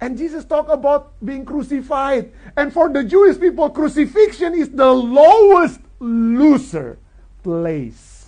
And 0.03 0.19
Jesus 0.19 0.43
talk 0.43 0.67
about 0.67 1.15
being 1.23 1.47
crucified. 1.47 2.35
And 2.59 2.67
for 2.67 2.91
the 2.91 2.99
Jewish 2.99 3.39
people, 3.39 3.71
crucifixion 3.71 4.51
is 4.51 4.67
the 4.75 4.91
lowest 4.91 5.79
loser 6.03 6.99
place. 7.47 8.27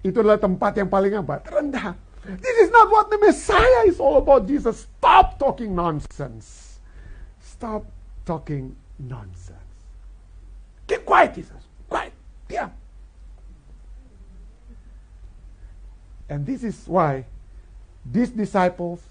Itu 0.00 0.24
adalah 0.24 0.40
tempat 0.40 0.80
yang 0.80 0.88
paling 0.88 1.20
apa? 1.20 1.44
Terendah. 1.44 1.92
This 2.24 2.56
is 2.64 2.72
not 2.72 2.88
what 2.88 3.12
the 3.12 3.20
Messiah 3.20 3.84
is 3.84 4.00
all 4.00 4.16
about. 4.24 4.48
Jesus, 4.48 4.88
stop 4.88 5.36
talking 5.36 5.76
nonsense. 5.76 6.80
Stop 7.44 7.84
talking 8.24 8.72
nonsense. 8.96 9.76
Keep 10.88 11.04
quiet, 11.04 11.36
Jesus. 11.36 11.60
Quiet. 11.92 12.16
Diam. 12.48 12.79
And 16.30 16.46
this 16.46 16.64
is 16.64 16.86
why 16.86 17.26
these 18.10 18.30
disciples, 18.30 19.02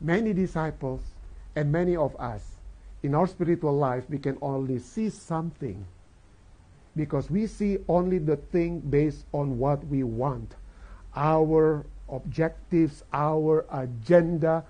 many 0.00 0.32
disciples, 0.32 1.00
and 1.56 1.72
many 1.72 1.96
of 1.96 2.14
us, 2.20 2.42
in 3.02 3.14
our 3.14 3.26
spiritual 3.26 3.76
life, 3.76 4.04
we 4.08 4.18
can 4.18 4.36
only 4.42 4.78
see 4.78 5.08
something 5.08 5.84
because 6.94 7.30
we 7.30 7.46
see 7.46 7.78
only 7.88 8.18
the 8.18 8.36
thing 8.36 8.80
based 8.80 9.24
on 9.32 9.58
what 9.58 9.84
we 9.86 10.02
want 10.04 10.54
our 11.16 11.84
objectives, 12.08 13.02
our 13.12 13.64
agenda, 13.72 14.64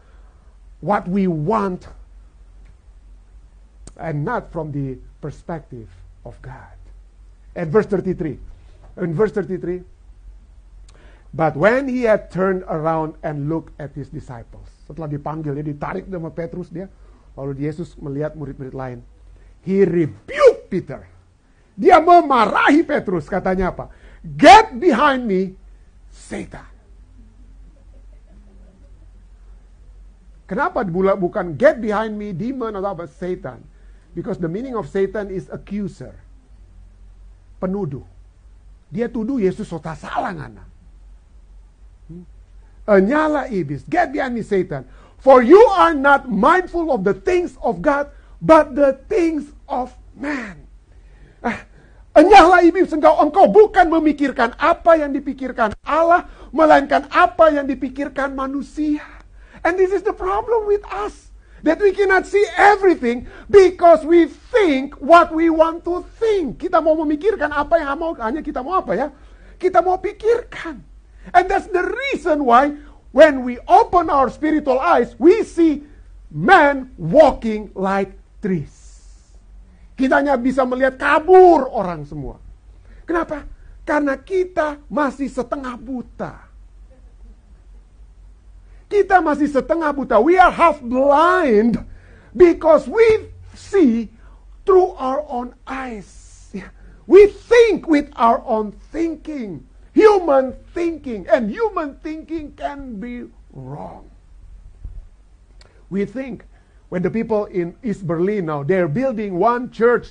what 0.81 1.07
we 1.07 1.27
want, 1.27 1.89
and 3.99 4.25
not 4.25 4.51
from 4.51 4.73
the 4.73 4.97
perspective 5.21 5.89
of 6.25 6.41
God. 6.41 6.73
And 7.55 7.71
verse 7.71 7.87
33. 7.87 8.39
In 8.99 9.15
verse 9.15 9.33
33, 9.33 9.83
but 11.31 11.55
when 11.55 11.87
he 11.87 12.11
had 12.11 12.31
turned 12.31 12.67
around 12.67 13.15
and 13.23 13.47
looked 13.47 13.75
at 13.79 13.95
his 13.95 14.11
disciples, 14.11 14.67
setelah 14.91 15.07
dipanggil, 15.07 15.55
dia 15.55 15.63
ditarik 15.63 16.11
sama 16.11 16.35
Petrus 16.35 16.67
dia, 16.67 16.91
lalu 17.39 17.63
Yesus 17.63 17.95
melihat 18.03 18.35
murid-murid 18.35 18.75
lain. 18.75 18.99
He 19.63 19.87
rebuked 19.87 20.67
Peter. 20.67 21.07
Dia 21.79 22.03
memarahi 22.03 22.83
Petrus, 22.83 23.31
katanya 23.31 23.71
apa? 23.71 23.95
Get 24.21 24.75
behind 24.77 25.25
me, 25.25 25.55
Satan. 26.11 26.67
Kenapa 30.51 30.83
bukan 31.15 31.55
get 31.55 31.79
behind 31.79 32.19
me, 32.19 32.35
demon 32.35 32.75
atau 32.75 32.91
apa? 32.91 33.07
Satan. 33.07 33.63
Because 34.11 34.43
the 34.43 34.51
meaning 34.51 34.75
of 34.75 34.91
Satan 34.91 35.31
is 35.31 35.47
accuser. 35.47 36.19
Penuduh. 37.63 38.03
Dia 38.91 39.07
tuduh 39.07 39.39
Yesus 39.39 39.71
sota 39.71 39.95
salah 39.95 40.35
ngana. 40.35 40.70
Hmm? 42.11 42.27
Nyala 42.91 43.47
iblis. 43.47 43.87
Get 43.87 44.11
behind 44.11 44.35
me, 44.35 44.43
Satan. 44.43 44.83
For 45.23 45.47
you 45.47 45.61
are 45.79 45.95
not 45.95 46.27
mindful 46.27 46.91
of 46.91 47.07
the 47.07 47.15
things 47.15 47.55
of 47.63 47.79
God, 47.79 48.11
but 48.43 48.75
the 48.75 48.99
things 49.07 49.53
of 49.71 49.95
man. 50.17 50.67
Ah, 51.45 51.71
Enyahlah 52.11 52.67
iblis 52.67 52.91
engkau, 52.91 53.23
engkau 53.23 53.47
bukan 53.47 53.87
memikirkan 53.87 54.59
apa 54.59 54.99
yang 54.99 55.15
dipikirkan 55.15 55.71
Allah, 55.87 56.27
melainkan 56.51 57.07
apa 57.07 57.55
yang 57.55 57.71
dipikirkan 57.71 58.35
manusia. 58.35 59.07
And 59.63 59.79
this 59.79 59.95
is 59.95 60.03
the 60.03 60.17
problem 60.17 60.67
with 60.67 60.83
us. 60.91 61.31
That 61.63 61.77
we 61.77 61.93
cannot 61.93 62.25
see 62.25 62.43
everything 62.57 63.29
because 63.53 64.03
we 64.03 64.27
think 64.27 64.97
what 64.97 65.29
we 65.29 65.53
want 65.53 65.85
to 65.85 66.03
think. 66.17 66.57
Kita 66.57 66.81
mau 66.81 66.97
memikirkan 67.05 67.53
apa 67.53 67.79
yang 67.79 68.01
mau, 68.01 68.17
hanya 68.17 68.41
kita 68.41 68.65
mau 68.65 68.81
apa 68.81 68.97
ya? 68.97 69.09
Kita 69.61 69.85
mau 69.85 70.01
pikirkan. 70.01 70.90
And 71.31 71.45
that's 71.47 71.69
the 71.69 71.85
reason 71.85 72.49
why 72.49 72.75
when 73.13 73.45
we 73.45 73.61
open 73.69 74.09
our 74.09 74.31
spiritual 74.33 74.81
eyes, 74.81 75.15
we 75.19 75.43
see 75.45 75.85
men 76.31 76.95
walking 76.97 77.71
like 77.77 78.17
trees. 78.41 78.81
Kita 79.99 80.25
hanya 80.25 80.41
bisa 80.41 80.65
melihat 80.65 80.97
kabur 80.97 81.69
orang 81.69 82.09
semua. 82.09 82.41
Kenapa? 83.05 83.45
Karena 83.85 84.17
kita 84.17 84.81
masih 84.89 85.29
setengah 85.29 85.77
buta. 85.77 86.49
Kita 88.91 89.23
masih 89.23 89.47
setengah 89.47 89.95
buta. 89.95 90.19
We 90.19 90.35
are 90.41 90.51
half 90.51 90.83
blind 90.83 91.79
because 92.35 92.91
we 92.91 93.31
see 93.55 94.11
through 94.67 94.95
our 94.99 95.23
own 95.31 95.55
eyes. 95.69 96.51
We 97.11 97.27
think 97.27 97.91
with 97.91 98.11
our 98.15 98.39
own 98.47 98.71
thinking. 98.95 99.67
Human 100.01 100.53
thinking. 100.73 101.27
And 101.29 101.51
human 101.51 101.97
thinking 101.97 102.53
can 102.53 102.99
be 102.99 103.25
wrong. 103.53 104.11
We 105.91 106.05
think 106.05 106.45
when 106.89 107.03
the 107.03 107.11
people 107.11 107.45
in 107.47 107.77
East 107.83 108.07
Berlin 108.07 108.47
now, 108.47 108.63
they're 108.63 108.89
building 108.89 109.39
one 109.39 109.71
church, 109.71 110.09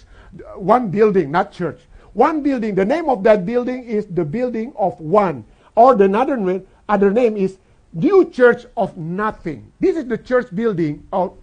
one 0.55 0.89
building, 0.89 1.31
not 1.31 1.51
church. 1.51 1.79
One 2.13 2.41
building. 2.41 2.75
The 2.75 2.85
name 2.85 3.07
of 3.07 3.23
that 3.23 3.45
building 3.45 3.83
is 3.83 4.05
the 4.07 4.25
building 4.25 4.73
of 4.75 4.99
one. 4.99 5.45
Or 5.75 5.95
the 5.95 6.11
other, 6.17 6.63
other 6.87 7.11
name 7.11 7.37
is 7.37 7.57
New 7.93 8.29
Church 8.29 8.65
of 8.75 8.97
Nothing. 8.97 9.71
This 9.79 9.95
is 9.95 10.05
the 10.05 10.17
church 10.17 10.53
building 10.53 11.07
or 11.13 11.37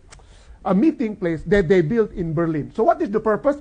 a 0.65 0.75
meeting 0.75 1.17
place 1.17 1.43
that 1.47 1.69
they 1.69 1.81
built 1.81 2.13
in 2.13 2.35
Berlin. 2.35 2.73
So 2.75 2.83
what 2.83 3.01
is 3.01 3.11
the 3.11 3.21
purpose? 3.21 3.57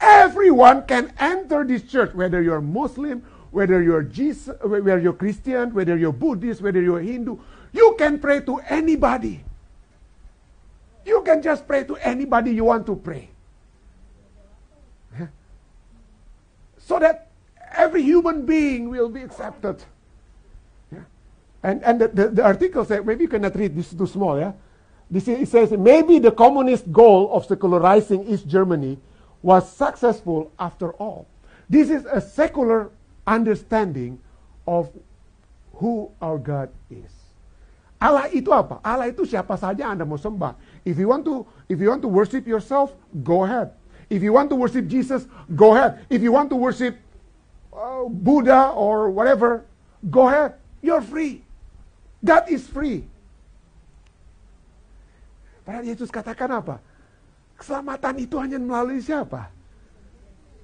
Everyone 0.00 0.86
can 0.86 1.12
enter 1.18 1.64
this 1.64 1.82
church, 1.82 2.14
whether 2.14 2.42
you're 2.42 2.60
Muslim, 2.60 3.22
whether 3.50 3.82
you're 3.82 4.02
Jesus, 4.02 4.56
whether 4.62 4.98
you're 4.98 5.12
Christian, 5.12 5.74
whether 5.74 5.96
you're 5.96 6.12
Buddhist, 6.12 6.60
whether 6.60 6.80
you're 6.80 7.00
Hindu. 7.00 7.38
You 7.72 7.94
can 7.98 8.18
pray 8.18 8.40
to 8.40 8.58
anybody. 8.68 9.44
You 11.04 11.22
can 11.22 11.42
just 11.42 11.66
pray 11.66 11.84
to 11.84 11.96
anybody 11.96 12.52
you 12.52 12.64
want 12.64 12.86
to 12.86 12.96
pray. 12.96 13.30
So 16.78 16.98
that 16.98 17.30
every 17.72 18.02
human 18.02 18.44
being 18.46 18.88
will 18.88 19.08
be 19.08 19.22
accepted. 19.22 19.82
And, 21.62 21.82
and 21.84 22.00
the, 22.00 22.08
the, 22.08 22.28
the 22.28 22.42
article 22.42 22.84
says, 22.84 23.04
maybe 23.04 23.24
you 23.24 23.28
cannot 23.28 23.54
read, 23.54 23.76
this 23.76 23.92
is 23.92 23.98
too 23.98 24.06
small, 24.06 24.38
yeah? 24.38 24.52
This 25.10 25.28
is, 25.28 25.40
it 25.40 25.48
says, 25.48 25.70
maybe 25.72 26.18
the 26.18 26.30
communist 26.30 26.90
goal 26.90 27.32
of 27.32 27.44
secularizing 27.44 28.26
East 28.26 28.46
Germany 28.46 28.98
was 29.42 29.70
successful 29.70 30.52
after 30.58 30.92
all. 30.92 31.26
This 31.68 31.90
is 31.90 32.04
a 32.06 32.20
secular 32.20 32.90
understanding 33.30 34.18
of 34.66 34.90
who 35.78 36.10
our 36.18 36.36
God 36.42 36.74
is. 36.90 37.14
Allah 38.02 38.26
itu 38.34 38.50
apa? 38.50 38.82
Allah 38.82 39.06
itu 39.12 39.22
siapa 39.22 39.54
saja 39.54 39.94
Anda 39.94 40.02
mau 40.02 40.18
sembah. 40.18 40.58
If 40.82 40.98
you 40.98 41.06
want 41.06 41.22
to 41.30 41.46
if 41.70 41.78
you 41.78 41.92
want 41.92 42.02
to 42.02 42.10
worship 42.10 42.48
yourself, 42.48 42.90
go 43.22 43.46
ahead. 43.46 43.70
If 44.10 44.26
you 44.26 44.34
want 44.34 44.50
to 44.50 44.58
worship 44.58 44.90
Jesus, 44.90 45.28
go 45.54 45.78
ahead. 45.78 46.02
If 46.10 46.18
you 46.18 46.34
want 46.34 46.50
to 46.50 46.58
worship 46.58 46.98
uh, 47.70 48.10
Buddha 48.10 48.74
or 48.74 49.12
whatever, 49.14 49.62
go 50.02 50.26
ahead. 50.26 50.58
You're 50.82 51.04
free. 51.04 51.46
God 52.24 52.50
is 52.50 52.66
free. 52.66 53.06
Padahal 55.62 55.86
Yesus 55.86 56.10
katakan 56.10 56.50
apa? 56.50 56.82
Keselamatan 57.60 58.16
itu 58.24 58.40
hanya 58.40 58.56
melalui 58.56 58.98
siapa? 58.98 59.52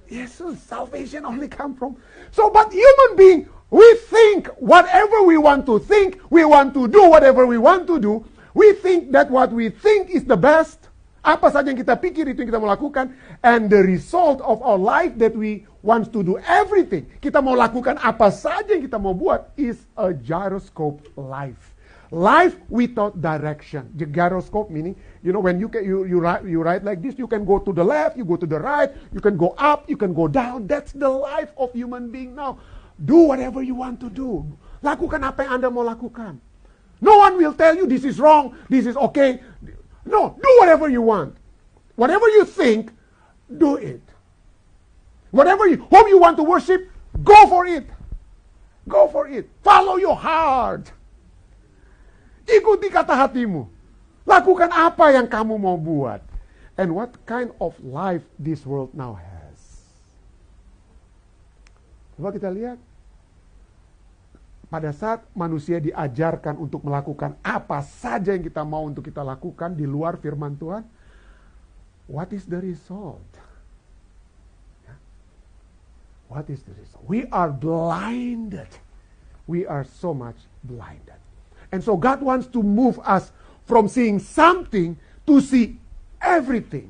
Yesus. 0.09 0.59
Salvation 0.63 1.25
only 1.25 1.47
come 1.47 1.75
from. 1.75 1.97
So, 2.31 2.49
but 2.49 2.71
human 2.71 3.11
being, 3.15 3.49
we 3.69 3.85
think 4.07 4.47
whatever 4.57 5.23
we 5.23 5.37
want 5.37 5.65
to 5.67 5.79
think, 5.79 6.19
we 6.29 6.45
want 6.45 6.73
to 6.73 6.87
do 6.87 7.09
whatever 7.09 7.45
we 7.45 7.57
want 7.57 7.87
to 7.87 7.99
do. 7.99 8.25
We 8.53 8.73
think 8.73 9.11
that 9.11 9.29
what 9.29 9.51
we 9.51 9.69
think 9.69 10.09
is 10.09 10.23
the 10.23 10.37
best. 10.37 10.89
Apa 11.27 11.51
saja 11.51 11.75
yang 11.75 11.79
kita 11.83 11.99
pikir 11.99 12.31
itu 12.31 12.47
yang 12.47 12.49
kita 12.55 12.61
mau 12.63 12.71
lakukan. 12.71 13.11
And 13.43 13.67
the 13.67 13.83
result 13.83 14.39
of 14.39 14.63
our 14.63 14.79
life 14.79 15.19
that 15.19 15.35
we 15.35 15.67
want 15.83 16.15
to 16.15 16.23
do 16.23 16.39
everything. 16.47 17.03
Kita 17.19 17.43
mau 17.43 17.55
lakukan 17.55 17.99
apa 17.99 18.31
saja 18.31 18.71
yang 18.71 18.87
kita 18.87 18.95
mau 18.95 19.11
buat 19.11 19.51
is 19.59 19.83
a 19.99 20.15
gyroscope 20.15 21.03
life. 21.19 21.66
Life 22.11 22.55
without 22.69 23.21
direction. 23.21 23.91
The 23.95 24.05
gyroscope 24.05 24.71
meaning, 24.71 24.95
you 25.23 25.33
know, 25.33 25.41
when 25.41 25.59
you, 25.59 25.67
can, 25.67 25.83
you, 25.83 26.05
you, 26.05 26.19
write, 26.19 26.45
you 26.45 26.63
write 26.63 26.83
like 26.83 27.01
this, 27.01 27.15
you 27.17 27.27
can 27.27 27.43
go 27.43 27.59
to 27.59 27.73
the 27.73 27.83
left, 27.83 28.15
you 28.15 28.23
go 28.23 28.37
to 28.37 28.45
the 28.45 28.59
right, 28.59 28.89
you 29.11 29.19
can 29.19 29.35
go 29.35 29.55
up, 29.57 29.89
you 29.89 29.97
can 29.97 30.13
go 30.13 30.27
down. 30.27 30.67
That's 30.67 30.93
the 30.93 31.09
life 31.09 31.51
of 31.57 31.73
human 31.73 32.09
being 32.09 32.35
now. 32.35 32.59
Do 33.03 33.27
whatever 33.27 33.61
you 33.61 33.75
want 33.75 33.99
to 33.99 34.09
do. 34.09 34.47
Lakukan 34.81 35.19
apa 35.27 35.43
yang 35.43 35.59
Anda 35.59 35.67
mau 35.67 35.83
lakukan. 35.83 36.39
No 37.01 37.17
one 37.19 37.37
will 37.37 37.53
tell 37.53 37.75
you 37.75 37.85
this 37.85 38.07
is 38.07 38.19
wrong, 38.19 38.55
this 38.69 38.87
is 38.87 38.95
okay. 39.11 39.43
No, 40.05 40.39
do 40.41 40.49
whatever 40.59 40.87
you 40.87 41.03
want. 41.03 41.35
Whatever 41.95 42.25
you 42.29 42.45
think, 42.45 42.89
do 43.51 43.75
it. 43.75 44.01
Whatever 45.31 45.67
you, 45.67 45.83
whom 45.91 46.07
you 46.07 46.17
want 46.17 46.37
to 46.37 46.43
worship, 46.43 46.87
go 47.23 47.47
for 47.47 47.65
it. 47.65 47.85
Go 48.87 49.07
for 49.09 49.27
it. 49.27 49.49
Follow 49.61 49.97
your 49.97 50.15
heart. 50.15 50.91
Ikuti 52.47 52.87
kata 52.87 53.11
hatimu. 53.11 53.67
Lakukan 54.23 54.71
apa 54.71 55.11
yang 55.11 55.27
kamu 55.27 55.59
mau 55.59 55.75
buat. 55.75 56.23
And 56.79 56.95
what 56.95 57.11
kind 57.27 57.51
of 57.59 57.75
life 57.83 58.23
this 58.39 58.63
world 58.63 58.95
now 58.95 59.19
has. 59.19 59.59
Coba 62.15 62.31
kita 62.31 62.47
lihat. 62.47 62.79
Pada 64.67 64.91
saat 64.91 65.23
manusia 65.31 65.79
diajarkan 65.79 66.59
untuk 66.59 66.83
melakukan 66.83 67.39
apa 67.39 67.79
saja 67.79 68.35
yang 68.35 68.43
kita 68.43 68.67
mau 68.67 68.83
untuk 68.83 69.07
kita 69.07 69.23
lakukan 69.23 69.71
di 69.71 69.87
luar 69.87 70.19
firman 70.19 70.59
Tuhan, 70.59 70.83
what 72.11 72.27
is 72.35 72.43
the 72.43 72.59
result? 72.59 73.23
What 76.27 76.51
is 76.51 76.59
the 76.67 76.75
result? 76.75 77.07
We 77.07 77.31
are 77.31 77.47
blinded. 77.47 78.67
We 79.47 79.63
are 79.63 79.87
so 79.87 80.11
much 80.11 80.35
blinded. 80.67 81.23
And 81.77 81.85
so 81.85 81.93
God 81.93 82.25
wants 82.25 82.49
to 82.57 82.65
move 82.65 82.97
us 83.05 83.29
from 83.69 83.85
seeing 83.85 84.17
something 84.17 84.97
to 85.29 85.37
see 85.45 85.77
everything. 86.17 86.89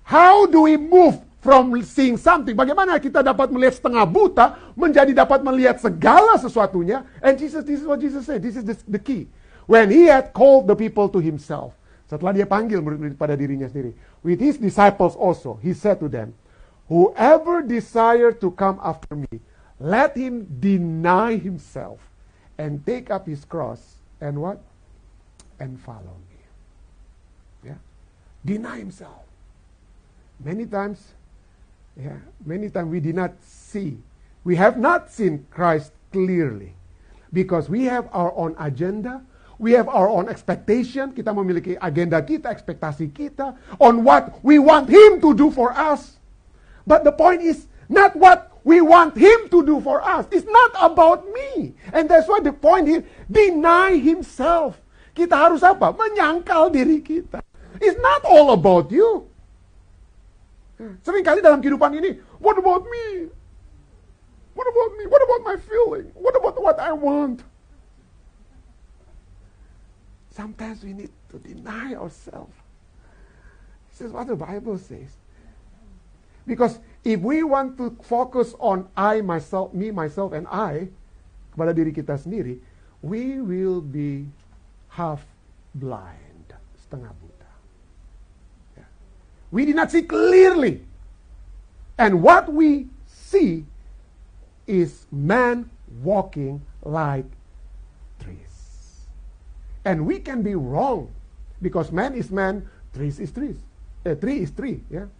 How 0.00 0.48
do 0.48 0.64
we 0.64 0.80
move 0.80 1.20
from 1.44 1.76
seeing 1.84 2.16
something. 2.16 2.56
Bagaimana 2.56 2.96
kita 2.96 3.20
dapat 3.20 3.52
melihat 3.52 3.76
setengah 3.76 4.08
buta 4.08 4.56
menjadi 4.72 5.12
dapat 5.12 5.44
melihat 5.44 5.76
segala 5.76 6.40
sesuatunya. 6.40 7.04
And 7.20 7.36
Jesus, 7.36 7.60
this 7.68 7.84
is 7.84 7.86
what 7.86 8.00
Jesus 8.00 8.24
said. 8.24 8.40
This 8.40 8.56
is 8.56 8.64
the, 8.64 8.72
the 8.88 8.96
key. 8.96 9.28
When 9.68 9.92
he 9.92 10.08
had 10.08 10.32
called 10.32 10.64
the 10.64 10.72
people 10.72 11.12
to 11.12 11.20
himself. 11.20 11.76
Setelah 12.08 12.32
dia 12.32 12.48
panggil 12.48 12.80
murid-murid 12.80 13.20
pada 13.20 13.36
dirinya 13.36 13.68
sendiri. 13.68 13.92
With 14.24 14.40
his 14.40 14.56
disciples 14.56 15.12
also, 15.12 15.60
he 15.60 15.76
said 15.76 16.00
to 16.00 16.08
them, 16.08 16.32
Whoever 16.88 17.60
desire 17.60 18.32
to 18.40 18.48
come 18.56 18.80
after 18.80 19.12
me, 19.12 19.44
let 19.76 20.16
him 20.16 20.48
deny 20.48 21.36
himself 21.36 22.00
and 22.56 22.80
take 22.88 23.12
up 23.12 23.28
his 23.28 23.44
cross 23.44 24.00
and 24.24 24.40
what? 24.40 24.64
And 25.60 25.76
follow 25.78 26.16
me. 26.32 26.40
Yeah. 27.68 27.80
Deny 28.44 28.80
himself. 28.80 29.28
Many 30.40 30.64
times 30.64 31.14
Yeah, 31.94 32.18
many 32.44 32.70
times 32.70 32.90
we 32.90 32.98
did 32.98 33.14
not 33.14 33.38
see. 33.42 34.02
We 34.42 34.56
have 34.56 34.78
not 34.78 35.10
seen 35.10 35.46
Christ 35.50 35.94
clearly 36.10 36.74
because 37.32 37.70
we 37.70 37.86
have 37.86 38.10
our 38.10 38.34
own 38.34 38.58
agenda. 38.58 39.22
We 39.58 39.72
have 39.78 39.86
our 39.86 40.10
own 40.10 40.28
expectation. 40.28 41.14
Kita 41.14 41.30
memiliki 41.30 41.78
agenda 41.78 42.18
kita, 42.18 42.50
ekspektasi 42.50 43.14
kita 43.14 43.54
on 43.78 44.02
what 44.02 44.42
we 44.42 44.58
want 44.58 44.90
Him 44.90 45.22
to 45.22 45.30
do 45.38 45.54
for 45.54 45.70
us. 45.70 46.18
But 46.82 47.06
the 47.06 47.14
point 47.14 47.40
is 47.46 47.70
not 47.86 48.18
what 48.18 48.50
we 48.64 48.80
want 48.80 49.16
him 49.16 49.48
to 49.52 49.60
do 49.62 49.78
for 49.84 50.00
us. 50.00 50.26
It's 50.32 50.48
not 50.48 50.72
about 50.80 51.28
me. 51.28 51.76
And 51.92 52.08
that's 52.08 52.26
why 52.26 52.40
the 52.40 52.52
point 52.52 52.88
is 52.88 53.04
deny 53.28 54.00
himself. 54.00 54.80
Kita 55.12 55.36
harus 55.36 55.60
apa? 55.62 55.92
Menyangkal 55.92 56.72
diri 56.72 57.04
kita. 57.04 57.44
It's 57.78 58.00
not 58.00 58.24
all 58.24 58.56
about 58.56 58.88
you. 58.88 59.28
Seringkali 60.80 61.38
dalam 61.44 61.62
kehidupan 61.62 61.92
ini, 62.02 62.18
what 62.42 62.58
about 62.58 62.82
me? 62.88 63.30
What 64.56 64.66
about 64.66 64.90
me? 64.98 65.02
What 65.06 65.22
about 65.22 65.42
my 65.44 65.56
feeling? 65.60 66.10
What 66.18 66.34
about 66.34 66.56
what 66.58 66.78
I 66.80 66.90
want? 66.96 67.44
Sometimes 70.34 70.82
we 70.82 70.96
need 70.96 71.14
to 71.30 71.38
deny 71.38 71.94
ourselves. 71.94 72.54
This 73.94 74.10
is 74.10 74.10
what 74.10 74.26
the 74.26 74.34
Bible 74.34 74.78
says. 74.78 75.14
Because 76.42 76.82
if 77.04 77.20
we 77.20 77.44
want 77.44 77.76
to 77.76 77.96
focus 78.02 78.56
on 78.58 78.88
I, 78.96 79.20
myself, 79.20 79.72
me, 79.76 79.92
myself, 79.92 80.32
and 80.32 80.48
I, 80.48 80.88
kepada 81.52 81.76
diri 81.76 81.92
kita 81.92 82.16
sendiri, 82.16 82.58
we 83.04 83.44
will 83.44 83.84
be 83.84 84.24
half 84.96 85.20
blind, 85.76 86.56
setengah 86.80 87.12
buta. 87.12 87.52
Yeah. 88.80 88.88
We 89.52 89.68
did 89.68 89.76
not 89.76 89.92
see 89.92 90.08
clearly. 90.08 90.80
And 92.00 92.24
what 92.24 92.48
we 92.48 92.88
see 93.06 93.68
is 94.64 95.04
man 95.12 95.68
walking 96.00 96.64
like 96.80 97.28
trees. 98.18 99.04
And 99.84 100.08
we 100.08 100.18
can 100.24 100.40
be 100.40 100.56
wrong 100.56 101.12
because 101.60 101.92
man 101.92 102.16
is 102.16 102.32
man, 102.32 102.64
trees 102.96 103.20
is 103.20 103.30
trees. 103.30 103.60
Uh, 104.02 104.16
tree 104.16 104.40
is 104.40 104.50
tree, 104.50 104.80
yeah. 104.88 105.12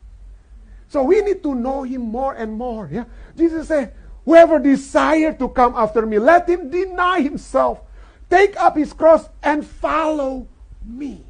So 0.94 1.02
we 1.02 1.26
need 1.26 1.42
to 1.42 1.58
know 1.58 1.82
him 1.82 2.06
more 2.06 2.38
and 2.38 2.54
more, 2.54 2.86
yeah. 2.86 3.10
Jesus 3.34 3.66
said, 3.66 3.90
whoever 4.22 4.62
desire 4.62 5.34
to 5.34 5.50
come 5.50 5.74
after 5.74 6.06
me, 6.06 6.22
let 6.22 6.46
him 6.46 6.70
deny 6.70 7.18
himself, 7.18 7.82
take 8.30 8.54
up 8.54 8.78
his 8.78 8.94
cross 8.94 9.26
and 9.42 9.66
follow 9.66 10.46
me. 10.86 11.26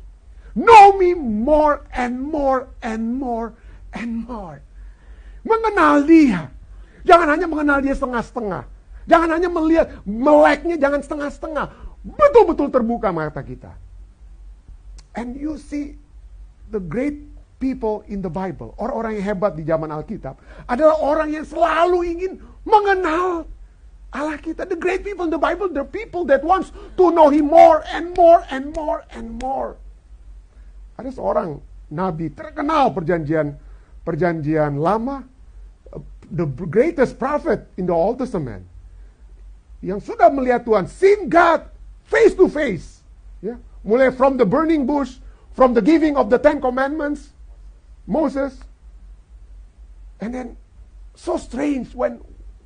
Know 0.52 1.00
me 1.00 1.16
more 1.16 1.80
and 1.96 2.20
more 2.20 2.68
and 2.84 3.16
more 3.16 3.56
and 3.96 4.28
more. 4.28 4.60
Mengenal 5.48 6.04
dia. 6.04 6.52
Jangan 7.08 7.32
hanya 7.32 7.48
mengenal 7.48 7.80
dia 7.80 7.96
setengah-setengah. 7.96 8.68
Jangan 9.08 9.28
hanya 9.32 9.48
melihat 9.48 9.96
meleknya, 10.04 10.76
jangan 10.76 11.00
setengah-setengah. 11.00 11.72
Betul-betul 12.04 12.68
terbuka 12.68 13.08
mata 13.16 13.40
kita. 13.40 13.72
And 15.16 15.40
you 15.40 15.56
see 15.56 15.96
the 16.68 16.84
great 16.84 17.33
people 17.64 18.04
in 18.12 18.20
the 18.20 18.28
Bible, 18.28 18.76
orang-orang 18.76 19.16
yang 19.16 19.32
hebat 19.32 19.56
di 19.56 19.64
zaman 19.64 19.88
Alkitab, 19.88 20.36
adalah 20.68 21.00
orang 21.00 21.32
yang 21.32 21.48
selalu 21.48 22.04
ingin 22.04 22.36
mengenal 22.68 23.48
Allah 24.12 24.36
kita. 24.36 24.68
The 24.68 24.76
great 24.76 25.00
people 25.00 25.24
in 25.24 25.32
the 25.32 25.40
Bible, 25.40 25.72
the 25.72 25.88
people 25.88 26.28
that 26.28 26.44
wants 26.44 26.68
to 27.00 27.04
know 27.08 27.32
Him 27.32 27.48
more 27.48 27.80
and 27.88 28.12
more 28.12 28.44
and 28.52 28.76
more 28.76 29.00
and 29.16 29.40
more. 29.40 29.80
Ada 31.00 31.10
seorang 31.10 31.58
nabi 31.88 32.30
terkenal 32.30 32.92
perjanjian 32.92 33.56
perjanjian 34.06 34.78
lama 34.78 35.26
the 36.30 36.46
greatest 36.46 37.18
prophet 37.18 37.66
in 37.74 37.88
the 37.88 37.96
Old 37.96 38.22
Testament 38.22 38.64
yang 39.84 40.00
sudah 40.00 40.32
melihat 40.32 40.64
Tuhan, 40.64 40.88
seen 40.88 41.28
God 41.28 41.68
face 42.08 42.32
to 42.38 42.48
face. 42.48 43.04
Ya, 43.44 43.60
mulai 43.84 44.08
from 44.14 44.40
the 44.40 44.48
burning 44.48 44.88
bush, 44.88 45.20
from 45.52 45.76
the 45.76 45.84
giving 45.84 46.16
of 46.16 46.32
the 46.32 46.40
Ten 46.40 46.62
Commandments, 46.62 47.33
Moses, 48.06 48.56
and 50.20 50.34
then 50.34 50.56
so 51.14 51.36
strange 51.36 51.94
when 51.94 52.20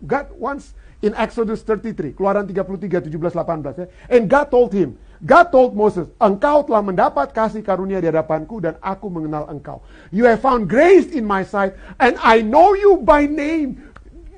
God 0.07 0.31
once 0.35 0.75
in 1.03 1.15
Exodus 1.15 1.63
33, 1.63 2.19
Keluaran 2.19 2.47
33, 2.51 2.91
17, 2.91 3.15
18 3.15 3.79
ya, 3.79 3.87
and 4.11 4.27
God 4.27 4.51
told 4.51 4.75
him, 4.75 4.99
God 5.23 5.51
told 5.51 5.75
Moses, 5.75 6.07
engkau 6.19 6.63
telah 6.63 6.83
mendapat 6.83 7.35
kasih 7.35 7.63
karunia 7.63 7.99
di 7.99 8.07
hadapanku 8.07 8.63
dan 8.63 8.79
aku 8.79 9.11
mengenal 9.11 9.51
engkau. 9.51 9.83
You 10.15 10.27
have 10.31 10.43
found 10.43 10.71
grace 10.71 11.11
in 11.11 11.27
my 11.27 11.43
sight 11.43 11.75
and 11.99 12.15
I 12.23 12.43
know 12.43 12.75
you 12.75 13.03
by 13.03 13.27
name. 13.27 13.83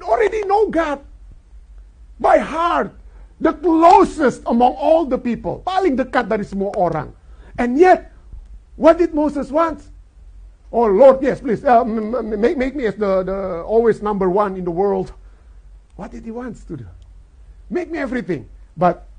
Already 0.00 0.44
know 0.48 0.72
God. 0.72 1.04
By 2.16 2.40
heart. 2.40 2.96
The 3.40 3.52
closest 3.56 4.44
among 4.48 4.76
all 4.76 5.04
the 5.04 5.20
people. 5.20 5.60
Paling 5.64 5.96
dekat 5.96 6.28
dari 6.28 6.44
semua 6.44 6.72
orang. 6.76 7.12
And 7.60 7.76
yet, 7.76 8.12
what 8.80 8.96
did 8.96 9.12
Moses 9.12 9.52
want? 9.52 9.84
Oh 10.70 10.86
Lord, 10.86 11.18
yes, 11.18 11.42
please, 11.42 11.64
uh, 11.66 11.82
make, 11.84 12.56
make 12.56 12.74
me 12.78 12.86
as 12.86 12.94
the, 12.94 13.26
the 13.26 13.38
always 13.66 14.02
number 14.02 14.30
one 14.30 14.54
in 14.54 14.62
the 14.62 14.70
world. 14.70 15.12
What 15.96 16.14
did 16.14 16.24
he 16.24 16.30
want 16.30 16.56
to 16.70 16.76
do? 16.76 16.86
Make 17.68 17.90
me 17.90 17.98
everything. 17.98 18.46
But 18.78 19.10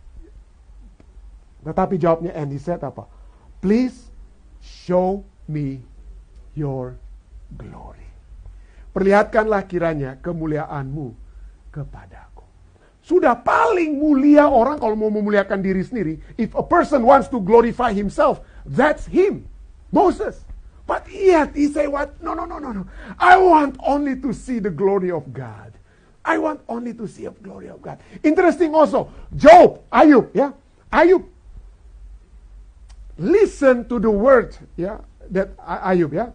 tetapi 1.68 2.00
jawabnya 2.00 2.32
and 2.34 2.50
he 2.52 2.58
said 2.58 2.82
apa? 2.82 3.06
Please 3.60 4.10
show 4.64 5.22
me 5.46 5.84
your 6.56 6.96
glory. 7.54 8.08
Perlihatkanlah 8.92 9.68
kiranya 9.68 10.18
kemuliaanmu 10.20 11.16
kepadaku. 11.72 12.44
Sudah 13.02 13.36
paling 13.36 13.98
mulia 13.98 14.48
orang 14.48 14.80
kalau 14.80 14.96
mau 14.96 15.12
memuliakan 15.12 15.60
diri 15.60 15.84
sendiri. 15.84 16.14
If 16.40 16.56
a 16.56 16.64
person 16.64 17.04
wants 17.04 17.28
to 17.32 17.44
glorify 17.44 17.92
himself, 17.92 18.40
that's 18.64 19.04
him. 19.08 19.48
Moses. 19.92 20.44
But 20.92 21.08
yet 21.08 21.56
he 21.56 21.72
say 21.72 21.88
what? 21.88 22.20
No, 22.20 22.36
no, 22.36 22.44
no, 22.44 22.60
no, 22.60 22.76
no. 22.76 22.84
I 23.16 23.40
want 23.40 23.80
only 23.80 24.20
to 24.20 24.36
see 24.36 24.60
the 24.60 24.68
glory 24.68 25.08
of 25.08 25.32
God. 25.32 25.72
I 26.20 26.36
want 26.36 26.60
only 26.68 26.92
to 27.00 27.08
see 27.08 27.24
the 27.24 27.32
glory 27.40 27.72
of 27.72 27.80
God. 27.80 28.04
Interesting 28.20 28.76
also, 28.76 29.08
Job, 29.32 29.80
Ayub, 29.88 30.36
ya. 30.36 30.52
Ayub 30.92 31.24
listen 33.18 33.88
to 33.88 34.04
the 34.04 34.12
word 34.12 34.52
ya 34.76 35.00
that 35.32 35.56
Ayub 35.64 36.12
ya 36.12 36.28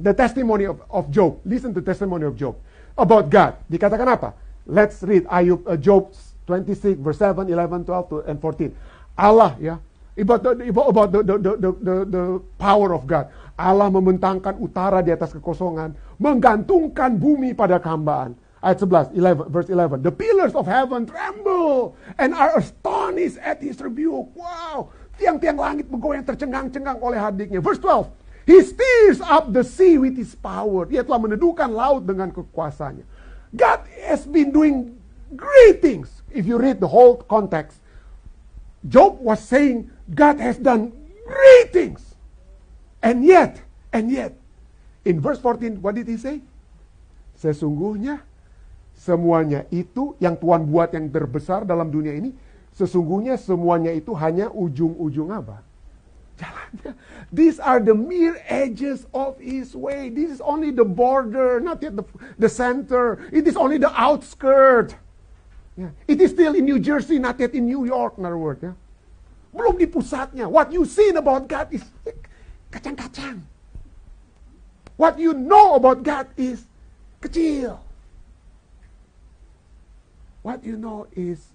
the 0.00 0.14
testimony 0.14 0.64
of, 0.64 0.80
of 0.88 1.10
Job 1.10 1.36
listen 1.44 1.74
to 1.74 1.82
testimony 1.82 2.24
of 2.24 2.38
Job 2.40 2.56
about 2.96 3.28
God 3.28 3.60
dikatakan 3.68 4.08
apa 4.16 4.32
let's 4.64 5.02
read 5.04 5.28
Ayub 5.28 5.60
uh, 5.68 5.76
Job 5.76 6.14
26 6.46 7.02
verse 7.02 7.20
7 7.20 7.50
11 7.50 7.84
12 7.84 8.30
and 8.30 8.38
14 8.40 8.72
Allah 9.18 9.52
ya 9.60 9.76
about 10.18 10.42
the, 10.42 10.50
about 10.70 11.10
the, 11.12 11.20
the, 11.22 11.36
the, 11.38 11.70
the, 11.82 11.94
the 12.06 12.22
power 12.58 12.94
of 12.94 13.06
God 13.06 13.30
Allah 13.58 13.90
membentangkan 13.90 14.54
utara 14.62 15.02
di 15.02 15.10
atas 15.10 15.34
kekosongan 15.34 15.98
menggantungkan 16.22 17.18
bumi 17.18 17.52
pada 17.58 17.82
kehambaan 17.82 18.38
ayat 18.62 18.78
11 18.78 19.18
11 19.18 19.50
verse 19.50 19.68
11 19.70 20.06
the 20.06 20.14
pillars 20.14 20.54
of 20.54 20.64
heaven 20.64 21.02
tremble 21.02 21.98
and 22.22 22.30
are 22.34 22.54
astonished 22.54 23.38
at 23.42 23.58
his 23.58 23.82
rebuke 23.82 24.30
wow 24.38 24.86
Tiang-tiang 25.18 25.58
langit 25.58 25.90
bergoyang 25.90 26.22
tercengang-cengang 26.22 27.02
oleh 27.02 27.18
hadiknya. 27.18 27.58
Verse 27.58 27.82
12. 27.82 28.06
He 28.46 28.62
stirs 28.64 29.20
up 29.20 29.50
the 29.50 29.66
sea 29.66 29.98
with 29.98 30.14
his 30.14 30.32
power. 30.38 30.86
Dia 30.86 31.02
telah 31.04 31.20
meneduhkan 31.20 31.68
laut 31.68 32.06
dengan 32.06 32.30
kekuasaannya. 32.30 33.04
God 33.52 33.80
has 34.06 34.24
been 34.24 34.54
doing 34.54 34.94
great 35.34 35.82
things. 35.82 36.22
If 36.30 36.46
you 36.46 36.56
read 36.56 36.78
the 36.78 36.88
whole 36.88 37.18
context, 37.18 37.82
Job 38.86 39.18
was 39.20 39.42
saying 39.42 39.90
God 40.14 40.38
has 40.38 40.56
done 40.56 40.94
great 41.26 41.74
things. 41.74 42.14
And 43.02 43.22
yet, 43.22 43.62
and 43.92 44.10
yet, 44.10 44.34
in 45.04 45.22
verse 45.22 45.38
14, 45.38 45.80
what 45.80 45.94
did 45.94 46.10
he 46.10 46.18
say? 46.18 46.42
Sesungguhnya 47.38 48.22
semuanya 48.98 49.62
itu 49.70 50.18
yang 50.18 50.34
Tuhan 50.34 50.66
buat 50.66 50.90
yang 50.90 51.06
terbesar 51.06 51.62
dalam 51.62 51.86
dunia 51.86 52.18
ini 52.18 52.34
Sesungguhnya 52.78 53.34
semuanya 53.34 53.90
itu 53.90 54.14
hanya 54.14 54.46
ujung-ujung 54.54 55.34
apa? 55.34 55.66
Jalannya. 56.38 56.94
These 57.34 57.58
are 57.58 57.82
the 57.82 57.90
mere 57.90 58.38
edges 58.46 59.02
of 59.10 59.34
his 59.42 59.74
way. 59.74 60.14
This 60.14 60.38
is 60.38 60.38
only 60.38 60.70
the 60.70 60.86
border, 60.86 61.58
not 61.58 61.82
yet 61.82 61.98
the, 61.98 62.06
the 62.38 62.46
center. 62.46 63.18
It 63.34 63.50
is 63.50 63.58
only 63.58 63.82
the 63.82 63.90
outskirt. 63.90 64.94
Yeah. 65.74 65.90
It 66.06 66.22
is 66.22 66.30
still 66.30 66.54
in 66.54 66.70
New 66.70 66.78
Jersey, 66.78 67.18
not 67.18 67.42
yet 67.42 67.50
in 67.50 67.66
New 67.66 67.82
York, 67.82 68.14
in 68.14 68.22
other 68.22 68.38
words. 68.38 68.62
Yeah. 68.62 68.78
Belum 69.50 69.74
di 69.74 69.90
pusatnya. 69.90 70.46
What 70.46 70.70
you 70.70 70.86
see 70.86 71.10
about 71.10 71.50
God 71.50 71.74
is 71.74 71.82
kacang-kacang. 72.70 73.44
What 74.98 75.18
you 75.18 75.32
know 75.32 75.78
about 75.78 76.02
God 76.02 76.26
is 76.34 76.66
kecil. 77.22 77.78
What 80.42 80.64
you 80.66 80.74
know 80.74 81.06
is 81.14 81.54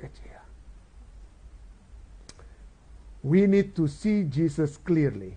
kecil. 0.00 0.38
we 3.22 3.46
need 3.46 3.74
to 3.74 3.84
see 3.84 4.24
Jesus 4.24 4.78
clearly 4.78 5.34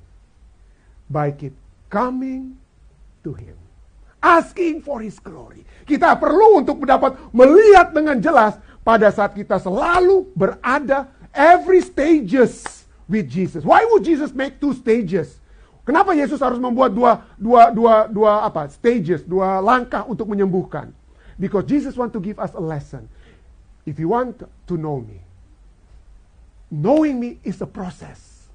by 1.09 1.31
keep 1.31 1.53
coming 1.89 2.57
to 3.25 3.33
Him. 3.33 3.57
Asking 4.21 4.85
for 4.85 5.01
His 5.01 5.17
glory. 5.17 5.65
Kita 5.83 6.13
perlu 6.13 6.61
untuk 6.61 6.85
mendapat 6.85 7.17
melihat 7.33 7.89
dengan 7.89 8.21
jelas 8.21 8.55
pada 8.85 9.09
saat 9.09 9.33
kita 9.33 9.57
selalu 9.57 10.29
berada 10.37 11.09
every 11.33 11.81
stages 11.81 12.80
with 13.11 13.27
Jesus. 13.27 13.67
Why 13.67 13.83
would 13.91 14.07
Jesus 14.07 14.31
make 14.31 14.63
two 14.63 14.71
stages? 14.71 15.35
Kenapa 15.83 16.15
Yesus 16.15 16.39
harus 16.39 16.55
membuat 16.55 16.95
dua 16.95 17.27
dua 17.35 17.67
dua 17.75 18.07
dua 18.07 18.31
apa? 18.47 18.71
stages, 18.71 19.27
dua 19.27 19.59
langkah 19.59 20.07
untuk 20.07 20.31
menyembuhkan? 20.31 20.95
Because 21.35 21.67
Jesus 21.67 21.99
want 21.99 22.15
to 22.15 22.23
give 22.23 22.39
us 22.39 22.55
a 22.55 22.63
lesson. 22.63 23.11
If 23.83 23.99
you 23.99 24.07
want 24.07 24.39
to 24.47 24.73
know 24.79 25.03
me, 25.03 25.19
knowing 26.71 27.19
me 27.19 27.43
is 27.43 27.59
a 27.59 27.67
process. 27.67 28.47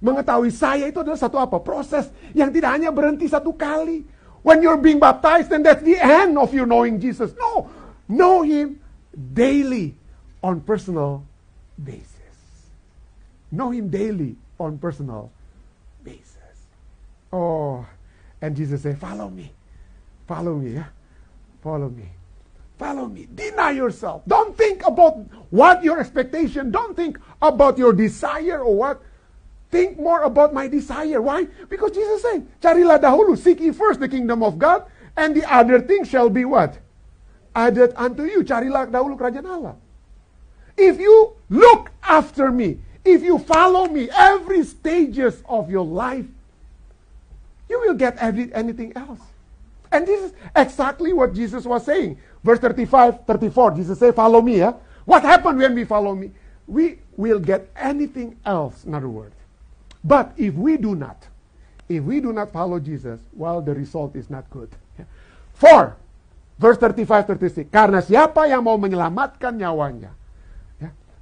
Mengetahui 0.00 0.48
saya 0.54 0.88
itu 0.88 1.02
adalah 1.02 1.20
satu 1.20 1.36
apa? 1.36 1.60
Proses 1.60 2.08
yang 2.32 2.48
tidak 2.48 2.80
hanya 2.80 2.88
berhenti 2.94 3.28
satu 3.28 3.52
kali. 3.52 4.06
When 4.44 4.60
you're 4.60 4.80
being 4.80 5.00
baptized, 5.00 5.48
then 5.48 5.64
that's 5.64 5.80
the 5.82 5.96
end 5.96 6.36
of 6.36 6.52
your 6.52 6.68
knowing 6.68 7.00
Jesus. 7.00 7.32
No, 7.34 7.72
know 8.04 8.44
Him 8.44 8.78
daily 9.10 9.96
on 10.44 10.60
personal 10.60 11.24
basis. 11.80 12.13
Know 13.54 13.70
Him 13.70 13.88
daily 13.88 14.36
on 14.58 14.78
personal 14.78 15.30
basis. 16.02 16.66
Oh, 17.32 17.86
and 18.42 18.56
Jesus 18.56 18.82
said, 18.82 18.98
follow 18.98 19.30
me. 19.30 19.52
Follow 20.26 20.56
me, 20.56 20.74
yeah? 20.74 20.90
Follow 21.62 21.88
me. 21.88 22.10
Follow 22.78 23.06
me. 23.06 23.28
Deny 23.34 23.70
yourself. 23.70 24.22
Don't 24.26 24.56
think 24.56 24.84
about 24.86 25.18
what 25.50 25.84
your 25.84 26.00
expectation. 26.00 26.70
Don't 26.70 26.96
think 26.96 27.18
about 27.40 27.78
your 27.78 27.92
desire 27.92 28.60
or 28.60 28.74
what. 28.74 29.02
Think 29.70 29.98
more 29.98 30.22
about 30.22 30.52
my 30.52 30.68
desire. 30.68 31.22
Why? 31.22 31.46
Because 31.68 31.92
Jesus 31.92 32.22
said, 32.22 32.46
Carilah 32.60 33.00
dahulu, 33.00 33.36
seek 33.36 33.60
ye 33.60 33.70
first 33.70 34.00
the 34.00 34.08
kingdom 34.08 34.42
of 34.42 34.58
God, 34.58 34.84
and 35.16 35.34
the 35.34 35.46
other 35.52 35.80
thing 35.80 36.04
shall 36.04 36.28
be 36.28 36.44
what? 36.44 36.78
Added 37.54 37.92
unto 37.96 38.24
you. 38.24 38.42
Carilah 38.42 38.90
dahulu 38.90 39.18
kerajaan 39.18 39.46
Allah. 39.46 39.76
If 40.76 40.98
you 40.98 41.34
look 41.48 41.90
after 42.02 42.50
me, 42.50 42.78
if 43.04 43.22
you 43.22 43.38
follow 43.38 43.86
me 43.86 44.08
every 44.10 44.64
stages 44.64 45.42
of 45.48 45.70
your 45.70 45.84
life, 45.84 46.26
you 47.68 47.80
will 47.80 47.94
get 47.94 48.16
every, 48.18 48.52
anything 48.54 48.92
else. 48.96 49.20
And 49.92 50.06
this 50.06 50.32
is 50.32 50.32
exactly 50.56 51.12
what 51.12 51.34
Jesus 51.34 51.64
was 51.64 51.84
saying. 51.84 52.18
Verse 52.42 52.58
35, 52.58 53.26
34, 53.26 53.70
Jesus 53.72 53.98
said, 53.98 54.14
follow 54.14 54.40
me. 54.40 54.58
Yeah? 54.58 54.74
What 55.04 55.22
happened 55.22 55.58
when 55.58 55.74
we 55.74 55.84
follow 55.84 56.14
me? 56.14 56.32
We 56.66 56.98
will 57.16 57.38
get 57.38 57.70
anything 57.76 58.36
else, 58.44 58.84
in 58.84 58.94
other 58.94 59.08
words. 59.08 59.36
But 60.02 60.32
if 60.36 60.54
we 60.54 60.76
do 60.76 60.94
not, 60.94 61.28
if 61.88 62.02
we 62.02 62.20
do 62.20 62.32
not 62.32 62.52
follow 62.52 62.80
Jesus, 62.80 63.20
well, 63.32 63.60
the 63.60 63.74
result 63.74 64.16
is 64.16 64.28
not 64.28 64.48
good. 64.50 64.68
Yeah? 64.98 65.04
For, 65.54 65.96
verse 66.58 66.78
35, 66.78 67.26
36, 67.26 67.70
karena 67.70 68.00
siapa 68.00 68.48
yang 68.48 68.64
mau 68.64 68.76
menyelamatkan 68.80 69.54
nyawanya, 69.54 70.10
ya, 70.10 70.23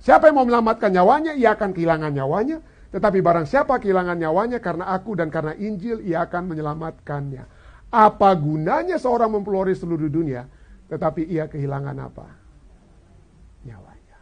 siapa 0.02 0.28
yang 0.28 0.42
mau 0.42 0.44
menyelamatkan 0.44 0.90
nyawanya, 0.90 1.32
ia 1.38 1.54
akan 1.54 1.70
kehilangan 1.70 2.10
nyawanya, 2.10 2.58
tetapi 2.92 3.24
barang 3.24 3.46
siapa 3.48 3.80
kehilangan 3.80 4.20
nyawanya 4.20 4.58
karena 4.60 4.92
aku 4.92 5.16
dan 5.16 5.32
karena 5.32 5.56
Injil, 5.56 6.04
ia 6.04 6.28
akan 6.28 6.52
menyelamatkannya. 6.52 7.44
Apa 7.88 8.36
gunanya 8.36 9.00
seorang 9.00 9.32
mempelori 9.32 9.72
seluruh 9.72 10.12
dunia, 10.12 10.44
tetapi 10.92 11.24
ia 11.24 11.48
kehilangan 11.48 11.96
apa? 12.02 12.26
Nyawanya. 13.64 14.18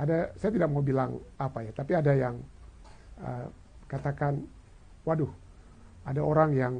Ada, 0.00 0.32
saya 0.40 0.50
tidak 0.56 0.72
mau 0.72 0.80
bilang 0.80 1.20
apa 1.36 1.68
ya, 1.68 1.72
tapi 1.76 1.92
ada 1.92 2.12
yang 2.16 2.40
uh, 3.20 3.48
katakan, 3.90 4.40
waduh, 5.04 5.28
ada 6.08 6.20
orang 6.24 6.50
yang 6.56 6.74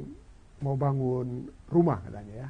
mau 0.65 0.73
bangun 0.73 1.51
rumah 1.69 1.99
katanya 2.01 2.47
ya. 2.47 2.49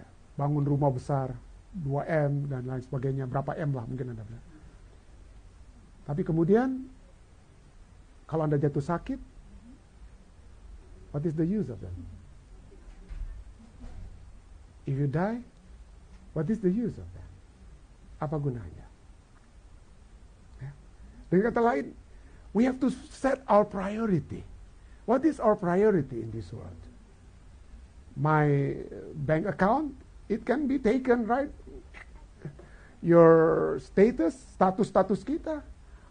ya 0.00 0.06
bangun 0.36 0.64
rumah 0.68 0.92
besar, 0.92 1.32
2M 1.72 2.52
dan 2.52 2.68
lain 2.68 2.82
sebagainya, 2.84 3.24
berapa 3.24 3.56
M 3.56 3.72
lah 3.72 3.84
mungkin 3.88 4.12
Anda 4.12 4.24
bilang. 4.28 4.46
Tapi 6.04 6.20
kemudian 6.20 6.68
kalau 8.28 8.44
Anda 8.44 8.60
jatuh 8.60 8.84
sakit, 8.84 9.32
What 11.12 11.26
is 11.26 11.34
the 11.36 11.46
use 11.46 11.68
of 11.68 11.80
them? 11.80 11.94
If 14.86 14.98
you 14.98 15.06
die, 15.06 15.40
what 16.32 16.50
is 16.50 16.58
the 16.58 16.70
use 16.72 16.96
of 16.96 17.06
them? 17.12 17.28
Apa 18.18 18.40
gunanya? 18.40 18.86
Ya. 20.58 20.72
Dengan 21.28 21.52
kata 21.52 21.60
lain, 21.60 21.92
we 22.56 22.64
have 22.64 22.80
to 22.80 22.88
set 23.12 23.44
our 23.46 23.62
priority. 23.62 24.42
What 25.04 25.28
is 25.28 25.36
our 25.36 25.54
priority 25.54 26.24
in 26.24 26.32
this 26.32 26.48
world? 26.50 26.80
My 28.16 28.74
bank 29.28 29.46
account, 29.46 29.92
it 30.32 30.48
can 30.48 30.64
be 30.64 30.80
taken, 30.80 31.28
right? 31.28 31.52
Your 33.02 33.78
status, 33.82 34.38
status-status 34.54 35.26
kita. 35.26 35.62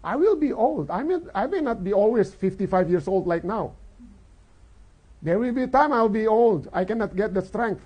I 0.03 0.15
will 0.19 0.35
be 0.35 0.51
old. 0.51 0.91
I 0.91 1.03
may, 1.03 1.23
I 1.33 1.47
may 1.47 1.61
not 1.61 1.83
be 1.83 1.93
always 1.93 2.33
55 2.33 2.89
years 2.89 3.07
old 3.07 3.27
like 3.27 3.43
now. 3.47 3.71
There 5.21 5.37
will 5.37 5.53
be 5.53 5.67
time 5.67 5.93
I'll 5.93 6.09
be 6.09 6.25
old. 6.25 6.67
I 6.73 6.83
cannot 6.83 7.15
get 7.15 7.33
the 7.33 7.41
strength. 7.41 7.85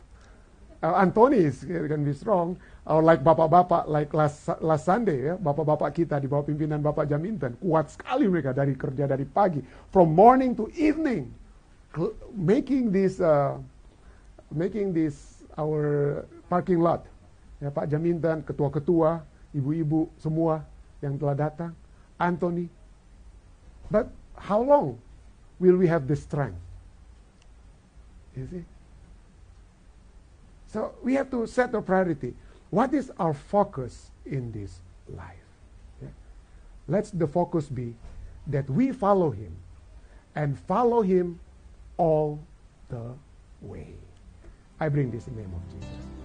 Uh, 0.81 0.95
Anthony 0.95 1.37
is 1.37 1.63
can 1.65 2.03
be 2.03 2.13
strong. 2.13 2.57
Or 2.85 3.01
like 3.01 3.25
bapak-bapak, 3.25 3.89
like 3.89 4.13
last, 4.13 4.47
last 4.61 4.85
Sunday 4.85 5.33
ya, 5.33 5.35
bapak-bapak 5.41 5.89
kita 5.97 6.21
di 6.21 6.29
bawah 6.29 6.45
pimpinan 6.45 6.85
Bapak 6.85 7.09
Jaminten, 7.09 7.57
kuat 7.57 7.89
sekali 7.89 8.29
mereka 8.29 8.53
dari 8.53 8.77
kerja 8.77 9.09
dari 9.09 9.25
pagi, 9.25 9.57
from 9.89 10.13
morning 10.13 10.53
to 10.53 10.69
evening, 10.77 11.33
making 12.37 12.93
this, 12.93 13.17
uh, 13.17 13.57
making 14.53 14.93
this 14.93 15.41
our 15.57 16.21
parking 16.45 16.77
lot. 16.77 17.09
Ya, 17.63 17.71
Pak 17.71 17.87
Jaminten, 17.87 18.43
ketua-ketua, 18.43 19.23
ibu-ibu 19.55 20.11
semua 20.19 20.67
yang 20.99 21.15
telah 21.15 21.35
datang, 21.35 21.71
Anthony. 22.19 22.67
But 23.87 24.11
how 24.35 24.59
long 24.59 24.99
will 25.59 25.79
we 25.79 25.87
have 25.87 26.07
the 26.07 26.19
strength? 26.19 26.59
You 28.35 28.47
see? 28.51 28.65
So 30.67 30.91
we 30.99 31.15
have 31.15 31.31
to 31.31 31.47
set 31.47 31.71
a 31.71 31.79
priority. 31.79 32.35
What 32.67 32.91
is 32.91 33.07
our 33.15 33.31
focus 33.31 34.11
in 34.27 34.51
this 34.51 34.83
life? 35.07 35.47
Yeah? 36.03 36.11
Let's 36.91 37.15
the 37.15 37.27
focus 37.27 37.71
be 37.71 37.95
that 38.51 38.67
we 38.67 38.91
follow 38.91 39.31
him 39.31 39.55
and 40.35 40.59
follow 40.67 40.99
him 40.99 41.39
all 41.95 42.43
the 42.91 43.15
way. 43.61 43.95
I 44.79 44.89
bring 44.89 45.11
this 45.11 45.31
in 45.31 45.39
the 45.39 45.47
name 45.47 45.55
of 45.55 45.63
Jesus. 45.71 46.24